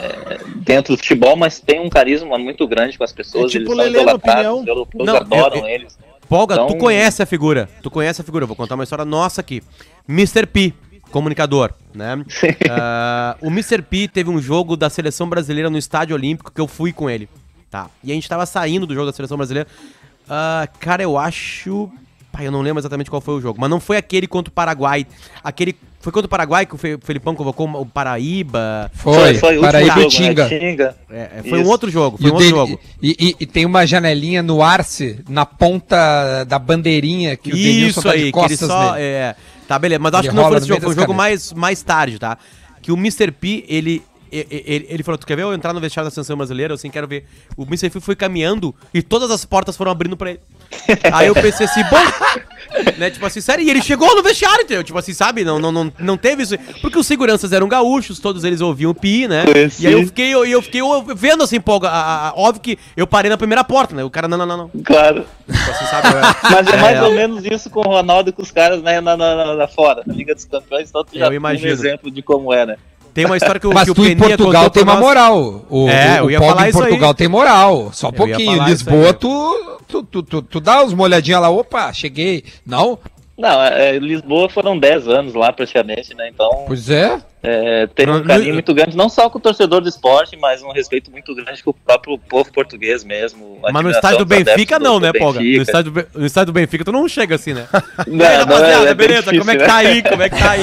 dentro 0.64 0.94
do 0.94 0.98
futebol, 0.98 1.36
mas 1.36 1.60
tem 1.60 1.78
um 1.80 1.90
carisma 1.90 2.38
muito 2.38 2.66
grande 2.66 2.96
com 2.98 3.04
as 3.04 3.12
pessoas. 3.12 3.54
É 3.54 3.58
tipo 3.58 3.72
eles 3.72 3.76
são 3.76 3.76
Lelê, 3.76 3.96
na 3.98 4.02
idolatrados, 4.02 4.40
opinião. 4.46 4.60
os 4.62 4.66
europeus 4.66 5.06
Não, 5.06 5.16
adoram 5.16 5.56
eu- 5.58 5.62
eu- 5.62 5.68
eles. 5.68 5.98
Polga, 6.28 6.56
tu 6.56 6.64
Então- 6.66 6.78
conhece 6.78 7.22
a 7.22 7.26
figura. 7.26 7.68
Tu 7.82 7.90
conhece 7.90 8.20
a 8.20 8.24
figura. 8.24 8.44
Eu 8.44 8.48
vou 8.48 8.56
contar 8.56 8.74
uma 8.74 8.84
história 8.84 9.04
nossa 9.04 9.40
aqui. 9.40 9.62
Mr. 10.08 10.46
P, 10.46 10.72
comunicador, 11.10 11.72
né? 11.94 12.24
Ah, 12.70 13.36
o 13.40 13.46
Mr. 13.48 13.82
P 13.82 14.08
teve 14.08 14.30
um 14.30 14.40
jogo 14.40 14.76
da 14.76 14.90
seleção 14.90 15.28
brasileira 15.28 15.70
no 15.70 15.78
Estádio 15.78 16.14
Olímpico 16.16 16.50
que 16.52 16.60
eu 16.60 16.66
fui 16.68 16.92
com 16.92 17.08
ele. 17.08 17.28
Tá. 17.70 17.88
E 18.02 18.10
a 18.10 18.14
gente 18.14 18.28
tava 18.28 18.46
saindo 18.46 18.86
do 18.86 18.94
jogo 18.94 19.06
da 19.06 19.12
seleção 19.12 19.36
brasileira. 19.36 19.68
Ah, 20.28 20.68
cara, 20.80 21.02
eu 21.02 21.16
acho. 21.18 21.90
Pai, 22.36 22.46
eu 22.46 22.50
não 22.52 22.60
lembro 22.60 22.80
exatamente 22.80 23.08
qual 23.08 23.20
foi 23.22 23.34
o 23.34 23.40
jogo. 23.40 23.58
Mas 23.60 23.70
não 23.70 23.80
foi 23.80 23.96
aquele 23.96 24.26
contra 24.26 24.50
o 24.50 24.52
Paraguai. 24.52 25.06
Aquele. 25.42 25.74
Foi 26.00 26.12
contra 26.12 26.26
o 26.26 26.28
Paraguai 26.28 26.66
que 26.66 26.74
o 26.74 26.78
Fe- 26.78 26.94
o 26.94 27.00
Felipão 27.02 27.34
convocou 27.34 27.66
o 27.68 27.86
Paraíba. 27.86 28.90
Foi, 28.94 29.12
o 29.32 29.36
último 29.44 29.60
Paraíba 29.62 30.00
e 30.02 30.08
Tinga. 30.08 30.48
Né? 30.48 30.58
Tinga. 30.58 30.96
É, 31.10 31.30
é, 31.38 31.42
foi 31.48 31.58
um 31.58 31.62
Isso. 31.62 31.70
outro 31.70 31.90
jogo. 31.90 32.16
E, 32.20 32.22
Foi 32.22 32.30
o 32.30 32.32
um 32.32 32.36
outro 32.36 32.48
Den- 32.48 32.56
jogo. 32.56 32.80
e- 33.02 33.16
e- 33.18 33.36
e 33.40 33.46
tem 33.46 33.64
uma 33.64 33.86
janelinha 33.86 34.42
no 34.42 34.62
Arce, 34.62 35.18
na 35.28 35.44
ponta 35.46 36.44
da 36.44 36.58
bandeirinha 36.58 37.36
que 37.36 37.50
o 37.50 37.54
Denilson 37.54 37.88
Isso 38.00 38.02
tá 38.02 38.10
aí, 38.10 38.16
de 38.16 38.20
que 38.20 38.24
ele 38.26 38.32
costas 38.32 38.68
só. 38.68 38.92
nele. 38.92 39.02
É, 39.04 39.34
tá, 39.66 39.78
beleza. 39.78 39.98
Mas 39.98 40.12
eu 40.12 40.18
acho 40.18 40.28
Ele 40.28 40.30
que 40.36 40.36
não 40.42 40.48
foi 40.48 40.58
esse 40.58 40.68
jogo, 40.68 40.80
foi 40.82 40.92
um 40.94 40.98
jogo 41.00 41.14
mais, 41.14 41.52
mais 41.52 41.82
tarde, 41.82 42.18
tá? 42.18 42.38
Que 42.82 42.92
o 42.92 42.96
Mr. 42.96 43.32
P, 43.32 43.64
ele, 43.68 43.90
e- 43.90 44.02
e- 44.02 44.02
ele, 44.32 44.86
ele 44.88 45.02
falou: 45.02 45.18
Tu 45.18 45.26
quer 45.26 45.36
ver 45.36 45.42
eu 45.42 45.52
entrar 45.54 45.72
no 45.72 45.80
vestiário 45.80 46.10
da 46.10 46.14
seleção 46.14 46.36
brasileira? 46.36 46.72
Eu 46.72 46.74
assim, 46.76 46.90
quero 46.90 47.06
ver. 47.06 47.24
O 47.56 47.62
Mr. 47.64 47.86
F 47.86 48.00
foi 48.00 48.16
caminhando 48.16 48.74
e 48.92 49.02
todas 49.02 49.30
as 49.30 49.44
portas 49.44 49.76
foram 49.76 49.90
abrindo 49.90 50.16
pra 50.16 50.30
ele. 50.30 50.40
Aí 51.12 51.26
eu 51.28 51.34
pensei 51.34 51.66
assim, 51.66 51.82
bom. 51.84 51.96
Né, 52.98 53.10
tipo 53.10 53.24
assim, 53.24 53.40
sério, 53.40 53.64
e 53.64 53.70
ele 53.70 53.80
chegou 53.80 54.14
no 54.14 54.22
vestiário, 54.22 54.62
entendeu? 54.64 54.82
Tipo 54.82 54.98
assim, 54.98 55.12
sabe? 55.12 55.44
Não, 55.44 55.58
não, 55.58 55.70
não, 55.70 55.92
não 55.98 56.16
teve 56.16 56.42
isso. 56.42 56.58
Porque 56.82 56.98
os 56.98 57.06
seguranças 57.06 57.52
eram 57.52 57.68
gaúchos, 57.68 58.18
todos 58.18 58.42
eles 58.44 58.60
ouviam 58.60 58.90
o 58.90 58.94
pi, 58.94 59.28
né? 59.28 59.44
Conheci. 59.44 59.84
E 59.84 59.86
aí 59.86 59.92
eu 59.92 60.04
fiquei, 60.06 60.34
eu, 60.34 60.44
eu 60.44 60.60
fiquei 60.60 60.80
vendo 61.14 61.44
assim, 61.44 61.60
pô, 61.60 61.78
a- 61.84 61.88
a- 61.88 62.28
a- 62.28 62.32
óbvio 62.36 62.60
que 62.62 62.78
eu 62.96 63.06
parei 63.06 63.30
na 63.30 63.36
primeira 63.38 63.62
porta, 63.62 63.94
né? 63.94 64.02
O 64.04 64.10
cara, 64.10 64.26
não, 64.28 64.36
não, 64.36 64.44
não, 64.46 64.56
não. 64.56 64.70
Claro. 64.84 65.24
Tipo 65.46 65.70
assim, 65.70 65.86
sabe? 65.86 66.08
Mas 66.50 66.66
é 66.66 66.76
mais 66.76 66.96
É, 66.96 67.02
ou 67.02 67.12
menos 67.14 67.44
isso 67.44 67.70
com 67.70 67.80
o 67.80 67.84
Ronaldo 67.84 68.30
e 68.30 68.32
com 68.32 68.42
os 68.42 68.50
caras 68.50 68.82
né, 68.82 69.00
na, 69.00 69.16
na, 69.16 69.36
na- 69.36 69.54
na 69.54 69.68
fora, 69.68 70.02
na 70.04 70.12
Liga 70.12 70.34
dos 70.34 70.44
Campeões, 70.44 70.88
então 70.90 71.04
tu 71.04 71.14
Eu 71.14 71.20
já 71.20 71.28
um 71.28 71.32
imagino. 71.32 71.70
exemplo 71.72 72.10
de 72.10 72.20
como 72.20 72.52
é, 72.52 72.66
né? 72.66 72.76
Tem 73.16 73.24
uma 73.24 73.36
história 73.36 73.58
que 73.58 73.66
o, 73.66 73.72
Mas 73.72 73.84
que 73.84 73.90
o 73.90 73.94
tu 73.94 74.02
em 74.04 74.14
Peninha 74.16 74.36
Portugal 74.36 74.68
tem 74.70 74.82
uma 74.82 74.92
nós. 74.92 75.02
moral. 75.02 75.64
O, 75.70 75.88
É, 75.88 76.20
o, 76.20 76.26
eu 76.26 76.30
ia 76.32 76.38
o 76.38 76.44
falar 76.46 76.66
em 76.66 76.68
isso 76.68 76.78
aí. 76.78 76.84
Portugal 76.88 77.14
tem 77.14 77.28
moral. 77.28 77.90
Só 77.92 78.08
um 78.08 78.10
Eu 78.10 78.12
pouquinho. 78.14 78.62
Lisboa, 78.64 79.14
tu, 79.14 79.78
tu, 79.88 80.02
tu, 80.02 80.22
tu, 80.22 80.42
tu 80.42 80.60
dá 80.60 80.82
umas 80.82 80.92
molhadinhas 80.92 81.40
lá. 81.40 81.48
Opa, 81.48 81.90
cheguei. 81.94 82.44
Não? 82.66 82.98
Não, 83.38 83.62
é, 83.62 83.98
Lisboa 83.98 84.48
foram 84.48 84.78
10 84.78 85.08
anos 85.08 85.34
lá 85.34 85.52
praticamente, 85.52 86.14
né? 86.14 86.28
Então 86.32 86.64
Pois 86.66 86.88
é. 86.90 87.18
É, 87.48 87.86
tem 87.94 88.10
um 88.10 88.24
carinho 88.24 88.54
muito 88.54 88.74
grande, 88.74 88.96
não 88.96 89.08
só 89.08 89.30
com 89.30 89.38
o 89.38 89.40
torcedor 89.40 89.80
do 89.80 89.88
esporte, 89.88 90.36
mas 90.36 90.62
um 90.64 90.72
respeito 90.72 91.12
muito 91.12 91.32
grande 91.32 91.62
com 91.62 91.70
o 91.70 91.74
próprio 91.74 92.18
povo 92.18 92.50
português 92.52 93.04
mesmo. 93.04 93.60
Mas 93.72 93.84
no 93.84 93.90
estádio 93.90 94.18
do 94.18 94.26
Benfica 94.26 94.80
do- 94.80 94.84
não, 94.84 94.94
do 94.98 95.06
né, 95.06 95.12
Poga? 95.12 95.38
No 95.38 95.46
estádio, 95.46 95.92
do 95.92 96.06
no 96.12 96.26
estádio 96.26 96.46
do 96.46 96.52
Benfica 96.52 96.84
tu 96.84 96.90
não 96.90 97.06
chega 97.08 97.36
assim, 97.36 97.52
né? 97.54 97.68
Não, 98.08 98.26
aí, 98.26 98.38
não, 98.38 98.44
rapaziada, 98.46 98.86
é- 98.86 98.90
é 98.90 98.94
beleza? 98.94 99.30
como 99.38 99.50
é 99.50 99.56
que 99.56 99.62
difícil, 99.62 99.66
tá 99.66 99.82
né? 99.82 99.88
aí? 99.88 100.02
Como 100.02 100.22
é 100.22 100.28
que 100.28 100.36
tá 100.38 100.50
aí? 100.50 100.60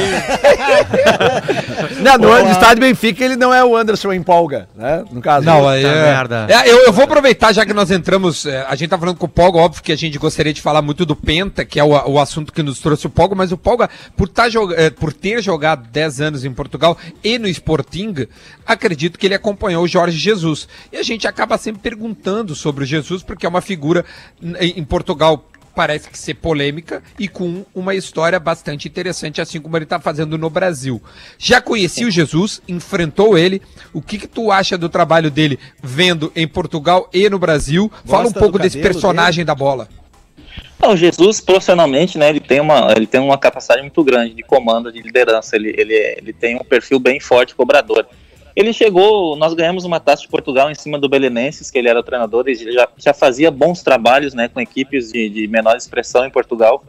Não, 2.04 2.18
no, 2.18 2.44
no 2.44 2.52
estádio 2.52 2.82
Benfica 2.82 3.24
ele 3.24 3.36
não 3.36 3.54
é 3.54 3.64
o 3.64 3.76
Anderson 3.78 4.12
empolga, 4.14 4.68
né? 4.76 5.04
No 5.12 5.22
caso. 5.22 5.46
Não, 5.46 5.68
aí 5.68 5.84
é. 5.84 5.92
merda. 5.92 6.48
É, 6.50 6.70
eu, 6.70 6.80
eu 6.86 6.94
vou 6.94 7.06
aproveitar, 7.06 7.54
já 7.54 7.66
que 7.66 7.74
nós 7.74 7.92
entramos. 7.92 8.46
é, 8.46 8.66
a 8.68 8.76
gente 8.76 8.90
tá 8.90 8.98
falando 8.98 9.18
com 9.18 9.26
o 9.26 9.30
Pogo, 9.30 9.58
óbvio 9.58 9.82
que 9.82 9.92
a 9.92 9.96
gente 9.96 10.18
gostaria 10.18 10.54
de 10.54 10.62
falar 10.62 10.82
muito 10.82 11.06
do 11.06 11.16
Penta, 11.16 11.64
que 11.64 11.80
é 11.80 11.84
o, 11.84 11.90
o 11.90 12.20
assunto 12.20 12.52
que 12.52 12.62
nos 12.62 12.80
trouxe 12.80 13.08
o 13.08 13.10
Pogo, 13.10 13.36
mas 13.36 13.52
o 13.52 13.58
Pogo, 13.58 13.88
por, 14.18 14.28
tá, 14.28 14.46
é, 14.76 14.90
por 14.90 15.14
ter 15.14 15.42
jogado 15.42 15.88
10 15.90 16.22
anos 16.22 16.46
em 16.46 16.52
Portugal 16.54 16.73
e 17.24 17.40
no 17.40 17.48
Sporting, 17.48 18.28
acredito 18.66 19.18
que 19.18 19.28
ele 19.28 19.36
acompanhou 19.36 19.84
o 19.84 19.88
Jorge 19.88 20.18
Jesus. 20.18 20.68
E 20.92 20.98
a 20.98 21.04
gente 21.04 21.28
acaba 21.28 21.58
sempre 21.58 21.82
perguntando 21.82 22.56
sobre 22.56 22.84
o 22.84 22.88
Jesus, 22.88 23.24
porque 23.24 23.46
é 23.46 23.50
uma 23.50 23.62
figura 23.62 24.06
em 24.60 24.84
Portugal. 24.84 25.50
Parece 25.76 26.08
que 26.08 26.20
ser 26.20 26.36
polêmica 26.36 27.02
e 27.18 27.28
com 27.28 27.66
uma 27.74 27.96
história 27.96 28.40
bastante 28.40 28.88
interessante, 28.88 29.42
assim 29.42 29.60
como 29.60 29.76
ele 29.76 29.86
está 29.86 30.00
fazendo 30.00 30.38
no 30.38 30.48
Brasil. 30.48 31.02
Já 31.36 31.60
conheci 31.60 32.06
o 32.06 32.12
Jesus, 32.12 32.62
enfrentou 32.68 33.36
ele. 33.36 33.60
O 33.92 34.00
que, 34.00 34.20
que 34.20 34.28
tu 34.28 34.52
acha 34.52 34.78
do 34.78 34.88
trabalho 34.88 35.32
dele 35.32 35.58
vendo 35.82 36.32
em 36.36 36.48
Portugal 36.48 37.10
e 37.12 37.28
no 37.28 37.40
Brasil? 37.40 37.92
Fala 38.06 38.22
um 38.22 38.24
Gosta 38.26 38.40
pouco 38.40 38.60
desse 38.60 38.80
personagem 38.80 39.44
da 39.44 39.56
bola. 39.56 39.90
O 40.86 40.98
Jesus, 40.98 41.40
profissionalmente, 41.40 42.18
né, 42.18 42.30
ele 42.30 42.40
tem 42.40 42.60
uma, 42.60 42.92
ele 42.96 43.08
tem 43.08 43.20
uma 43.22 43.38
capacidade 43.38 43.82
muito 43.82 44.04
grande 44.04 44.34
de 44.34 44.44
comando, 44.44 44.92
de 44.92 45.02
liderança, 45.02 45.56
ele, 45.56 45.74
ele, 45.78 45.94
é- 45.94 46.18
ele 46.18 46.34
tem 46.34 46.56
um 46.56 46.64
perfil 46.64 47.00
bem 47.00 47.20
forte, 47.20 47.56
cobrador. 47.56 48.06
Ele 48.56 48.72
chegou, 48.72 49.36
nós 49.36 49.54
ganhamos 49.54 49.84
uma 49.86 50.00
taça 50.00 50.22
de 50.22 50.28
Portugal 50.28 50.70
em 50.70 50.76
cima 50.76 51.00
do 51.00 51.10
Belenenses, 51.10 51.72
que 51.72 51.78
ele 51.78 51.88
era 51.90 52.00
o 52.00 52.04
treinador, 52.04 52.44
ele 52.48 52.72
já, 52.72 52.88
já 52.98 53.14
fazia 53.14 53.50
bons 53.50 53.82
trabalhos, 53.82 54.34
né, 54.34 54.48
com 54.48 54.60
equipes 54.62 55.12
de, 55.12 55.28
de 55.30 55.48
menor 55.48 55.76
expressão 55.76 56.26
em 56.26 56.30
Portugal. 56.30 56.84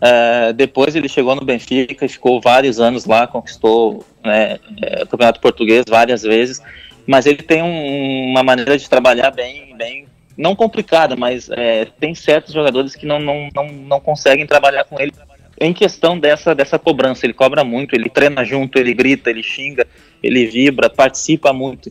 É, 0.00 0.52
depois 0.52 0.94
ele 0.94 1.08
chegou 1.08 1.34
no 1.34 1.44
Benfica 1.44 2.04
e 2.04 2.08
ficou 2.08 2.40
vários 2.40 2.78
anos 2.78 3.06
lá, 3.06 3.26
conquistou 3.26 4.04
né, 4.22 4.58
é, 4.82 5.02
o 5.02 5.06
Campeonato 5.06 5.40
Português 5.40 5.84
várias 5.88 6.22
vezes, 6.22 6.60
mas 7.06 7.26
ele 7.26 7.42
tem 7.42 7.62
um- 7.62 8.30
uma 8.30 8.42
maneira 8.42 8.76
de 8.76 8.88
trabalhar 8.88 9.30
bem, 9.30 9.74
bem 9.76 10.06
não 10.36 10.54
complicada, 10.56 11.14
mas 11.16 11.48
é, 11.50 11.86
tem 12.00 12.14
certos 12.14 12.52
jogadores 12.52 12.94
que 12.96 13.06
não, 13.06 13.18
não, 13.18 13.48
não, 13.54 13.66
não 13.68 14.00
conseguem 14.00 14.46
trabalhar 14.46 14.84
com 14.84 15.00
ele 15.00 15.12
em 15.60 15.72
questão 15.72 16.18
dessa, 16.18 16.54
dessa 16.54 16.78
cobrança. 16.78 17.24
Ele 17.24 17.32
cobra 17.32 17.62
muito, 17.62 17.94
ele 17.94 18.08
treina 18.08 18.44
junto, 18.44 18.78
ele 18.78 18.92
grita, 18.92 19.30
ele 19.30 19.42
xinga, 19.42 19.86
ele 20.22 20.46
vibra, 20.46 20.90
participa 20.90 21.52
muito. 21.52 21.90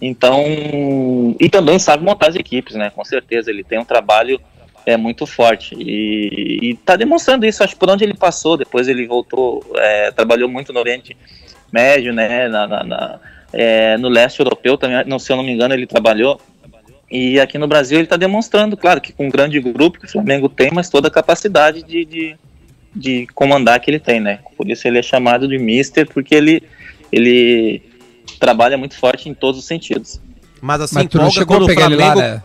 Então, 0.00 0.44
e 1.40 1.48
também 1.48 1.78
sabe 1.78 2.04
montar 2.04 2.28
as 2.28 2.36
equipes, 2.36 2.76
né? 2.76 2.90
Com 2.90 3.04
certeza, 3.04 3.50
ele 3.50 3.64
tem 3.64 3.78
um 3.78 3.84
trabalho 3.84 4.40
é 4.86 4.96
muito 4.96 5.26
forte 5.26 5.74
e, 5.78 6.58
e 6.70 6.74
tá 6.76 6.96
demonstrando 6.96 7.44
isso. 7.44 7.62
Acho 7.62 7.76
por 7.76 7.90
onde 7.90 8.04
ele 8.04 8.14
passou, 8.14 8.56
depois 8.56 8.88
ele 8.88 9.06
voltou, 9.06 9.62
é, 9.76 10.10
trabalhou 10.12 10.48
muito 10.48 10.72
no 10.72 10.80
Oriente 10.80 11.14
Médio, 11.72 12.12
né? 12.12 12.48
Na, 12.48 12.66
na- 12.66 12.84
na- 12.84 13.20
é, 13.52 13.96
no 13.98 14.08
leste 14.08 14.40
europeu 14.40 14.76
também, 14.78 15.02
não, 15.06 15.18
se 15.18 15.32
eu 15.32 15.36
não 15.36 15.42
me 15.42 15.52
engano, 15.52 15.74
ele 15.74 15.86
trabalhou. 15.86 16.40
E 17.10 17.40
aqui 17.40 17.56
no 17.56 17.66
Brasil 17.66 17.98
ele 17.98 18.04
está 18.04 18.16
demonstrando, 18.16 18.76
claro, 18.76 19.00
que 19.00 19.12
com 19.12 19.26
um 19.26 19.30
grande 19.30 19.58
grupo 19.60 19.98
que 19.98 20.06
o 20.06 20.10
Flamengo 20.10 20.48
tem, 20.48 20.70
mas 20.72 20.90
toda 20.90 21.08
a 21.08 21.10
capacidade 21.10 21.82
de, 21.82 22.04
de, 22.04 22.36
de 22.94 23.26
comandar 23.34 23.80
que 23.80 23.90
ele 23.90 23.98
tem, 23.98 24.20
né? 24.20 24.40
Por 24.56 24.68
isso 24.68 24.86
ele 24.86 24.98
é 24.98 25.02
chamado 25.02 25.48
de 25.48 25.58
Mister, 25.58 26.06
porque 26.06 26.34
ele, 26.34 26.62
ele 27.10 27.82
trabalha 28.38 28.76
muito 28.76 28.96
forte 28.96 29.28
em 29.28 29.34
todos 29.34 29.58
os 29.60 29.66
sentidos. 29.66 30.20
Mas 30.60 30.82
assim, 30.82 30.96
Mas 30.96 31.06
tu 31.08 31.18
não 31.18 31.30
chegou 31.30 31.56
quando 31.56 31.62
a 31.62 31.64
o 31.64 31.68
pegar 31.68 31.86
ele 31.86 31.96
lá, 31.96 32.12
Flamengo... 32.12 32.34
né? 32.34 32.42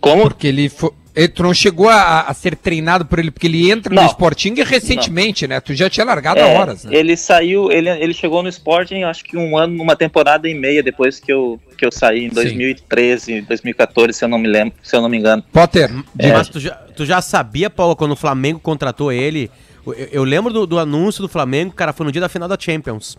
Como? 0.00 0.22
Porque 0.22 0.46
ele 0.46 0.68
foi. 0.68 0.90
E 1.24 1.28
Tu 1.28 1.42
não 1.42 1.52
chegou 1.54 1.88
a, 1.88 2.22
a 2.22 2.34
ser 2.34 2.54
treinado 2.56 3.04
por 3.04 3.18
ele, 3.18 3.30
porque 3.30 3.46
ele 3.46 3.70
entra 3.70 3.94
no 3.94 4.00
Não. 4.00 4.06
Sporting 4.06 4.54
recentemente, 4.62 5.46
né? 5.46 5.60
Tu 5.60 5.74
já 5.74 5.88
tinha 5.90 6.04
largado 6.04 6.40
É, 6.40 6.42
há 6.56 6.60
horas, 6.60 6.84
né? 6.84 6.94
Ele 6.94 7.16
saiu, 7.16 7.70
ele, 7.72 7.88
ele 7.90 8.14
chegou 8.14 8.42
no 8.42 8.48
Sporting, 8.48 9.02
acho 9.02 9.24
que 9.24 9.36
um 9.36 9.56
ano, 9.56 9.82
uma 9.82 9.96
temporada 9.96 10.48
e 10.48 10.54
meia 10.54 10.82
depois 10.82 11.18
que 11.18 11.32
eu, 11.32 11.60
que 11.76 11.84
eu 11.84 11.90
saí, 11.92 12.24
em 12.26 12.28
Sim. 12.28 12.34
2013, 12.34 13.40
2014, 13.42 14.12
se 14.12 14.24
eu 14.24 14.28
não 14.28 14.38
me 14.38 14.48
lembro, 14.48 14.74
se 14.82 14.94
eu 14.94 15.02
não 15.02 15.08
me 15.08 15.16
engano. 15.18 15.42
Potter, 15.52 15.90
É. 16.18 16.32
Mas 16.32 16.48
tu 16.48 16.60
já, 16.60 16.74
tu 16.74 17.04
já 17.04 17.20
sabia, 17.20 17.68
Paulo, 17.68 17.96
quando 17.96 18.12
o 18.12 18.16
Flamengo 18.16 18.60
contratou 18.60 19.10
ele? 19.12 19.50
Eu, 19.86 19.94
eu 19.94 20.24
lembro 20.24 20.52
do, 20.52 20.66
do 20.66 20.78
anúncio 20.78 21.22
do 21.22 21.28
Flamengo, 21.28 21.72
cara, 21.72 21.92
foi 21.92 22.04
no 22.06 22.12
dia 22.12 22.20
da 22.20 22.28
final 22.28 22.48
da 22.48 22.56
Champions. 22.58 23.16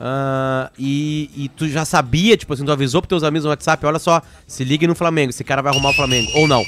Ah, 0.00 0.70
e, 0.78 1.30
e 1.36 1.48
tu 1.48 1.68
já 1.68 1.84
sabia, 1.84 2.36
tipo 2.36 2.52
assim, 2.52 2.64
tu 2.64 2.72
avisou 2.72 3.00
pros 3.00 3.08
teus 3.08 3.22
amigos 3.22 3.44
no 3.44 3.50
WhatsApp, 3.50 3.86
olha 3.86 3.98
só, 3.98 4.20
se 4.46 4.64
ligue 4.64 4.86
no 4.86 4.94
Flamengo, 4.94 5.30
esse 5.30 5.44
cara 5.44 5.62
vai 5.62 5.72
arrumar 5.72 5.90
o 5.90 5.94
Flamengo. 5.94 6.30
Ou 6.34 6.48
não? 6.48 6.64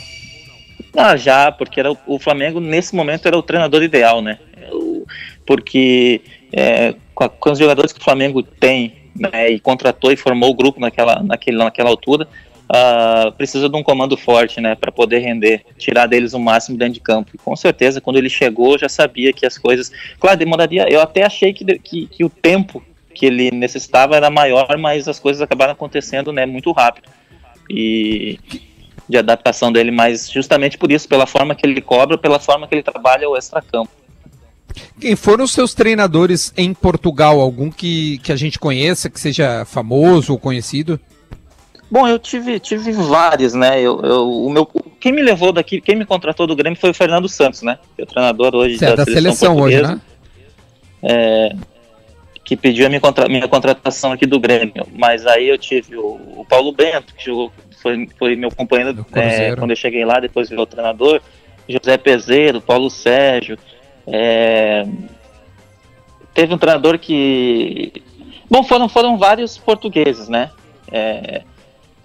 Ah, 0.97 1.17
já, 1.17 1.53
porque 1.53 1.79
era 1.79 1.93
o, 1.93 1.99
o 2.07 2.19
Flamengo 2.19 2.59
nesse 2.61 2.95
momento 2.95 3.27
era 3.27 3.37
o 3.37 3.43
treinador 3.43 3.83
ideal, 3.83 4.23
né? 4.23 4.39
O- 4.73 5.05
porque 5.45 6.23
é, 6.53 6.95
com, 7.15 7.29
com 7.29 7.51
os 7.53 7.59
jogadores 7.59 7.93
que 7.93 8.01
o 8.01 8.05
Flamengo 8.05 8.43
tem 8.43 8.95
né, 9.15 9.51
e 9.51 9.61
contratou 9.61 10.11
e 10.13 10.17
formou 10.17 10.51
o 10.51 10.55
grupo 10.55 10.81
naquela, 10.81 11.23
naquele, 11.23 11.57
naquela 11.59 11.91
altura, 11.91 12.27
ah, 12.69 13.33
precisa 13.37 13.69
de 13.69 13.77
um 13.77 13.83
comando 13.83 14.17
forte, 14.17 14.61
né, 14.61 14.75
para 14.75 14.91
poder 14.91 15.19
render, 15.21 15.65
tirar 15.79 16.07
deles 16.07 16.33
o 16.35 16.39
máximo 16.41 16.77
dentro 16.77 16.95
de 16.95 17.01
campo. 17.01 17.31
E 17.35 17.39
com 17.39 17.55
certeza, 17.55 18.01
quando 18.01 18.17
ele 18.17 18.29
chegou, 18.29 18.79
já 18.79 18.89
sabia 18.89 19.33
que 19.33 19.47
as 19.47 19.57
coisas, 19.57 19.93
claro, 20.19 20.39
demoraria. 20.39 20.87
Eu 20.91 21.01
até 21.01 21.23
achei 21.25 21.53
que, 21.53 21.65
que, 21.79 22.07
que 22.07 22.25
o 22.25 22.29
tempo 22.31 22.83
que 23.15 23.27
ele 23.27 23.51
necessitava 23.51 24.17
era 24.17 24.29
maior, 24.31 24.77
mas 24.79 25.09
as 25.09 25.19
coisas 25.19 25.41
acabaram 25.41 25.73
acontecendo, 25.73 26.33
né, 26.33 26.45
muito 26.45 26.73
rápido. 26.73 27.09
E 27.71 28.39
de 29.09 29.17
adaptação 29.17 29.71
dele, 29.71 29.91
mas 29.91 30.31
justamente 30.31 30.77
por 30.77 30.91
isso, 30.91 31.09
pela 31.09 31.27
forma 31.27 31.55
que 31.55 31.67
ele 31.67 31.81
cobra, 31.81 32.19
pela 32.19 32.39
forma 32.39 32.67
que 32.67 32.75
ele 32.75 32.83
trabalha 32.83 33.29
o 33.29 33.37
extracampo. 33.37 33.91
quem 35.01 35.15
foram 35.15 35.45
os 35.45 35.53
seus 35.53 35.75
treinadores 35.75 36.53
em 36.57 36.75
Portugal? 36.75 37.41
Algum 37.41 37.71
que, 37.71 38.19
que 38.19 38.33
a 38.33 38.37
gente 38.37 38.59
conheça, 38.59 39.09
que 39.09 39.21
seja 39.21 39.65
famoso 39.65 40.33
ou 40.33 40.39
conhecido? 40.39 40.99
Bom, 41.89 42.09
eu 42.09 42.19
tive, 42.19 42.59
tive 42.59 42.91
vários, 42.91 43.55
né? 43.55 43.81
Eu, 43.81 44.01
eu- 44.03 44.29
o 44.29 44.51
meu, 44.51 44.67
quem 44.99 45.13
me 45.13 45.23
levou 45.23 45.53
daqui, 45.53 45.81
quem 45.81 45.95
me 45.95 46.05
contratou 46.05 46.45
do 46.45 46.57
Grêmio 46.57 46.77
foi 46.79 46.91
o 46.91 46.95
Fernando 46.95 47.29
Santos, 47.29 47.63
né? 47.63 47.79
Que 47.95 48.03
é 48.03 48.05
o 48.05 48.09
treinador 48.09 48.57
hoje 48.57 48.77
Certo, 48.77 48.97
da 48.97 49.05
seleção 49.05 49.57
hoje, 49.57 49.77
portuguesa, 49.79 50.03
né? 51.03 51.57
Que 52.45 52.57
pediu 52.57 52.87
a 52.87 52.89
minha, 52.89 53.01
contra, 53.01 53.29
minha 53.29 53.49
contratação 53.49 54.13
aqui 54.13 54.25
do 54.25 54.39
Grêmio. 54.39 54.87
Mas 54.97 55.27
aí 55.27 55.49
eu 55.49 55.59
tive 55.59 55.97
o, 55.97 56.19
o 56.37 56.45
Paulo 56.49 56.73
Bento, 56.73 57.13
que 57.15 57.25
jogou, 57.25 57.53
foi, 57.87 58.09
foi 58.19 58.37
meu 58.37 58.51
companheiro 58.51 59.07
é, 59.13 59.55
quando 59.55 59.71
eu 59.71 59.77
cheguei 59.77 60.05
lá, 60.05 60.19
depois 60.19 60.49
virou 60.49 60.67
treinador. 60.67 61.21
José 61.69 61.97
Peseiro, 61.97 62.61
Paulo 62.61 62.91
Sérgio. 62.91 63.57
é, 64.07 64.85
teve 66.35 66.53
um 66.53 66.59
treinador 66.59 66.99
que. 66.99 68.03
Bom, 68.51 68.65
foram, 68.65 68.89
foram 68.89 69.17
vários 69.17 69.57
portugueses, 69.57 70.29
né? 70.29 70.51
É, 70.91 71.43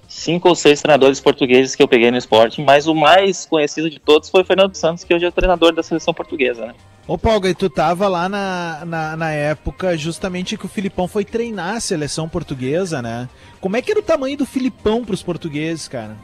cinco 0.08 0.50
ou 0.50 0.56
seis 0.56 0.82
treinadores 0.82 1.20
portugueses 1.20 1.76
que 1.76 1.82
eu 1.82 1.88
peguei 1.88 2.12
no 2.12 2.18
esporte, 2.18 2.62
mas 2.62 2.88
o 2.88 2.94
mais 2.94 3.46
conhecido 3.46 3.90
de 3.90 4.00
todos 4.00 4.30
foi 4.30 4.42
o 4.42 4.46
Fernando 4.46 4.76
Santos, 4.76 5.04
que 5.04 5.14
hoje 5.14 5.26
é 5.26 5.30
o 5.30 5.32
treinador 5.32 5.74
da 5.74 5.82
seleção 5.82 6.14
portuguesa, 6.14 6.68
né? 6.68 6.76
Ô, 7.08 7.18
Paulo, 7.18 7.48
e 7.48 7.56
tu 7.56 7.70
tava 7.70 8.08
lá 8.08 8.30
na, 8.30 8.86
na, 8.86 9.18
na 9.18 9.32
época 9.32 9.98
justamente 9.98 10.56
que 10.56 10.66
o 10.66 10.70
Filipão 10.70 11.08
foi 11.08 11.26
treinar 11.26 11.76
a 11.76 11.80
seleção 11.80 12.30
portuguesa, 12.30 13.02
né? 13.02 13.28
Como 13.60 13.76
é 13.76 13.82
que 13.82 13.92
era 13.92 14.00
o 14.00 14.04
tamanho 14.04 14.38
do 14.38 14.46
Filipão 14.46 15.04
pros 15.04 15.24
portugueses, 15.24 15.88
cara? 15.88 16.16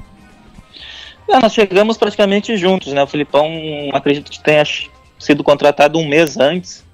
É, 1.27 1.39
nós 1.39 1.53
chegamos 1.53 1.97
praticamente 1.97 2.55
juntos, 2.55 2.93
né? 2.93 3.01
O 3.03 3.07
Filipão, 3.07 3.49
acredito 3.91 4.31
que 4.31 4.39
tenha 4.39 4.63
sido 5.19 5.43
contratado 5.43 5.97
um 5.97 6.07
mês 6.07 6.37
antes. 6.37 6.85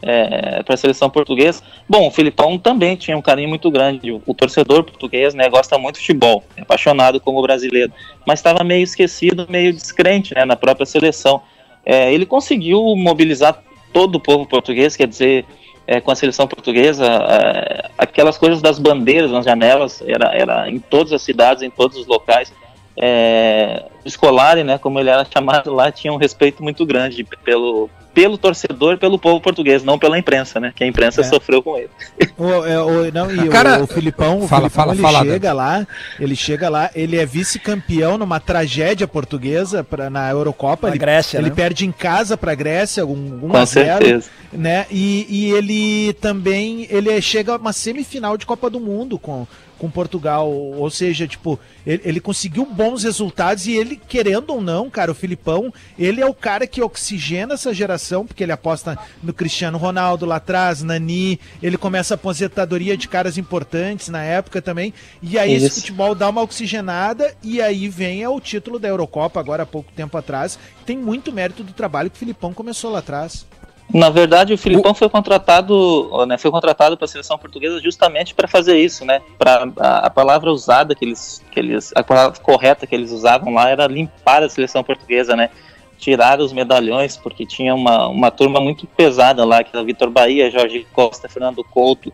para 0.00 0.74
a 0.74 0.76
seleção 0.76 1.08
portuguesa. 1.08 1.62
Bom, 1.88 2.08
o 2.08 2.10
Filipão 2.10 2.58
também 2.58 2.96
tinha 2.96 3.16
um 3.16 3.22
carinho 3.22 3.48
muito 3.48 3.70
grande. 3.70 4.10
O, 4.10 4.20
o 4.26 4.34
torcedor 4.34 4.82
português 4.82 5.34
né, 5.34 5.48
gosta 5.48 5.78
muito 5.78 5.94
de 5.94 6.00
futebol, 6.00 6.44
é 6.56 6.62
apaixonado 6.62 7.20
como 7.20 7.40
brasileiro, 7.40 7.92
mas 8.26 8.40
estava 8.40 8.62
meio 8.64 8.82
esquecido, 8.82 9.46
meio 9.48 9.72
descrente 9.72 10.34
né, 10.34 10.44
na 10.44 10.56
própria 10.56 10.84
seleção. 10.84 11.40
É, 11.88 12.12
ele 12.12 12.26
conseguiu 12.26 12.94
mobilizar 12.94 13.62
todo 13.94 14.16
o 14.16 14.20
povo 14.20 14.44
português, 14.44 14.94
quer 14.94 15.08
dizer, 15.08 15.46
é, 15.86 16.02
com 16.02 16.10
a 16.10 16.14
seleção 16.14 16.46
portuguesa, 16.46 17.06
é, 17.06 17.90
aquelas 17.96 18.36
coisas 18.36 18.60
das 18.60 18.78
bandeiras 18.78 19.30
nas 19.30 19.46
janelas, 19.46 20.02
era, 20.06 20.36
era 20.36 20.70
em 20.70 20.78
todas 20.78 21.14
as 21.14 21.22
cidades, 21.22 21.62
em 21.62 21.70
todos 21.70 21.96
os 21.96 22.06
locais. 22.06 22.52
É, 22.94 23.86
escolar, 24.08 24.56
né, 24.64 24.78
como 24.78 24.98
ele 24.98 25.10
era 25.10 25.24
chamado 25.24 25.72
lá, 25.72 25.90
tinha 25.92 26.12
um 26.12 26.16
respeito 26.16 26.62
muito 26.62 26.84
grande 26.86 27.24
pelo, 27.44 27.88
pelo 28.14 28.36
torcedor, 28.36 28.98
pelo 28.98 29.18
povo 29.18 29.40
português, 29.40 29.84
não 29.84 29.98
pela 29.98 30.18
imprensa, 30.18 30.58
né? 30.58 30.72
Que 30.74 30.82
a 30.82 30.86
imprensa 30.86 31.20
É. 31.20 31.24
sofreu 31.24 31.62
com 31.62 31.76
ele. 31.76 31.90
O, 32.36 32.50
é, 32.64 32.80
o- 32.82 33.12
não, 33.12 33.30
e 33.30 33.48
o- 33.48 33.50
Cara, 33.50 33.82
o, 33.82 33.86
Filipão, 33.86 34.40
o 34.40 34.48
fala, 34.48 34.68
Filipão, 34.68 34.70
fala, 34.70 34.92
ele 34.94 35.02
fala, 35.02 35.24
chega 35.24 35.52
lá, 35.52 35.86
ele 36.18 36.36
chega 36.36 36.68
lá, 36.68 36.90
ele 36.94 37.16
é 37.16 37.24
vice-campeão 37.24 38.18
numa 38.18 38.40
tragédia 38.40 39.06
portuguesa 39.06 39.84
pra, 39.84 40.10
na 40.10 40.28
Eurocopa. 40.30 40.88
Na 40.88 40.92
ele, 40.94 40.98
Grécia, 40.98 41.38
ele 41.38 41.50
né? 41.50 41.54
perde 41.54 41.86
em 41.86 41.92
casa 41.92 42.36
pra 42.36 42.54
Grécia, 42.54 43.06
um, 43.06 43.40
um 43.42 43.48
Com 43.50 43.56
a 43.56 43.64
zero, 43.64 44.04
certeza. 44.04 44.30
né? 44.52 44.86
E, 44.90 45.26
e 45.28 45.50
ele 45.52 46.12
também 46.14 46.86
ele 46.90 47.20
chega 47.22 47.52
a 47.52 47.56
uma 47.56 47.72
semifinal 47.72 48.36
de 48.36 48.46
Copa 48.46 48.68
do 48.68 48.80
Mundo 48.80 49.18
com, 49.18 49.46
com 49.78 49.88
Portugal, 49.90 50.50
ou 50.50 50.90
seja, 50.90 51.26
tipo, 51.28 51.58
ele, 51.86 52.02
ele 52.04 52.20
conseguiu 52.20 52.66
bons 52.66 53.04
resultados 53.04 53.66
e 53.68 53.76
ele, 53.76 53.97
querendo 53.98 54.50
ou 54.50 54.60
não, 54.60 54.88
cara, 54.88 55.10
o 55.10 55.14
Filipão, 55.14 55.72
ele 55.98 56.20
é 56.20 56.26
o 56.26 56.34
cara 56.34 56.66
que 56.66 56.82
oxigena 56.82 57.54
essa 57.54 57.74
geração, 57.74 58.26
porque 58.26 58.42
ele 58.42 58.52
aposta 58.52 58.98
no 59.22 59.32
Cristiano 59.32 59.78
Ronaldo 59.78 60.26
lá 60.26 60.36
atrás, 60.36 60.82
Nani, 60.82 61.40
ele 61.62 61.76
começa 61.76 62.14
a 62.14 62.16
aposentadoria 62.16 62.96
de 62.96 63.08
caras 63.08 63.38
importantes 63.38 64.08
na 64.08 64.22
época 64.22 64.62
também, 64.62 64.92
e 65.22 65.38
aí 65.38 65.52
esse 65.52 65.66
Isso. 65.66 65.80
futebol 65.80 66.14
dá 66.14 66.28
uma 66.28 66.42
oxigenada 66.42 67.34
e 67.42 67.60
aí 67.60 67.88
vem 67.88 68.22
é 68.22 68.28
o 68.28 68.40
título 68.40 68.78
da 68.78 68.88
Eurocopa 68.88 69.40
agora 69.40 69.62
há 69.62 69.66
pouco 69.66 69.92
tempo 69.92 70.16
atrás, 70.16 70.58
tem 70.86 70.96
muito 70.96 71.32
mérito 71.32 71.62
do 71.62 71.72
trabalho 71.72 72.10
que 72.10 72.16
o 72.16 72.18
Filipão 72.18 72.52
começou 72.54 72.90
lá 72.90 73.00
atrás. 73.00 73.46
Na 73.92 74.10
verdade, 74.10 74.52
o 74.52 74.58
Filipão 74.58 74.92
foi 74.92 75.08
contratado, 75.08 76.10
né, 76.26 76.36
foi 76.36 76.50
contratado 76.50 76.94
para 76.96 77.06
a 77.06 77.08
seleção 77.08 77.38
portuguesa 77.38 77.80
justamente 77.80 78.34
para 78.34 78.46
fazer 78.46 78.78
isso, 78.78 79.02
né? 79.02 79.22
Para 79.38 79.66
a, 79.78 79.98
a 80.06 80.10
palavra 80.10 80.52
usada 80.52 80.94
que 80.94 81.06
eles, 81.06 81.42
que 81.50 81.58
eles, 81.58 81.90
a 81.96 82.02
palavra 82.02 82.38
correta 82.38 82.86
que 82.86 82.94
eles 82.94 83.10
usavam 83.10 83.54
lá 83.54 83.70
era 83.70 83.86
limpar 83.86 84.42
a 84.42 84.48
seleção 84.48 84.84
portuguesa, 84.84 85.34
né? 85.34 85.48
Tirar 85.96 86.38
os 86.38 86.52
medalhões, 86.52 87.16
porque 87.16 87.46
tinha 87.46 87.74
uma, 87.74 88.08
uma 88.08 88.30
turma 88.30 88.60
muito 88.60 88.86
pesada 88.86 89.42
lá, 89.44 89.64
que 89.64 89.70
era 89.72 89.82
o 89.82 89.86
Vitor 89.86 90.10
Bahia, 90.10 90.50
Jorge 90.50 90.86
Costa, 90.92 91.26
Fernando 91.26 91.64
Couto, 91.64 92.12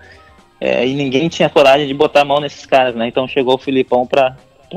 é, 0.60 0.86
e 0.86 0.94
ninguém 0.94 1.28
tinha 1.28 1.50
coragem 1.50 1.88
de 1.88 1.92
botar 1.92 2.20
a 2.20 2.24
mão 2.24 2.38
nesses 2.38 2.64
caras, 2.64 2.94
né? 2.94 3.08
Então 3.08 3.26
chegou 3.26 3.54
o 3.54 3.58
Filipão 3.58 4.06
para 4.06 4.36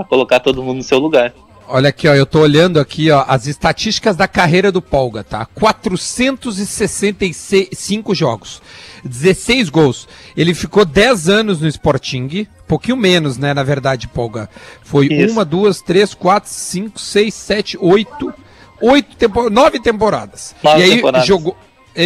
colocar 0.10 0.40
todo 0.40 0.64
mundo 0.64 0.78
no 0.78 0.84
seu 0.84 0.98
lugar. 0.98 1.32
Olha 1.70 1.90
aqui, 1.90 2.08
ó, 2.08 2.16
eu 2.16 2.26
tô 2.26 2.40
olhando 2.40 2.80
aqui, 2.80 3.12
ó, 3.12 3.26
as 3.28 3.46
estatísticas 3.46 4.16
da 4.16 4.26
carreira 4.28 4.72
do 4.72 4.82
Polga, 4.82 5.22
tá? 5.24 5.46
465 5.54 8.16
jogos, 8.16 8.62
16 9.04 9.70
gols. 9.70 10.08
Ele 10.36 10.54
ficou 10.54 10.86
10 10.86 11.28
anos 11.28 11.60
no 11.60 11.68
Sporting, 11.68 12.48
pouquinho 12.68 12.96
menos, 12.96 13.38
né, 13.38 13.54
na 13.54 13.64
verdade, 13.64 14.08
Polga. 14.08 14.50
Foi 14.82 15.08
Isso. 15.08 15.34
uma, 15.34 15.44
duas, 15.44 15.82
três, 15.82 16.14
quatro, 16.14 16.50
cinco, 16.50 16.98
seis, 17.00 17.34
sete, 17.34 17.78
oito, 17.82 18.34
oito 18.82 19.16
tempo, 19.18 19.50
nove 19.50 19.78
temporadas. 19.80 20.56
Nove 20.64 20.80
e 20.80 20.84
aí 20.84 20.96
temporadas. 20.96 21.28
jogou 21.28 21.58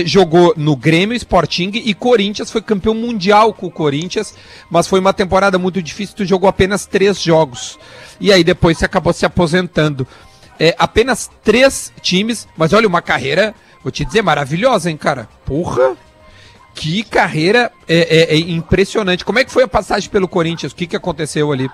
jogou 0.06 0.54
no 0.56 0.76
Grêmio, 0.76 1.16
Sporting 1.16 1.72
e 1.74 1.94
Corinthians, 1.94 2.50
foi 2.52 2.62
campeão 2.62 2.94
mundial 2.94 3.54
com 3.54 3.68
o 3.68 3.72
Corinthians, 3.72 4.34
mas 4.70 4.88
foi 4.88 5.00
uma 5.00 5.14
temporada 5.14 5.58
muito 5.60 5.82
difícil, 5.82 6.16
tu 6.16 6.26
jogou 6.26 6.48
apenas 6.50 6.86
três 6.86 7.22
jogos. 7.22 7.78
E 8.20 8.32
aí 8.32 8.44
depois 8.44 8.78
você 8.78 8.86
acabou 8.86 9.12
se 9.14 9.26
aposentando. 9.26 10.08
É, 10.60 10.76
apenas 10.78 11.30
três 11.44 11.92
times, 12.02 12.48
mas 12.56 12.72
olha, 12.72 12.88
uma 12.88 13.02
carreira, 13.02 13.54
vou 13.84 13.92
te 13.92 14.06
dizer, 14.06 14.22
maravilhosa, 14.22 14.89
hein, 14.89 14.98
cara? 14.98 15.28
Porra! 15.46 15.96
Que 16.74 17.04
carreira 17.04 17.70
é, 17.88 18.34
é- 18.34 18.36
é 18.36 18.38
impressionante. 18.38 19.26
Como 19.26 19.39
é 19.39 19.44
que 19.44 19.52
foi 19.52 19.64
a 19.64 19.68
passagem 19.68 20.10
pelo 20.10 20.28
Corinthians? 20.28 20.72
O 20.72 20.76
que, 20.76 20.88
que 20.88 20.96
aconteceu 20.96 21.52
ali? 21.52 21.70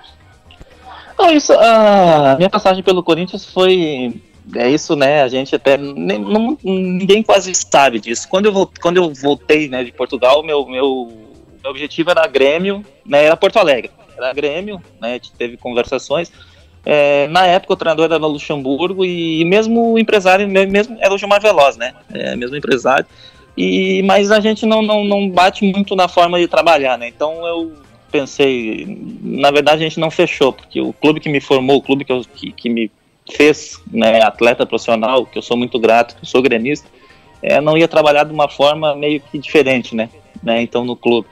Não, 1.18 1.30
isso, 1.30 1.52
a 1.52 2.34
minha 2.36 2.50
passagem 2.50 2.82
pelo 2.82 3.02
Corinthians 3.02 3.44
foi. 3.44 4.20
É 4.54 4.68
isso, 4.70 4.96
né? 4.96 5.22
A 5.22 5.28
gente 5.28 5.54
até. 5.54 5.76
nem- 5.76 6.18
não- 6.18 6.56
ninguém 6.62 7.22
quase 7.22 7.52
sabe 7.54 8.00
disso. 8.00 8.28
Quando 8.28 8.46
eu, 8.46 8.52
vol- 8.52 8.70
quando 8.80 8.96
eu 8.96 9.12
voltei 9.14 9.68
né, 9.68 9.84
de 9.84 9.92
Portugal, 9.92 10.42
meu, 10.42 10.64
meu, 10.66 11.08
meu 11.62 11.70
objetivo 11.70 12.10
era 12.10 12.26
Grêmio, 12.26 12.84
né? 13.04 13.24
Era 13.24 13.36
Porto 13.36 13.58
Alegre. 13.58 13.90
Era 14.16 14.32
Grêmio, 14.32 14.82
né? 15.00 15.10
A 15.10 15.12
gente 15.14 15.32
teve 15.32 15.56
conversações. 15.56 16.32
É, 16.86 17.26
na 17.28 17.46
época 17.46 17.74
o 17.74 17.76
treinador 17.76 18.06
era 18.06 18.18
no 18.18 18.28
Luxemburgo 18.28 19.04
e 19.04 19.44
mesmo 19.44 19.92
o 19.92 19.98
empresário 19.98 20.48
me- 20.48 20.66
mesmo 20.66 20.96
era 21.00 21.12
o 21.12 21.18
Gilmar 21.18 21.40
Veloz, 21.42 21.76
né? 21.76 21.92
É, 22.12 22.34
mesmo 22.34 22.56
empresário. 22.56 23.04
E, 23.56 24.02
mas 24.04 24.30
a 24.30 24.40
gente 24.40 24.64
não, 24.64 24.80
não, 24.82 25.04
não 25.04 25.28
bate 25.28 25.64
muito 25.70 25.94
na 25.96 26.08
forma 26.08 26.38
de 26.38 26.46
trabalhar, 26.48 26.96
né? 26.96 27.08
Então 27.08 27.44
eu 27.46 27.72
pensei, 28.10 28.86
na 29.22 29.50
verdade 29.50 29.84
a 29.84 29.88
gente 29.88 30.00
não 30.00 30.10
fechou, 30.10 30.52
porque 30.52 30.80
o 30.80 30.92
clube 30.94 31.20
que 31.20 31.28
me 31.28 31.40
formou, 31.40 31.76
o 31.76 31.82
clube 31.82 32.04
que, 32.04 32.12
eu, 32.12 32.22
que, 32.34 32.52
que 32.52 32.70
me 32.70 32.90
fez 33.34 33.80
né, 33.90 34.22
atleta 34.22 34.66
profissional, 34.66 35.26
que 35.26 35.38
eu 35.38 35.42
sou 35.42 35.56
muito 35.56 35.78
grato, 35.78 36.16
que 36.16 36.22
eu 36.22 36.26
sou 36.26 36.42
gremista, 36.42 36.88
é, 37.42 37.60
não 37.60 37.76
ia 37.76 37.88
trabalhar 37.88 38.24
de 38.24 38.32
uma 38.32 38.48
forma 38.48 38.94
meio 38.94 39.20
que 39.20 39.38
diferente, 39.38 39.94
né? 39.94 40.08
né 40.42 40.60
então 40.62 40.84
no 40.84 40.96
clube. 40.96 41.28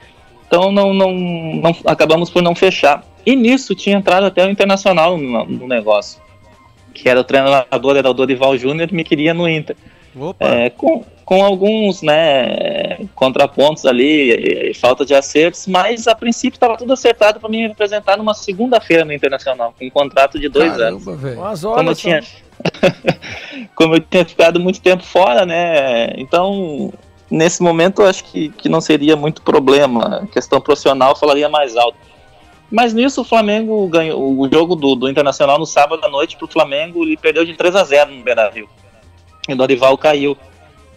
Então 0.46 0.70
não, 0.70 0.94
não, 0.94 1.12
não 1.12 1.76
acabamos 1.86 2.30
por 2.30 2.42
não 2.42 2.54
fechar. 2.54 3.04
E 3.24 3.34
nisso 3.34 3.74
tinha 3.74 3.96
entrado 3.96 4.24
até 4.24 4.46
o 4.46 4.50
Internacional 4.50 5.18
no, 5.18 5.44
no 5.44 5.66
negócio, 5.66 6.20
que 6.94 7.08
era 7.08 7.20
o 7.20 7.24
treinador, 7.24 7.96
era 7.96 8.08
o 8.08 8.14
Dorival 8.14 8.56
Júnior, 8.56 8.92
me 8.92 9.02
queria 9.02 9.34
no 9.34 9.48
Inter. 9.48 9.76
É, 10.38 10.70
com, 10.70 11.04
com 11.26 11.44
alguns 11.44 12.02
né, 12.02 12.98
contrapontos 13.16 13.84
ali, 13.84 14.30
e- 14.30 14.70
e 14.70 14.74
falta 14.74 15.04
de 15.04 15.12
acertos, 15.12 15.66
mas 15.66 16.06
a 16.06 16.14
princípio 16.14 16.56
estava 16.56 16.76
tudo 16.76 16.92
acertado 16.92 17.40
para 17.40 17.48
me 17.50 17.66
representar 17.66 18.16
numa 18.16 18.32
segunda-feira 18.32 19.04
no 19.04 19.12
Internacional, 19.12 19.74
com 19.76 19.84
um 19.84 19.90
contrato 19.90 20.38
de 20.38 20.48
dois 20.48 20.78
anos. 20.80 21.04
Caramba, 21.04 21.22
velho. 21.28 21.40
Mas 21.40 21.60
Como 21.62 21.90
eu 21.90 21.94
tinha, 21.96 22.22
como 23.74 23.94
eu 23.96 24.00
tinha 24.00 24.24
ficado 24.24 24.60
muito 24.60 24.80
tempo 24.80 25.02
fora, 25.02 25.44
né? 25.44 26.12
Então, 26.16 26.92
nesse 27.30 27.60
momento, 27.60 28.02
eu 28.02 28.06
acho 28.06 28.22
que, 28.24 28.50
que 28.50 28.68
não 28.68 28.80
seria 28.80 29.16
muito 29.16 29.42
problema. 29.42 30.20
A 30.22 30.26
questão 30.28 30.60
profissional 30.60 31.16
falaria 31.16 31.48
mais 31.48 31.76
alto. 31.76 31.98
Mas 32.70 32.94
nisso 32.94 33.20
o 33.20 33.24
Flamengo 33.24 33.86
ganhou 33.88 34.38
o 34.38 34.48
jogo 34.48 34.76
do, 34.76 34.94
do 34.94 35.08
Internacional 35.08 35.58
no 35.58 35.66
sábado 35.66 36.04
à 36.04 36.08
noite 36.08 36.36
pro 36.36 36.48
Flamengo, 36.48 37.02
ele 37.04 37.16
perdeu 37.16 37.44
de 37.44 37.54
3 37.54 37.74
a 37.76 37.84
0 37.84 38.12
no 38.12 38.22
Beira-Rio. 38.22 38.68
E 39.48 39.52
o 39.52 39.56
Dorival 39.56 39.96
caiu. 39.98 40.36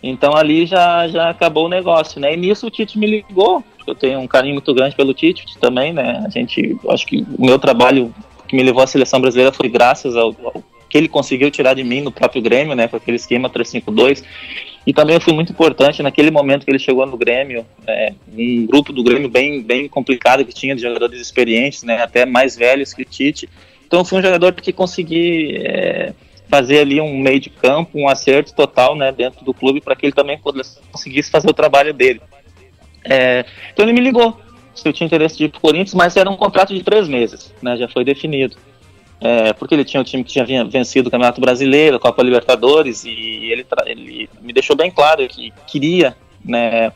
Então 0.02 0.36
ali 0.36 0.66
já, 0.66 1.08
já 1.08 1.30
acabou 1.30 1.66
o 1.66 1.70
negócio, 1.70 2.20
né? 2.20 2.34
E 2.34 2.38
nisso 2.38 2.68
o 2.68 2.72
Tite 2.72 2.98
me 2.98 3.08
ligou. 3.08 3.64
Eu 3.86 3.96
tenho 3.96 4.20
um 4.20 4.28
carinho 4.28 4.54
muito 4.54 4.74
grande 4.74 4.96
pelo 4.96 5.14
Tite 5.14 5.46
também, 5.60 5.92
né? 5.94 6.24
A 6.26 6.30
gente, 6.30 6.78
acho 6.90 7.06
que 7.06 7.26
o 7.38 7.46
meu 7.46 7.60
trabalho 7.60 8.14
que 8.48 8.56
me 8.56 8.64
levou 8.64 8.82
à 8.82 8.88
seleção 8.88 9.20
brasileira 9.20 9.52
foi 9.52 9.70
graças 9.70 10.16
ao, 10.16 10.36
ao 10.44 10.64
que 10.90 10.98
ele 10.98 11.08
conseguiu 11.08 11.52
tirar 11.52 11.76
de 11.76 11.84
mim 11.84 12.02
no 12.02 12.12
próprio 12.12 12.42
Grêmio, 12.42 12.76
né? 12.76 12.88
Com 12.88 12.98
aquele 12.98 13.18
esquema 13.18 13.50
352. 13.50 14.24
E 14.88 14.94
também 14.94 15.20
fui 15.20 15.34
muito 15.34 15.52
importante 15.52 16.02
naquele 16.02 16.32
momento 16.32 16.66
que 16.66 16.72
ele 16.72 16.80
chegou 16.80 17.06
no 17.06 17.18
Grêmio, 17.18 17.66
é, 17.86 18.14
um 18.36 18.66
grupo 18.66 18.92
do 18.92 19.04
Grêmio 19.04 19.30
bem, 19.30 19.62
bem 19.62 19.88
complicado 19.88 20.44
que 20.44 20.54
tinha 20.54 20.76
de 20.76 20.82
jogadores 20.82 21.22
experientes, 21.22 21.84
né? 21.84 22.02
Até 22.02 22.26
mais 22.26 22.56
velhos 22.56 22.94
que 22.94 23.04
o 23.04 23.06
Tite. 23.06 23.48
Então 23.86 24.04
fui 24.04 24.20
um 24.20 24.22
jogador 24.22 24.54
que 24.54 24.74
consegui 24.74 25.58
é, 25.58 26.14
fazer 26.50 26.80
ali 26.80 27.00
um 27.00 27.18
meio 27.18 27.40
de 27.40 27.50
campo, 27.50 27.92
um 27.98 28.10
acerto 28.10 28.54
total, 28.54 28.96
né? 28.96 29.12
Dentro 29.12 29.46
do 29.46 29.54
clube 29.54 29.80
para 29.80 29.96
que 29.96 30.06
ele 30.06 30.14
também 30.14 30.40
conseguisse 30.92 31.30
fazer 31.30 31.50
o 31.50 31.54
trabalho 31.54 31.94
dele. 31.94 32.22
É, 33.06 33.46
então 33.72 33.86
ele 33.86 33.94
me 33.94 34.02
ligou 34.02 34.38
se 34.74 34.88
eu 34.88 34.94
tinha 34.94 35.06
interesse 35.06 35.38
de 35.38 35.46
ir 35.46 35.50
pro 35.50 35.60
Corinthians, 35.62 35.94
mas 35.94 36.18
era 36.18 36.30
um 36.30 36.36
contrato 36.36 36.74
de 36.74 36.84
três 36.84 37.08
meses, 37.08 37.54
né? 37.62 37.78
Já 37.78 37.88
foi 37.88 38.04
definido. 38.04 38.58
É, 39.22 39.52
porque 39.54 39.76
ele 39.76 39.84
tinha 39.84 40.00
um 40.00 40.04
time 40.04 40.24
que 40.24 40.32
tinha 40.32 40.46
vinha- 40.46 40.64
vencido 40.64 41.10
o 41.10 41.12
Campeonato 41.12 41.42
Brasileiro, 41.42 41.98
a 41.98 42.00
Copa 42.00 42.24
Libertadores, 42.24 43.04
e 43.04 43.12
ele, 43.52 43.66
ele 43.86 44.30
me 44.42 44.54
deixou 44.54 44.76
bem 44.76 44.90
claro 44.90 45.28
que 45.28 45.52
queria, 45.68 46.16
né? 46.44 46.92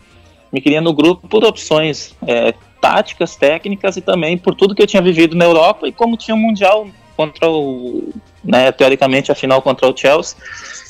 Me 0.51 0.61
queria 0.61 0.79
no 0.79 0.93
grupo 0.93 1.27
por 1.27 1.43
opções 1.43 2.15
é, 2.25 2.53
táticas, 2.79 3.35
técnicas 3.35 3.97
e 3.97 4.01
também 4.01 4.37
por 4.37 4.55
tudo 4.55 4.73
que 4.73 4.81
eu 4.81 4.87
tinha 4.87 5.01
vivido 5.01 5.35
na 5.35 5.45
Europa 5.45 5.87
e 5.87 5.91
como 5.91 6.15
tinha 6.15 6.33
um 6.33 6.39
Mundial 6.39 6.87
contra 7.17 7.49
o, 7.49 8.13
né, 8.43 8.71
teoricamente 8.71 9.31
a 9.31 9.35
final 9.35 9.61
contra 9.61 9.87
o 9.87 9.95
Chelsea, 9.95 10.35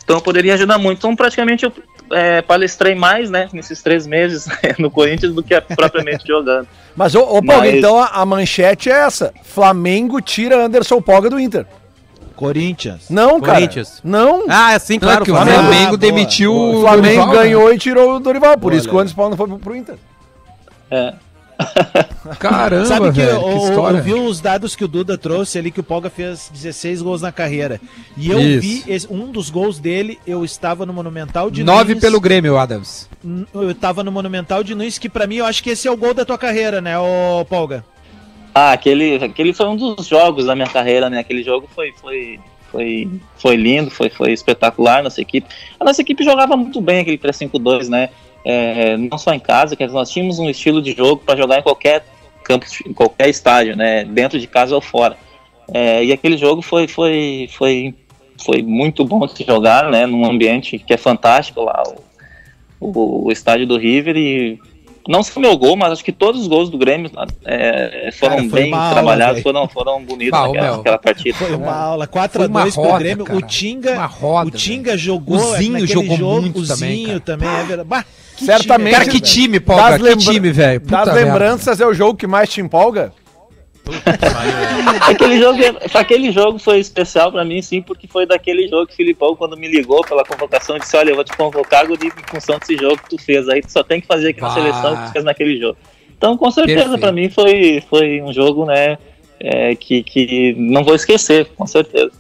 então 0.04 0.18
eu 0.18 0.22
poderia 0.22 0.54
ajudar 0.56 0.78
muito. 0.78 0.98
Então 1.00 1.16
praticamente 1.16 1.66
eu 1.66 1.72
é, 2.12 2.42
palestrei 2.42 2.94
mais, 2.96 3.30
né, 3.30 3.48
nesses 3.54 3.82
três 3.82 4.06
meses 4.06 4.46
no 4.80 4.90
Corinthians 4.92 5.34
do 5.34 5.42
que 5.44 5.60
propriamente 5.62 6.26
jogando. 6.28 6.68
Mas, 6.96 7.16
ô, 7.16 7.22
ô 7.22 7.42
Paulo, 7.44 7.64
Mas- 7.64 7.74
então 7.76 7.98
a, 8.00 8.08
a 8.08 8.26
manchete 8.26 8.90
é 8.90 8.94
essa: 9.06 9.34
Flamengo 9.44 10.22
tira 10.22 10.66
Anderson 10.66 11.02
Polga 11.02 11.30
do 11.30 11.40
Inter. 11.40 11.66
Corinthians. 12.36 13.10
Não, 13.10 13.40
cara. 13.40 13.60
Corinthians. 13.60 14.02
Não. 14.04 14.46
Ah, 14.50 14.78
sim, 14.80 14.98
Não, 15.02 15.08
é 15.08 15.12
claro. 15.12 15.26
que 15.26 15.32
o 15.32 15.36
Flamengo. 15.36 15.58
Flamengo 15.60 15.86
boa. 15.86 15.98
demitiu 15.98 16.52
o 16.54 16.78
o 16.78 16.82
Flamengo 16.82 17.04
Dorival, 17.04 17.28
né? 17.28 17.34
ganhou 17.36 17.74
e 17.74 17.78
tirou 17.78 18.16
o 18.16 18.20
Dorival. 18.20 18.58
Por 18.58 18.74
isso 18.74 18.90
que 18.90 18.94
o. 18.96 19.00
Anderson 19.00 19.16
Paulo 19.16 19.30
não 19.32 19.38
foi 19.38 19.48
pro- 19.48 19.60
pro 19.60 19.76
Inter. 19.76 19.96
É. 20.92 21.14
Caramba, 22.40 22.86
Sabe 22.86 23.12
que 23.12 23.20
velho, 23.22 23.32
eu, 23.32 23.42
que 23.44 23.66
história. 23.66 23.98
eu 23.98 24.04
vi 24.04 24.14
os 24.14 24.40
dados 24.42 24.76
que 24.76 24.84
o 24.84 24.88
Duda 24.88 25.18
trouxe 25.18 25.58
ali, 25.58 25.72
que 25.72 25.80
o 25.80 25.84
Polga 25.84 26.10
fez 26.10 26.50
16 26.54 27.02
gols 27.02 27.22
na 27.22 27.32
carreira. 27.32 27.80
E 28.18 28.30
eu 28.32 28.40
Isso. 28.40 28.62
vi 28.62 28.84
esse- 28.88 29.08
um 29.12 29.32
dos 29.32 29.50
gols 29.50 29.80
dele, 29.80 30.18
eu 30.26 30.44
estava 30.46 30.86
no 30.86 30.94
Monumental 30.94 31.50
de 31.52 31.64
Nove 31.64 31.90
Nunes. 31.90 32.02
pelo 32.02 32.20
Grêmio, 32.22 32.58
Adams. 32.58 33.10
Eu 33.54 33.72
estava 33.72 34.04
no 34.04 34.12
Monumental 34.12 34.64
de 34.64 34.74
Nunes, 34.76 34.98
que 34.98 35.10
pra 35.10 35.28
mim 35.28 35.36
eu 35.38 35.46
acho 35.46 35.62
que 35.64 35.70
esse 35.72 35.88
é 35.88 35.92
o 35.92 35.98
gol 35.98 36.14
da 36.14 36.24
tua 36.26 36.38
carreira, 36.38 36.80
né, 36.82 36.98
ô 36.98 37.46
Polga? 37.46 37.84
Ah, 38.56 38.72
aquele, 38.72 39.16
aquele 39.16 39.54
foi 39.54 39.66
um 39.68 39.76
dos 39.76 40.06
jogos 40.08 40.46
da 40.46 40.56
minha 40.56 40.68
carreira, 40.68 41.10
né? 41.10 41.18
Aquele 41.20 41.44
jogo 41.44 41.68
foi, 41.74 41.92
foi, 42.00 42.40
foi, 42.72 43.10
foi 43.36 43.56
lindo, 43.56 43.90
foi, 43.90 44.10
foi 44.12 44.32
espetacular 44.32 45.02
nossa 45.02 45.20
equipe. 45.20 45.48
A 45.80 45.84
nossa 45.84 46.02
equipe 46.02 46.24
jogava 46.24 46.56
muito 46.56 46.80
bem 46.80 47.00
aquele 47.00 47.18
3-5-2, 47.18 47.90
né? 47.90 48.10
É, 48.46 48.98
não 48.98 49.18
só 49.18 49.34
em 49.34 49.40
casa, 49.40 49.76
dizer, 49.76 49.92
nós 49.92 50.10
tínhamos 50.10 50.40
um 50.40 50.50
estilo 50.50 50.82
de 50.82 50.92
jogo 50.92 51.22
para 51.26 51.38
jogar 51.38 51.60
em 51.60 51.64
qualquer 51.64 52.04
campo, 52.44 52.66
em 52.86 52.94
qualquer 52.94 53.30
estádio, 53.30 53.76
né? 53.76 54.04
Dentro 54.04 54.40
de 54.40 54.48
casa 54.48 54.76
ou 54.76 54.82
fora. 54.82 55.18
É, 55.74 56.04
e 56.04 56.12
aquele 56.12 56.38
jogo 56.38 56.62
foi, 56.62 56.88
foi, 56.88 57.50
foi, 57.54 57.96
foi 58.44 58.62
muito 58.62 59.06
bom 59.06 59.26
de 59.26 59.38
se 59.38 59.46
jogar, 59.46 59.90
né? 59.90 60.06
Num 60.06 60.26
ambiente 60.26 60.78
que 60.78 60.94
é 60.94 60.98
fantástico 60.98 61.62
lá, 61.62 61.82
o, 62.80 62.88
o, 62.88 63.28
o 63.28 63.32
estádio 63.32 63.66
do 63.66 63.78
River 63.78 64.18
e 64.18 64.60
não 65.08 65.22
só 65.22 65.40
meu 65.40 65.58
gol, 65.58 65.76
mas 65.76 65.92
acho 65.92 66.04
que 66.04 66.12
todos 66.12 66.42
os 66.42 66.48
gols 66.48 66.70
do 66.70 66.78
Grêmio 66.78 67.12
é, 67.46 68.10
foram 68.14 68.38
Cara, 68.38 68.48
bem 68.50 68.74
aula, 68.74 68.92
trabalhados, 68.94 69.42
foram, 69.42 69.68
foram 69.68 70.04
bonitos 70.04 70.32
Bah, 70.32 70.48
naquela, 70.48 70.78
naquela 70.78 70.98
partida. 70.98 71.38
Foi 71.38 71.54
uma 71.56 71.76
aula, 71.76 72.10
Foi 72.32 72.48
uma 72.48 72.66
4x2 72.66 72.74
pro 72.74 72.84
roda, 72.84 73.00
Grêmio. 73.00 73.26
cara. 73.26 73.40
O 73.40 73.42
Tinga, 73.42 74.06
roda, 74.06 74.48
o 74.48 74.52
Tinga 74.52 74.98
jogou 74.98 75.38
O 75.38 75.58
Zinho 75.58 75.86
jogou 75.86 76.18
jogo, 76.18 76.42
muito 76.42 76.60
o 76.60 76.68
também, 76.68 76.96
Zinho 76.96 77.08
cara. 77.08 77.20
também, 77.20 77.50
é 77.50 77.64
verdade. 77.64 78.06
Que 78.38 78.46
Certamente. 78.46 78.90
time, 78.90 78.92
Cara, 79.06 79.10
que 79.12 79.22
time, 79.22 79.60
Polga, 79.60 79.82
Das 79.84 79.96
que 79.98 80.04
lembra- 80.04 80.20
time, 80.34 80.52
velho. 80.52 80.80
Das 80.82 81.06
merda. 81.06 81.14
lembranças 81.14 81.80
é 81.82 81.86
o 81.86 81.94
jogo 81.94 82.18
que 82.18 82.28
mais 82.28 82.50
te 82.50 82.62
empolga? 82.62 83.14
aquele, 85.02 85.40
jogo, 85.40 85.60
aquele 85.94 86.32
jogo 86.32 86.58
foi 86.60 86.80
especial 86.80 87.32
pra 87.32 87.44
mim, 87.44 87.62
sim, 87.62 87.82
porque 87.82 88.08
foi 88.08 88.26
daquele 88.26 88.68
jogo 88.68 88.88
que 88.88 88.94
o 88.94 88.96
Filipão, 88.96 89.36
quando 89.36 89.58
me 89.58 89.68
ligou 89.68 90.02
pela 90.04 90.24
convocação, 90.24 90.78
disse: 90.80 90.96
Olha, 90.96 91.10
eu 91.12 91.16
vou 91.16 91.24
te 91.24 91.36
convocar, 91.36 91.86
Guri, 91.86 92.08
em 92.08 92.32
função 92.32 92.58
desse 92.60 92.76
jogo 92.78 92.98
que 92.98 93.10
tu 93.10 93.22
fez. 93.22 93.48
Aí 93.50 93.62
tu 93.62 93.72
só 93.72 93.84
tem 93.84 94.00
que 94.02 94.08
fazer 94.08 94.30
aqui 94.30 94.42
na 94.42 94.48
Bah. 94.48 94.54
seleção 94.54 94.96
que 94.98 95.04
tu 95.08 95.12
fez 95.12 95.26
naquele 95.26 95.60
jogo. 95.60 95.78
Então, 96.18 96.38
com 96.38 96.50
certeza, 96.52 96.80
Perfeito. 96.80 97.02
pra 97.02 97.12
mim 97.12 97.30
foi, 97.30 97.84
foi 97.90 98.22
um 98.22 98.32
jogo, 98.32 98.66
né? 98.66 98.98
é, 99.46 99.76
que, 99.76 100.02
que 100.04 100.56
não 100.58 100.86
vou 100.86 100.96
esquecer, 100.96 101.48
com 101.58 101.68
certeza. 101.68 102.12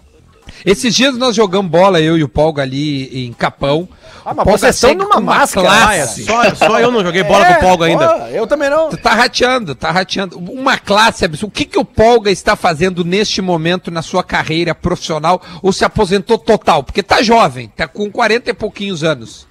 Esses 0.65 0.95
dias 0.95 1.17
nós 1.17 1.35
jogamos 1.35 1.69
bola, 1.69 1.99
eu 1.99 2.17
e 2.17 2.23
o 2.23 2.29
Polga 2.29 2.61
ali 2.61 3.25
em 3.27 3.33
Capão. 3.33 3.87
Ah, 4.25 4.33
mas 4.33 4.45
vocês 4.45 4.75
estão 4.75 4.93
numa 4.93 5.19
máscara. 5.19 5.67
classe. 5.67 6.25
Ah, 6.31 6.45
é, 6.45 6.55
só, 6.55 6.67
só 6.67 6.79
eu 6.79 6.89
não 6.89 7.03
joguei 7.03 7.23
bola 7.23 7.45
É, 7.45 7.53
com 7.55 7.65
o 7.65 7.67
Polga 7.69 7.85
ainda. 7.87 8.29
eu 8.31 8.47
também 8.47 8.69
não. 8.69 8.89
Tu 8.89 8.97
tá 8.97 9.13
rateando, 9.13 9.75
tá 9.75 9.91
rateando. 9.91 10.37
Uma 10.37 10.77
classe 10.77 11.25
absurda. 11.25 11.47
O 11.47 11.51
que, 11.51 11.65
que 11.65 11.77
o 11.77 11.83
Polga 11.83 12.31
está 12.31 12.55
fazendo 12.55 13.03
neste 13.03 13.41
momento 13.41 13.91
na 13.91 14.01
sua 14.01 14.23
carreira 14.23 14.73
profissional 14.73 15.41
ou 15.61 15.73
se 15.73 15.83
aposentou 15.83 16.37
total? 16.37 16.83
Porque 16.83 17.03
tá 17.03 17.21
jovem, 17.21 17.67
tá 17.75 17.85
com 17.87 18.09
40 18.09 18.49
e 18.49 18.53
pouquinhos 18.53 19.03
anos. 19.03 19.45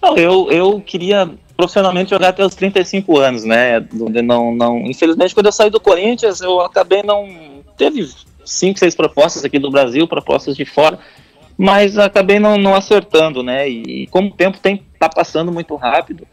Não, 0.00 0.16
eu, 0.16 0.50
eu 0.50 0.80
queria 0.80 1.30
profissionalmente 1.56 2.10
jogar 2.10 2.28
até 2.30 2.44
os 2.44 2.54
35 2.54 3.18
anos, 3.18 3.44
né? 3.44 3.84
Não, 4.24 4.54
não, 4.54 4.78
infelizmente, 4.78 5.34
quando 5.34 5.46
eu 5.46 5.52
saí 5.52 5.68
do 5.70 5.78
Corinthians, 5.78 6.40
eu 6.40 6.60
acabei 6.60 7.02
não. 7.02 7.28
Teve 7.76 8.08
cinco, 8.44 8.78
seis 8.78 8.94
propostas 8.94 9.44
aqui 9.44 9.58
do 9.58 9.70
Brasil, 9.70 10.06
propostas 10.08 10.56
de 10.56 10.64
fora, 10.64 10.98
mas 11.56 11.98
acabei 11.98 12.38
não, 12.38 12.56
não 12.56 12.74
acertando, 12.74 13.42
né? 13.42 13.68
E 13.68 14.06
como 14.08 14.28
o 14.28 14.32
tempo 14.32 14.58
tem, 14.58 14.82
tá 14.98 15.08
passando 15.08 15.52
muito 15.52 15.74
rápido, 15.76 16.26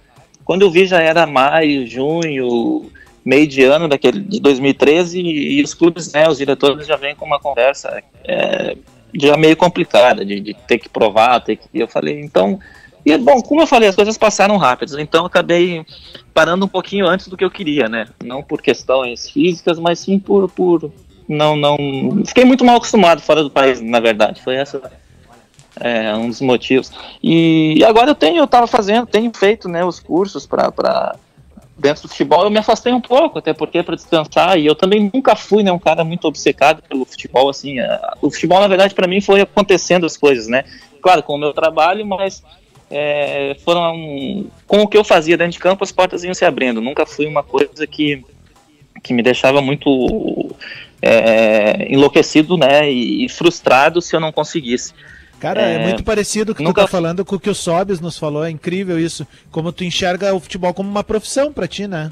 quando 0.44 0.64
eu 0.64 0.72
vi 0.72 0.86
já 0.88 1.00
era 1.00 1.28
maio, 1.28 1.86
junho, 1.86 2.90
meio 3.24 3.46
de 3.46 3.64
ano 3.64 3.88
daquele, 3.88 4.20
de 4.20 4.40
2013, 4.40 5.22
e, 5.22 5.62
os 5.62 5.74
clubes, 5.74 6.12
né, 6.12 6.28
os 6.28 6.40
diretores 6.40 6.88
já 6.88 6.96
vêm 6.96 7.16
com 7.16 7.26
uma 7.26 7.40
conversa 7.40 8.02
é, 8.24 8.76
já 9.14 9.38
meio 9.38 9.56
complicada, 9.56 10.26
de, 10.26 10.40
de 10.40 10.54
ter 10.68 10.80
que 10.80 10.90
provar, 10.90 11.40
ter 11.42 11.56
que. 11.56 11.68
Eu 11.74 11.88
falei, 11.88 12.20
então. 12.20 12.60
E 13.06 13.18
bom, 13.18 13.42
como 13.42 13.62
eu 13.62 13.68
falei, 13.68 13.88
as 13.90 13.96
coisas 13.96 14.18
passaram 14.18 14.58
rápidas, 14.58 14.98
então 14.98 15.26
acabei 15.26 15.86
parando 16.34 16.66
um 16.66 16.68
pouquinho 16.68 17.08
antes 17.08 17.28
do 17.28 17.38
que 17.38 17.44
eu 17.44 17.52
queria, 17.52 17.88
né? 17.88 18.08
Não 18.24 18.44
por 18.44 18.62
questões 18.62 19.30
físicas, 19.30 19.80
mas 19.80 20.00
sim 20.00 20.20
por. 20.20 20.50
por 20.50 20.92
não, 21.30 21.56
não. 21.56 21.78
Fiquei 22.26 22.44
muito 22.44 22.66
mal 22.66 22.78
acostumado 22.78 23.22
fora 23.22 23.44
do 23.44 23.52
país, 23.52 23.80
na 23.80 24.00
verdade. 24.00 24.42
Foi 24.42 24.56
essa 24.56 24.82
é, 25.80 26.14
um 26.16 26.28
dos 26.28 26.42
motivos. 26.42 26.92
E 27.22 27.84
agora 27.86 28.10
eu 28.10 28.16
tenho, 28.16 28.38
eu 28.38 28.48
tava 28.48 28.66
fazendo, 28.66 29.06
tenho 29.06 29.32
feito 29.32 29.70
né, 29.70 29.86
os 29.86 30.00
cursos 30.00 30.48
para 30.48 31.16
dentro 31.78 32.04
do 32.04 32.10
futebol. 32.10 32.44
Eu 32.44 32.50
me 32.50 32.58
afastei 32.58 32.92
um 32.92 33.00
pouco, 33.00 33.38
até 33.38 33.54
porque 33.54 33.84
para 33.84 33.96
descansar. 33.96 34.58
E 34.58 34.66
eu 34.66 34.74
também 34.74 35.12
nunca 35.14 35.36
fui 35.36 35.62
né, 35.62 35.72
um 35.72 35.78
cara 35.78 36.04
muito 36.04 36.28
obcecado 36.28 36.82
pelo 36.82 37.06
futebol. 37.06 37.48
Assim, 37.48 37.80
é, 37.80 38.02
o 38.24 38.32
futebol, 38.32 38.60
na 38.60 38.68
verdade, 38.68 38.96
para 38.96 39.08
mim 39.08 39.22
foi 39.22 39.42
acontecendo 39.42 40.08
as 40.08 40.18
coisas, 40.18 40.48
né? 40.48 40.66
Claro, 41.00 41.22
com 41.22 41.36
o 41.36 41.38
meu 41.38 41.54
trabalho, 41.54 42.04
mas 42.08 42.44
é, 42.90 43.56
foram 43.64 43.96
um, 43.96 44.48
com 44.66 44.82
o 44.82 44.88
que 44.88 44.98
eu 44.98 45.04
fazia 45.04 45.38
dentro 45.38 45.54
de 45.54 45.60
campo, 45.60 45.84
as 45.84 45.92
portas 45.92 46.24
iam 46.24 46.34
se 46.34 46.44
abrindo. 46.44 46.82
Nunca 46.82 47.06
fui 47.06 47.28
uma 47.28 47.44
coisa 47.44 47.86
que, 47.86 48.26
que 49.04 49.14
me 49.14 49.22
deixava 49.22 49.62
muito 49.62 50.56
é, 51.02 51.88
enlouquecido 51.94 52.58
né, 52.58 52.92
e, 52.92 53.26
e 53.26 53.30
frustrado 53.30 54.02
se 54.02 54.16
eu 54.16 54.20
não 54.20 54.32
conseguisse. 54.32 54.94
Cara, 55.40 55.62
é, 55.62 55.76
É, 55.76 55.80
muito 55.80 56.04
parecido 56.04 56.52
o 56.52 56.56
que 56.56 56.62
nunca- 56.64 56.82
tu 56.82 56.86
tá 56.86 56.92
falando 56.92 57.24
com 57.24 57.36
o 57.36 57.40
que 57.40 57.50
o 57.50 57.56
Sobes 57.56 58.02
nos 58.02 58.18
falou. 58.18 58.44
É 58.44 58.50
incrível 58.50 59.00
isso. 59.00 59.26
Como 59.52 59.72
tu 59.72 59.84
enxerga 59.86 60.34
o 60.36 60.40
futebol 60.40 60.74
como 60.74 60.90
uma 60.90 61.04
profissão 61.04 61.54
pra 61.54 61.66
ti, 61.68 61.88
né? 61.88 62.12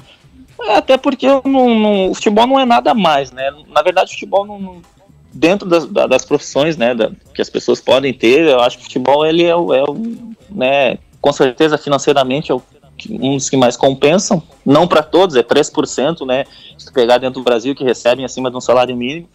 É, 0.62 0.76
até 0.76 0.96
porque 0.96 1.26
não, 1.26 1.42
não- 1.44 2.10
o 2.10 2.14
futebol 2.14 2.46
não 2.46 2.58
é 2.58 2.64
nada 2.64 2.94
mais, 2.94 3.30
né? 3.30 3.50
Na 3.68 3.82
verdade, 3.82 4.10
o 4.10 4.14
futebol 4.14 4.46
não, 4.46 4.58
não- 4.58 4.82
dentro 5.32 5.68
das, 5.68 5.84
da- 5.84 6.06
das 6.06 6.24
profissões, 6.24 6.76
né, 6.78 6.94
da- 6.94 7.10
que 7.34 7.42
as 7.42 7.50
pessoas 7.50 7.80
podem 7.82 8.14
ter, 8.14 8.46
eu 8.48 8.60
acho 8.60 8.76
que 8.78 8.82
o 8.82 8.86
futebol 8.86 9.26
ele 9.26 9.44
é 9.44 9.54
o, 9.54 9.74
é 9.74 9.84
o, 9.84 9.94
né, 10.50 10.96
com 11.20 11.32
certeza 11.32 11.76
financeiramente 11.76 12.50
é 12.50 12.54
o 12.54 12.62
um 13.10 13.36
dos 13.36 13.48
que 13.48 13.56
mais 13.56 13.76
compensam, 13.76 14.42
não 14.64 14.86
para 14.86 15.02
todos, 15.02 15.36
é 15.36 15.42
3%, 15.42 16.26
né? 16.26 16.44
Se 16.76 16.86
tu 16.86 16.92
pegar 16.92 17.18
dentro 17.18 17.40
do 17.40 17.44
Brasil 17.44 17.74
que 17.74 17.84
recebem 17.84 18.24
acima 18.24 18.50
de 18.50 18.56
um 18.56 18.60
salário 18.60 18.96
mínimo, 18.96 19.28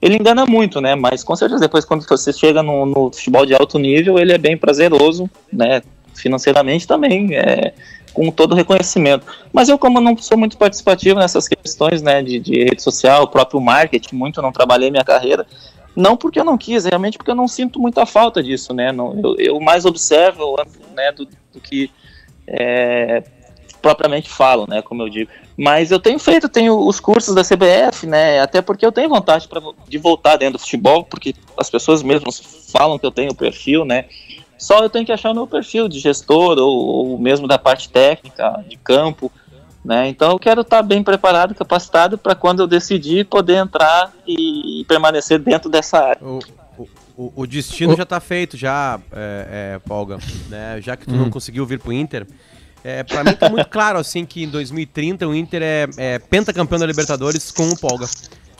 ele 0.00 0.16
engana 0.16 0.44
muito, 0.44 0.80
né? 0.80 0.94
Mas 0.94 1.24
com 1.24 1.34
certeza 1.34 1.60
depois 1.60 1.84
quando 1.84 2.06
você 2.06 2.32
chega 2.32 2.62
no, 2.62 2.86
no 2.86 3.12
futebol 3.12 3.46
de 3.46 3.54
alto 3.54 3.78
nível, 3.78 4.18
ele 4.18 4.32
é 4.32 4.38
bem 4.38 4.56
prazeroso, 4.56 5.30
né? 5.52 5.82
Financeiramente 6.14 6.86
também, 6.86 7.34
é, 7.34 7.74
com 8.12 8.30
todo 8.30 8.52
o 8.52 8.54
reconhecimento. 8.54 9.26
Mas 9.52 9.68
eu, 9.68 9.78
como 9.78 10.00
não 10.00 10.16
sou 10.16 10.38
muito 10.38 10.56
participativo 10.56 11.18
nessas 11.18 11.46
questões, 11.46 12.00
né, 12.00 12.22
de, 12.22 12.38
de 12.40 12.64
rede 12.64 12.82
social, 12.82 13.28
próprio 13.28 13.60
marketing, 13.60 14.16
muito 14.16 14.40
não 14.40 14.50
trabalhei 14.50 14.90
minha 14.90 15.04
carreira, 15.04 15.46
não 15.94 16.16
porque 16.16 16.40
eu 16.40 16.44
não 16.44 16.56
quis, 16.56 16.84
realmente 16.84 17.18
porque 17.18 17.30
eu 17.30 17.34
não 17.34 17.48
sinto 17.48 17.78
muita 17.78 18.06
falta 18.06 18.42
disso, 18.42 18.72
né? 18.72 18.92
Não, 18.92 19.18
eu, 19.18 19.36
eu 19.38 19.60
mais 19.60 19.84
observo, 19.84 20.56
né, 20.94 21.12
do, 21.12 21.26
do 21.52 21.60
que 21.60 21.90
é, 22.46 23.22
propriamente 23.86 24.28
falo, 24.28 24.66
né, 24.68 24.82
como 24.82 25.02
eu 25.02 25.08
digo. 25.08 25.30
Mas 25.56 25.90
eu 25.90 25.98
tenho 25.98 26.18
feito, 26.18 26.48
tenho 26.48 26.76
os 26.76 26.98
cursos 26.98 27.34
da 27.34 27.42
CBF, 27.42 28.06
né, 28.06 28.40
até 28.40 28.60
porque 28.60 28.84
eu 28.84 28.92
tenho 28.92 29.08
vontade 29.08 29.46
pra, 29.46 29.60
de 29.88 29.98
voltar 29.98 30.36
dentro 30.36 30.54
do 30.54 30.60
futebol, 30.60 31.04
porque 31.04 31.34
as 31.56 31.70
pessoas 31.70 32.02
mesmo 32.02 32.30
falam 32.32 32.98
que 32.98 33.06
eu 33.06 33.12
tenho 33.12 33.34
perfil, 33.34 33.84
né, 33.84 34.06
só 34.58 34.82
eu 34.82 34.90
tenho 34.90 35.06
que 35.06 35.12
achar 35.12 35.30
o 35.30 35.34
meu 35.34 35.46
perfil 35.46 35.88
de 35.88 35.98
gestor 35.98 36.58
ou, 36.58 36.86
ou 36.86 37.18
mesmo 37.18 37.46
da 37.46 37.58
parte 37.58 37.88
técnica, 37.88 38.64
de 38.68 38.76
campo, 38.76 39.30
né, 39.84 40.08
então 40.08 40.32
eu 40.32 40.38
quero 40.38 40.62
estar 40.62 40.82
bem 40.82 41.02
preparado, 41.02 41.54
capacitado 41.54 42.18
para 42.18 42.34
quando 42.34 42.60
eu 42.60 42.66
decidir 42.66 43.26
poder 43.26 43.56
entrar 43.56 44.12
e, 44.26 44.80
e 44.80 44.84
permanecer 44.84 45.38
dentro 45.38 45.70
dessa 45.70 45.98
área. 45.98 46.20
O, 47.16 47.32
o 47.34 47.46
destino 47.46 47.96
já 47.96 48.04
tá 48.04 48.20
feito, 48.20 48.56
já, 48.56 49.00
é, 49.12 49.74
é, 49.74 49.78
Polga. 49.80 50.18
Né? 50.48 50.80
Já 50.80 50.96
que 50.96 51.06
tu 51.06 51.14
não 51.14 51.30
conseguiu 51.30 51.64
vir 51.64 51.78
pro 51.78 51.92
Inter. 51.92 52.26
É, 52.84 53.02
pra 53.02 53.24
mim 53.24 53.32
tá 53.32 53.48
muito 53.48 53.68
claro, 53.68 53.98
assim, 53.98 54.24
que 54.24 54.44
em 54.44 54.48
2030 54.48 55.26
o 55.26 55.34
Inter 55.34 55.62
é, 55.62 55.88
é 55.96 56.18
pentacampeão 56.18 56.78
da 56.78 56.86
Libertadores 56.86 57.50
com 57.50 57.68
o 57.68 57.76
Polga. 57.76 58.06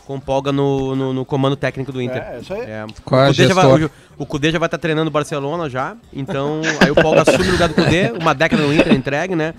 Com 0.07 0.15
o 0.17 0.21
Polga 0.21 0.53
no, 0.53 0.95
no, 0.95 1.13
no 1.13 1.25
comando 1.25 1.57
técnico 1.57 1.91
do 1.91 2.01
Inter. 2.01 2.23
É, 2.23 2.39
isso 2.41 2.55
aí. 2.55 2.61
É, 2.61 2.85
Qual 3.05 3.21
é 3.21 3.25
o, 3.25 3.27
a 3.27 3.31
Cudê 3.33 3.49
já 3.49 3.55
vai, 3.55 3.65
gestor? 3.65 3.91
o, 4.17 4.23
o 4.23 4.27
Cudê 4.27 4.51
já 4.53 4.59
vai 4.61 4.67
estar 4.69 4.79
treinando 4.79 5.09
o 5.09 5.13
Barcelona 5.13 5.69
já, 5.69 5.97
então 6.13 6.61
aí 6.81 6.91
o 6.93 6.95
Polga 6.95 7.23
assume 7.23 7.49
o 7.49 7.53
lugar 7.53 7.69
do 7.69 7.75
Cudê, 7.75 8.13
uma 8.21 8.33
década 8.33 8.63
no 8.63 8.73
Inter 8.73 8.93
entregue, 8.95 9.35
né, 9.35 9.53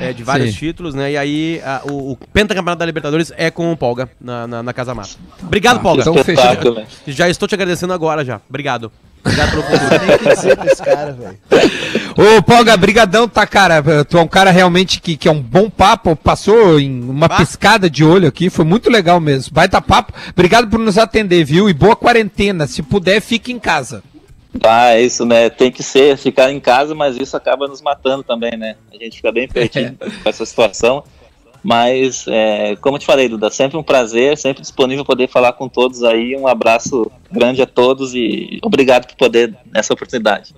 é, 0.00 0.14
de 0.14 0.22
vários 0.24 0.52
Sim. 0.52 0.56
títulos, 0.58 0.94
né, 0.94 1.12
e 1.12 1.16
aí 1.18 1.60
a- 1.62 1.82
o, 1.84 2.12
o 2.12 2.16
pentacampeonato 2.32 2.78
da 2.78 2.86
Libertadores 2.86 3.30
é 3.36 3.50
com 3.50 3.70
o 3.70 3.76
Polga 3.76 4.08
na, 4.18 4.46
na, 4.46 4.62
na 4.62 4.72
Casa 4.72 4.94
Mata. 4.94 5.10
Obrigado, 5.42 5.80
Polga. 5.80 6.00
então 6.00 6.14
fechou. 6.24 6.44
Espetáculo, 6.44 6.74
né? 6.76 6.86
Já 7.06 7.28
estou 7.28 7.46
te 7.46 7.54
agradecendo 7.54 7.92
agora 7.92 8.24
já. 8.24 8.40
Obrigado. 8.48 8.90
Obrigado 9.22 9.50
pelo 9.50 9.62
convite. 9.68 9.98
Tem 9.98 10.18
que 10.18 10.34
dizer 10.34 10.56
pra 10.56 10.66
esse 10.66 10.82
cara, 10.82 11.12
velho. 11.12 11.38
Ô, 12.16 12.42
Polga, 12.42 12.76
brigadão, 12.76 13.28
tá, 13.28 13.46
cara? 13.46 14.04
Tu 14.04 14.18
é 14.18 14.20
um 14.20 14.28
cara 14.28 14.50
realmente 14.50 15.00
que, 15.00 15.16
que 15.16 15.28
é 15.28 15.32
um 15.32 15.40
bom 15.40 15.70
papo, 15.70 16.16
passou 16.16 16.78
em 16.78 17.02
uma 17.02 17.28
Bah. 17.28 17.36
piscada 17.36 17.88
de 17.88 18.04
olho 18.04 18.28
aqui, 18.28 18.50
foi 18.50 18.64
muito 18.64 18.90
legal 18.90 19.20
mesmo. 19.20 19.54
Baita 19.54 19.80
papo. 19.80 20.12
Obrigado 20.30 20.68
por 20.68 20.78
nos 20.78 20.98
atender, 20.98 21.44
viu? 21.44 21.68
E 21.68 21.72
boa 21.74 21.96
quarentena. 21.96 22.66
Se 22.66 22.82
puder, 22.82 23.20
fique 23.20 23.52
em 23.52 23.58
casa. 23.58 24.02
Ah, 24.64 24.90
é 24.90 25.02
isso, 25.02 25.24
né? 25.24 25.48
Tem 25.48 25.70
que 25.70 25.82
ser, 25.82 26.16
ficar 26.16 26.50
em 26.50 26.58
casa, 26.58 26.94
mas 26.94 27.16
isso 27.16 27.36
acaba 27.36 27.68
nos 27.68 27.80
matando 27.80 28.24
também, 28.24 28.56
né? 28.56 28.74
A 28.92 28.96
gente 28.96 29.16
fica 29.16 29.30
bem 29.30 29.46
pertinho 29.46 29.96
com 30.22 30.28
essa 30.28 30.44
situação. 30.44 31.04
Mas, 31.62 32.24
é, 32.26 32.74
como 32.80 32.96
eu 32.96 33.00
te 33.00 33.06
falei, 33.06 33.28
Duda, 33.28 33.50
sempre 33.50 33.76
um 33.76 33.82
prazer, 33.82 34.36
sempre 34.36 34.62
disponível 34.62 35.04
poder 35.04 35.28
falar 35.28 35.52
com 35.52 35.68
todos 35.68 36.02
aí. 36.02 36.34
Um 36.36 36.46
abraço 36.46 37.10
grande 37.30 37.62
a 37.62 37.66
todos 37.66 38.14
e 38.14 38.58
obrigado 38.62 39.06
por 39.06 39.14
poder 39.16 39.54
nessa 39.72 39.92
oportunidade. 39.92 40.54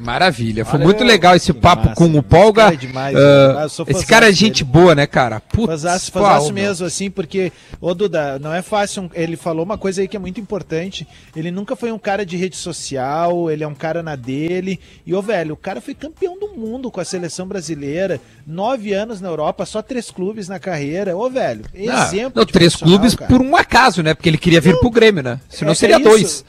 Maravilha, 0.00 0.64
foi 0.64 0.72
Valeu. 0.78 0.86
muito 0.86 1.04
legal 1.04 1.36
esse 1.36 1.52
papo 1.52 1.88
massa. 1.88 1.94
com 1.94 2.06
o 2.18 2.22
Polga. 2.22 2.62
Cara, 2.62 2.74
é 2.74 2.76
demais, 2.78 3.14
né? 3.14 3.68
Sou 3.68 3.84
esse 3.86 4.06
cara 4.06 4.24
é 4.24 4.28
dele. 4.28 4.36
gente 4.36 4.64
boa, 4.64 4.94
né, 4.94 5.06
cara? 5.06 5.40
Putz, 5.40 5.66
Fazaço, 6.10 6.52
mesmo, 6.54 6.86
assim, 6.86 7.10
porque, 7.10 7.52
ô 7.80 7.92
Duda, 7.94 8.38
não 8.38 8.52
é 8.54 8.62
fácil. 8.62 9.10
Ele 9.14 9.36
falou 9.36 9.62
uma 9.62 9.76
coisa 9.76 10.00
aí 10.00 10.08
que 10.08 10.16
é 10.16 10.20
muito 10.20 10.40
importante. 10.40 11.06
Ele 11.36 11.50
nunca 11.50 11.76
foi 11.76 11.92
um 11.92 11.98
cara 11.98 12.24
de 12.24 12.34
rede 12.36 12.56
social, 12.56 13.50
ele 13.50 13.62
é 13.62 13.68
um 13.68 13.74
cara 13.74 14.02
na 14.02 14.16
dele. 14.16 14.80
E, 15.06 15.14
ô 15.14 15.20
velho, 15.20 15.52
o 15.52 15.56
cara 15.56 15.82
foi 15.82 15.92
campeão 15.94 16.38
do 16.38 16.48
mundo 16.48 16.90
com 16.90 17.00
a 17.00 17.04
seleção 17.04 17.46
brasileira. 17.46 18.18
Nove 18.46 18.94
anos 18.94 19.20
na 19.20 19.28
Europa, 19.28 19.66
só 19.66 19.82
três 19.82 20.10
clubes 20.10 20.48
na 20.48 20.58
carreira. 20.58 21.14
Ô, 21.14 21.28
velho, 21.28 21.62
Ah, 21.88 22.06
exemplo. 22.06 22.32
não, 22.36 22.44
de 22.46 22.52
três 22.52 22.74
clubes 22.74 23.14
cara. 23.14 23.28
por 23.30 23.42
um 23.42 23.54
acaso, 23.54 24.02
né? 24.02 24.14
Porque 24.14 24.30
ele 24.30 24.38
queria 24.38 24.62
vir 24.62 24.78
pro 24.80 24.88
Grêmio, 24.90 25.22
né? 25.22 25.38
Senão 25.48 25.72
É- 25.72 25.74
seria 25.74 25.96
é 25.96 25.98
dois. 25.98 26.42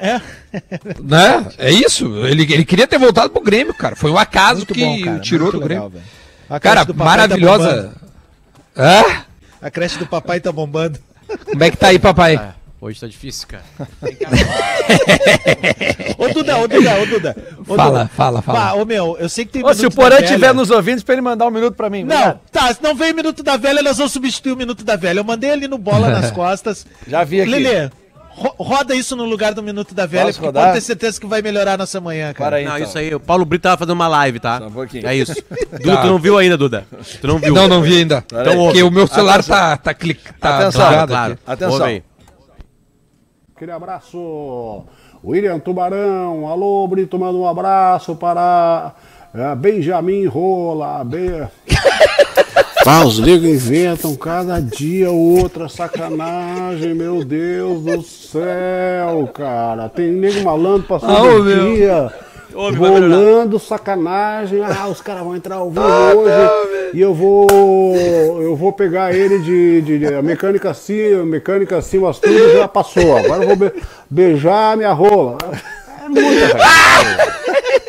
É, 0.00 0.20
Né? 1.02 1.46
É 1.58 1.70
isso. 1.70 2.06
Ele, 2.26 2.42
ele 2.52 2.64
queria 2.64 2.86
ter 2.86 2.98
voltado 2.98 3.30
pro 3.30 3.42
Grêmio, 3.42 3.74
cara. 3.74 3.96
Foi 3.96 4.10
um 4.10 4.18
acaso 4.18 4.58
muito 4.58 4.74
que 4.74 4.84
bom, 4.84 5.00
cara. 5.02 5.16
o 5.16 5.20
tirou 5.20 5.50
do 5.52 5.58
legal, 5.60 5.90
Grêmio. 5.90 6.06
Cara, 6.60 6.84
do 6.84 6.94
tá 6.94 7.04
maravilhosa. 7.04 7.64
bombando. 7.74 7.94
Hã? 8.76 9.02
a 9.60 9.70
creche 9.70 9.98
do 9.98 10.06
papai 10.06 10.40
tá 10.40 10.52
bombando. 10.52 10.98
Como 11.44 11.64
é 11.64 11.70
que 11.70 11.76
tá 11.76 11.88
aí, 11.88 11.98
papai? 11.98 12.36
É, 12.36 12.52
hoje 12.80 13.00
tá 13.00 13.06
difícil, 13.06 13.48
cara. 13.48 13.64
Ô, 16.16 16.28
Duda, 16.28 16.58
ô, 16.58 16.68
Duda, 16.68 17.00
ô, 17.00 17.06
Duda. 17.06 17.36
Ô, 17.66 17.74
Fala, 17.76 17.90
Duda. 18.04 18.10
fala, 18.14 18.42
fala. 18.42 18.58
Bah, 18.58 18.74
ô, 18.74 18.84
meu, 18.84 19.16
eu 19.18 19.28
sei 19.28 19.44
que 19.44 19.52
tem 19.52 19.64
Ô, 19.64 19.72
se 19.74 19.86
o 19.86 19.90
Porã 19.90 20.18
estiver 20.20 20.52
nos 20.54 20.70
ouvindo, 20.70 21.04
pra 21.04 21.14
ele 21.14 21.22
mandar 21.22 21.46
um 21.46 21.50
minuto 21.50 21.74
pra 21.74 21.90
mim. 21.90 22.02
Não, 22.04 22.16
Obrigado. 22.16 22.40
tá, 22.50 22.72
se 22.74 22.82
não 22.82 22.94
veio 22.94 23.12
o 23.12 23.16
Minuto 23.16 23.42
da 23.42 23.56
Velha, 23.56 23.82
nós 23.82 23.96
vamos 23.98 24.12
substituir 24.12 24.52
o 24.52 24.56
Minuto 24.56 24.84
da 24.84 24.96
Velha. 24.96 25.20
Eu 25.20 25.24
mandei 25.24 25.50
ali 25.50 25.68
no 25.68 25.78
bola 25.78 26.08
nas 26.10 26.30
costas. 26.30 26.86
Já 27.06 27.24
vi 27.24 27.40
aqui. 27.40 27.50
Lelê, 27.50 27.90
ro- 28.38 28.54
roda 28.58 28.94
isso 28.94 29.16
no 29.16 29.24
lugar 29.24 29.52
do 29.52 29.62
Minuto 29.62 29.94
da 29.94 30.06
Velha, 30.06 30.26
Posso 30.26 30.38
porque 30.38 30.46
rodar? 30.46 30.64
pode 30.66 30.74
ter 30.76 30.80
certeza 30.80 31.20
que 31.20 31.26
vai 31.26 31.42
melhorar 31.42 31.74
a 31.74 31.76
nossa 31.78 32.00
manhã, 32.00 32.32
cara. 32.32 32.50
Para 32.50 32.56
aí, 32.58 32.64
Não, 32.64 32.76
então. 32.76 32.88
isso 32.88 32.98
aí, 32.98 33.14
o 33.14 33.20
Paulo 33.20 33.44
Brito 33.44 33.62
tava 33.62 33.76
fazendo 33.78 33.94
uma 33.94 34.08
live, 34.08 34.38
tá? 34.40 34.58
Só 34.58 34.66
um 34.66 34.70
pouquinho. 34.70 35.06
É 35.06 35.16
isso. 35.16 35.34
Duda, 35.82 35.96
tu 35.98 36.06
não 36.06 36.18
viu 36.18 36.38
ainda, 36.38 36.56
Duda. 36.56 36.86
Tu 37.20 37.26
não 37.26 37.38
viu. 37.38 37.52
Não, 37.54 37.66
não 37.68 37.82
vi 37.82 37.98
ainda. 37.98 38.24
Então, 38.26 38.56
porque 38.66 38.82
o 38.82 38.90
meu 38.90 39.06
celular 39.06 39.34
Atenção. 39.40 39.56
tá, 39.56 39.76
tá 39.76 39.94
clicando. 39.94 40.38
Tá 40.38 40.58
Atenção, 40.58 41.06
Claro, 41.06 41.32
aqui. 41.34 41.42
Atenção. 41.46 41.72
Ouve 41.72 41.84
aí. 41.84 42.02
Aquele 43.56 43.72
abraço. 43.72 44.84
William 45.24 45.58
Tubarão, 45.58 46.46
alô, 46.46 46.86
Brito, 46.86 47.18
manda 47.18 47.36
um 47.36 47.46
abraço 47.46 48.14
para 48.14 48.94
é, 49.34 49.54
Benjamin 49.56 50.26
Rola. 50.26 51.02
Ben... 51.04 51.48
Pá, 52.88 53.04
os 53.04 53.18
negros 53.18 53.44
inventam 53.50 54.16
cada 54.16 54.58
dia 54.62 55.10
outra 55.10 55.68
sacanagem, 55.68 56.94
meu 56.94 57.22
Deus 57.22 57.82
do 57.82 58.02
céu, 58.02 59.28
cara. 59.34 59.90
Tem 59.90 60.10
nego 60.10 60.42
malandro 60.42 60.84
passando 60.88 61.12
Ah, 61.14 61.22
ô, 61.22 61.40
o 61.40 61.44
meu. 61.44 61.74
dia. 61.74 62.10
Rolando 62.50 63.58
sacanagem, 63.58 64.62
ah, 64.64 64.88
os 64.88 65.02
caras 65.02 65.22
vão 65.22 65.36
entrar 65.36 65.56
ao 65.56 65.70
vivo 65.70 65.84
hoje 65.84 66.90
e 66.94 67.00
eu 67.02 67.12
vou 67.12 67.46
eu 68.40 68.56
vou 68.56 68.72
pegar 68.72 69.14
ele 69.14 69.38
de, 69.40 69.82
de, 69.82 69.98
de- 69.98 70.14
a 70.14 70.22
mecânica 70.22 70.70
acima, 70.70 71.26
mecânica 71.26 71.76
acima, 71.76 72.08
as 72.08 72.18
tudo 72.18 72.52
já 72.54 72.66
passou. 72.66 73.18
Agora 73.18 73.42
eu 73.42 73.48
vou 73.48 73.56
be- 73.56 73.72
beijar 74.08 74.78
minha 74.78 74.94
rola. 74.94 75.36
É 76.04 76.08
muita 76.08 76.46
velho. 76.56 77.47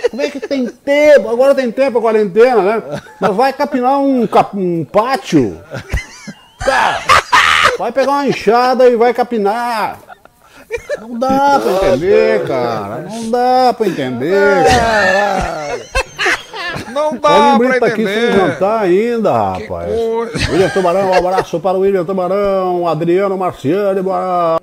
Como 0.10 0.22
é 0.22 0.30
que 0.30 0.40
tem 0.40 0.66
tempo? 0.68 1.30
Agora 1.30 1.54
tem 1.56 1.72
tempo 1.72 1.98
a 1.98 2.02
quarentena, 2.02 2.62
né? 2.62 2.84
Mas 3.20 3.36
vai 3.36 3.54
capinar 3.54 4.00
um, 4.00 4.26
cap- 4.28 4.58
um 4.58 4.84
pátio. 4.86 5.60
Cara, 6.60 7.00
vai 7.78 7.92
pegar 7.92 8.12
uma 8.12 8.28
enxada 8.28 8.88
e 8.90 8.96
vai 8.96 9.14
capinar. 9.14 10.00
Não 11.00 11.18
dá 11.18 11.60
pra 11.60 11.88
entender, 11.90 12.48
cara. 12.48 13.06
Não 13.10 13.32
dá 13.32 13.74
pra 13.78 13.88
entender. 13.88 14.66
Cara. 14.66 15.80
Não 16.92 17.08
Olha 17.10 17.20
dá 17.20 17.30
o 17.56 17.58
pra 17.58 17.58
Brito 17.58 17.80
tá 17.80 17.86
aqui 17.88 18.04
sem 18.06 18.18
entender. 18.18 18.32
jantar 18.38 18.82
ainda, 18.82 19.32
rapaz. 19.32 19.92
William 20.50 20.70
Tubarão, 20.70 21.10
um 21.12 21.14
abraço 21.14 21.60
para 21.60 21.78
o 21.78 21.82
William 21.82 22.04
Tubarão, 22.06 22.88
Adriano 22.88 23.38
Marciano, 23.38 24.04
bora. 24.04 24.60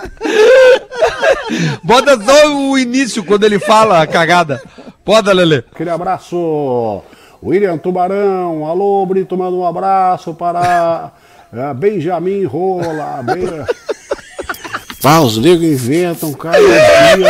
Bota 1.82 2.18
só 2.20 2.54
o 2.54 2.78
início 2.78 3.24
quando 3.24 3.44
ele 3.44 3.58
fala 3.58 4.02
a 4.02 4.06
cagada. 4.06 4.60
Bota, 5.04 5.32
Lelê. 5.32 5.58
Aquele 5.58 5.90
abraço. 5.90 7.02
William 7.42 7.76
Tubarão, 7.76 8.66
alô, 8.66 9.04
Brito, 9.04 9.36
manda 9.36 9.54
um 9.54 9.66
abraço 9.66 10.32
para 10.32 11.12
é, 11.52 11.74
Benjamin 11.74 12.44
Rola. 12.44 13.22
Ben... 13.22 13.64
Pá, 15.02 15.20
os 15.20 15.36
negros 15.36 15.62
inventam 15.62 16.32
cada 16.32 16.56
dia 16.58 17.28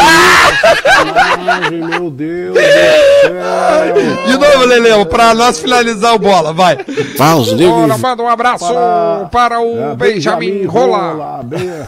meu 1.72 2.08
Deus 2.08 2.54
do 2.54 2.60
céu. 2.60 4.26
De 4.26 4.38
novo, 4.38 4.64
Lelê, 4.64 5.04
pra 5.06 5.34
nós 5.34 5.58
finalizar 5.58 6.14
o 6.14 6.18
bola, 6.20 6.52
vai. 6.52 6.76
Pá, 7.18 7.34
os 7.34 7.52
Olha, 7.52 7.98
manda 7.98 8.22
um 8.22 8.28
abraço 8.28 8.72
para, 8.72 9.24
para, 9.32 9.60
o 9.60 9.90
é, 9.90 9.96
Benjamin 9.96 10.64
Rola. 10.66 11.42
Ben... 11.42 11.84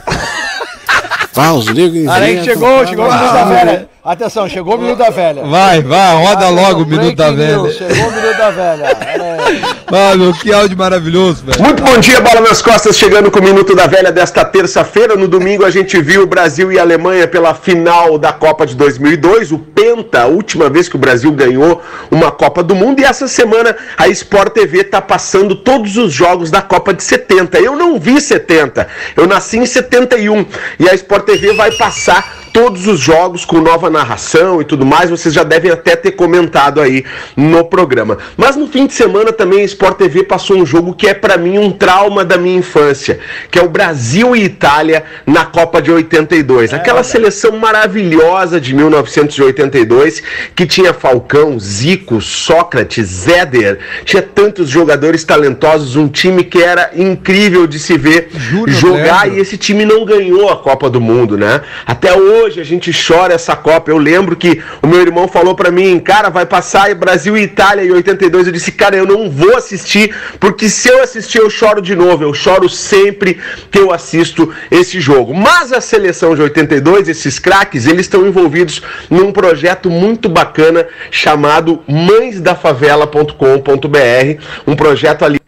Pá, 1.37 1.53
os 1.53 1.67
negros 1.67 2.09
Olha 2.09 2.25
aí 2.25 2.43
chegou, 2.43 2.87
chegou 2.87 3.05
o 3.05 3.13
Minuto 3.13 3.33
da 3.35 3.45
Velha. 3.45 3.89
Atenção, 4.07 4.49
chegou 4.49 4.77
o 4.77 4.79
Minuto 4.79 4.99
da 4.99 5.11
Velha. 5.11 5.43
Vai, 5.43 5.83
vai, 5.83 6.15
roda 6.15 6.49
logo 6.49 6.85
o 6.85 6.87
minuto 6.87 7.17
da 7.17 7.33
news, 7.33 7.77
velha. 7.77 7.93
Chegou 7.93 8.09
o 8.09 8.13
Minuto 8.13 8.39
da 8.39 8.51
Velha. 8.51 8.87
Ah, 9.89 10.17
meu, 10.17 10.33
que 10.35 10.53
áudio 10.53 10.77
maravilhoso, 10.77 11.45
velho. 11.45 11.63
Muito 11.63 11.81
bom 11.81 11.97
dia, 11.99 12.21
bola 12.21 12.41
nas 12.41 12.61
costas, 12.61 12.97
chegando 12.97 13.31
com 13.31 13.39
o 13.39 13.43
Minuto 13.43 13.75
da 13.75 13.87
Velha 13.87 14.11
desta 14.11 14.45
terça-feira. 14.45 15.15
No 15.15 15.29
domingo 15.29 15.65
a 15.65 15.71
gente 15.71 16.01
viu 16.03 16.25
o 16.25 16.27
Brasil 16.27 16.73
e 16.73 16.79
a 16.79 16.83
Alemanha 16.83 17.29
pela 17.29 17.55
final 17.55 18.19
da 18.19 18.33
Copa 18.33 18.67
de 18.67 18.75
2002, 18.75 19.53
o 19.53 19.59
Penta, 19.59 20.23
a 20.23 20.27
última 20.27 20.69
vez 20.69 20.89
que 20.89 20.97
o 20.97 20.99
Brasil 20.99 21.31
ganhou 21.31 21.81
uma 22.11 22.33
Copa 22.33 22.65
do 22.65 22.75
Mundo. 22.75 23.01
E 23.01 23.05
essa 23.05 23.29
semana 23.29 23.77
a 23.97 24.09
Sport 24.09 24.55
TV 24.55 24.83
tá 24.83 25.01
passando 25.01 25.55
todos 25.55 25.97
os 25.97 26.13
jogos 26.13 26.51
da 26.51 26.61
Copa 26.61 26.93
de 26.93 27.05
70. 27.05 27.59
Eu 27.61 27.77
não 27.77 27.99
vi 27.99 28.21
70, 28.21 28.89
eu 29.17 29.27
nasci 29.27 29.59
em 29.59 29.67
71 29.67 30.47
e 30.81 30.89
a 30.89 30.95
Sport 30.95 31.27
TV 31.27 31.53
vai 31.53 31.71
passar 31.71 32.46
todos 32.57 32.87
os 32.87 32.99
jogos 32.99 33.45
com 33.45 33.61
nova 33.61 33.91
narração 33.91 34.63
e 34.63 34.65
tudo 34.65 34.87
mais, 34.87 35.11
vocês 35.11 35.35
já 35.35 35.43
devem 35.43 35.71
até 35.71 35.95
ter 35.95 36.13
comentado 36.13 36.81
aí 36.81 37.05
no 37.37 37.63
programa. 37.63 38.17
Mas 38.35 38.57
no 38.57 38.67
fim 38.67 38.87
de 38.87 38.95
semana 38.95 39.31
também 39.31 39.61
a 39.61 39.65
Sport 39.65 39.99
TV 39.99 40.23
passou 40.23 40.57
um 40.57 40.65
jogo 40.65 40.95
que 40.95 41.07
é 41.07 41.13
para 41.13 41.37
mim 41.37 41.59
um 41.59 41.71
trauma 41.71 42.25
da 42.25 42.39
minha 42.39 42.57
infância, 42.57 43.21
que 43.51 43.59
é 43.59 43.63
o 43.63 43.69
Brasil 43.69 44.35
e 44.35 44.45
Itália 44.45 45.05
na 45.27 45.45
Copa 45.45 45.83
de 45.83 45.93
82. 45.93 46.73
Aquela 46.73 47.03
seleção 47.03 47.59
maravilhosa 47.59 48.59
de 48.59 48.75
1982 48.75 50.23
que 50.55 50.65
tinha 50.65 50.95
Falcão, 50.95 51.61
Zico, 51.61 52.23
Sócrates, 52.23 53.29
Éder, 53.29 53.81
tinha 54.07 54.23
tantos 54.23 54.71
jogadores 54.71 55.25
talentosos, 55.25 55.95
um 55.95 56.09
time 56.09 56.43
que 56.43 56.63
era 56.63 56.91
incrível 56.97 57.67
de 57.67 57.79
se 57.79 57.99
ver 57.99 58.31
jogar 58.69 59.31
e 59.31 59.39
esse 59.39 59.59
time 59.59 59.85
não 59.85 60.07
ganhou 60.07 60.49
a 60.49 60.57
Copa 60.57 60.89
do 60.89 61.03
Mundo, 61.03 61.37
né? 61.37 61.61
Até 61.85 62.17
hoje 62.17 62.46
a 62.47 62.65
gente 62.65 62.93
chora 62.93 63.35
essa 63.35 63.57
Copa. 63.57 63.91
Eu 63.91 63.99
lembro 63.99 64.37
que 64.37 64.63
o 64.83 64.87
meu 64.87 65.01
irmão 65.01 65.27
falou 65.27 65.55
pra 65.55 65.71
mim, 65.71 65.99
cara, 65.99 66.31
vai 66.31 66.47
passar 66.47 66.95
Brasil 66.95 67.37
e 67.37 67.43
Itália 67.43 67.85
em 67.85 67.91
82. 67.91 68.47
Eu 68.47 68.53
disse, 68.53 68.71
cara, 68.73 68.97
eu 68.97 69.05
não 69.05 69.29
vou 69.29 69.57
assistir, 69.57 70.15
porque 70.39 70.69
se 70.69 70.89
eu 70.89 71.03
assistir 71.03 71.39
eu 71.39 71.51
choro 71.51 71.83
de 71.83 71.97
novo. 71.97 72.23
Eu 72.23 72.33
choro 72.33 72.69
sempre 72.69 73.41
que 73.71 73.79
eu 73.79 73.93
assisto 73.93 74.55
esse 74.71 75.01
jogo. 75.01 75.35
Mas 75.35 75.73
a 75.73 75.81
seleção 75.81 76.35
de 76.35 76.43
82, 76.43 77.09
esses 77.09 77.39
craques, 77.39 77.87
eles 77.87 78.03
estão 78.03 78.27
envolvidos 78.27 78.83
num 79.11 79.33
projeto 79.33 79.91
muito 79.91 80.29
bacana 80.29 80.87
chamado 81.11 81.83
mãesdafavela.com.br, 81.89 84.43
um 84.67 84.77
projeto 84.77 85.25
ali 85.25 85.41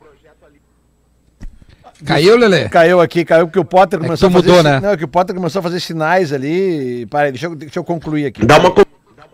Caiu, 2.04 2.36
Lelê? 2.36 2.68
Caiu 2.68 3.00
aqui, 3.00 3.24
caiu 3.24 3.46
porque 3.46 3.58
o 3.58 3.64
Potter 3.64 3.98
é 3.98 4.02
começou 4.02 4.28
é 4.28 4.32
mudou, 4.32 4.54
a 4.54 4.56
fazer. 4.56 4.70
Né? 4.70 4.80
Não, 4.80 4.90
é 4.90 4.96
que 4.96 5.04
o 5.04 5.08
Potter 5.08 5.34
começou 5.34 5.60
a 5.60 5.62
fazer 5.62 5.80
sinais 5.80 6.32
ali. 6.32 7.06
Para, 7.06 7.30
deixa 7.30 7.46
eu, 7.46 7.54
deixa 7.54 7.78
eu 7.78 7.84
concluir 7.84 8.26
aqui. 8.26 8.46
Dá 8.46 8.58
uma 8.58 8.72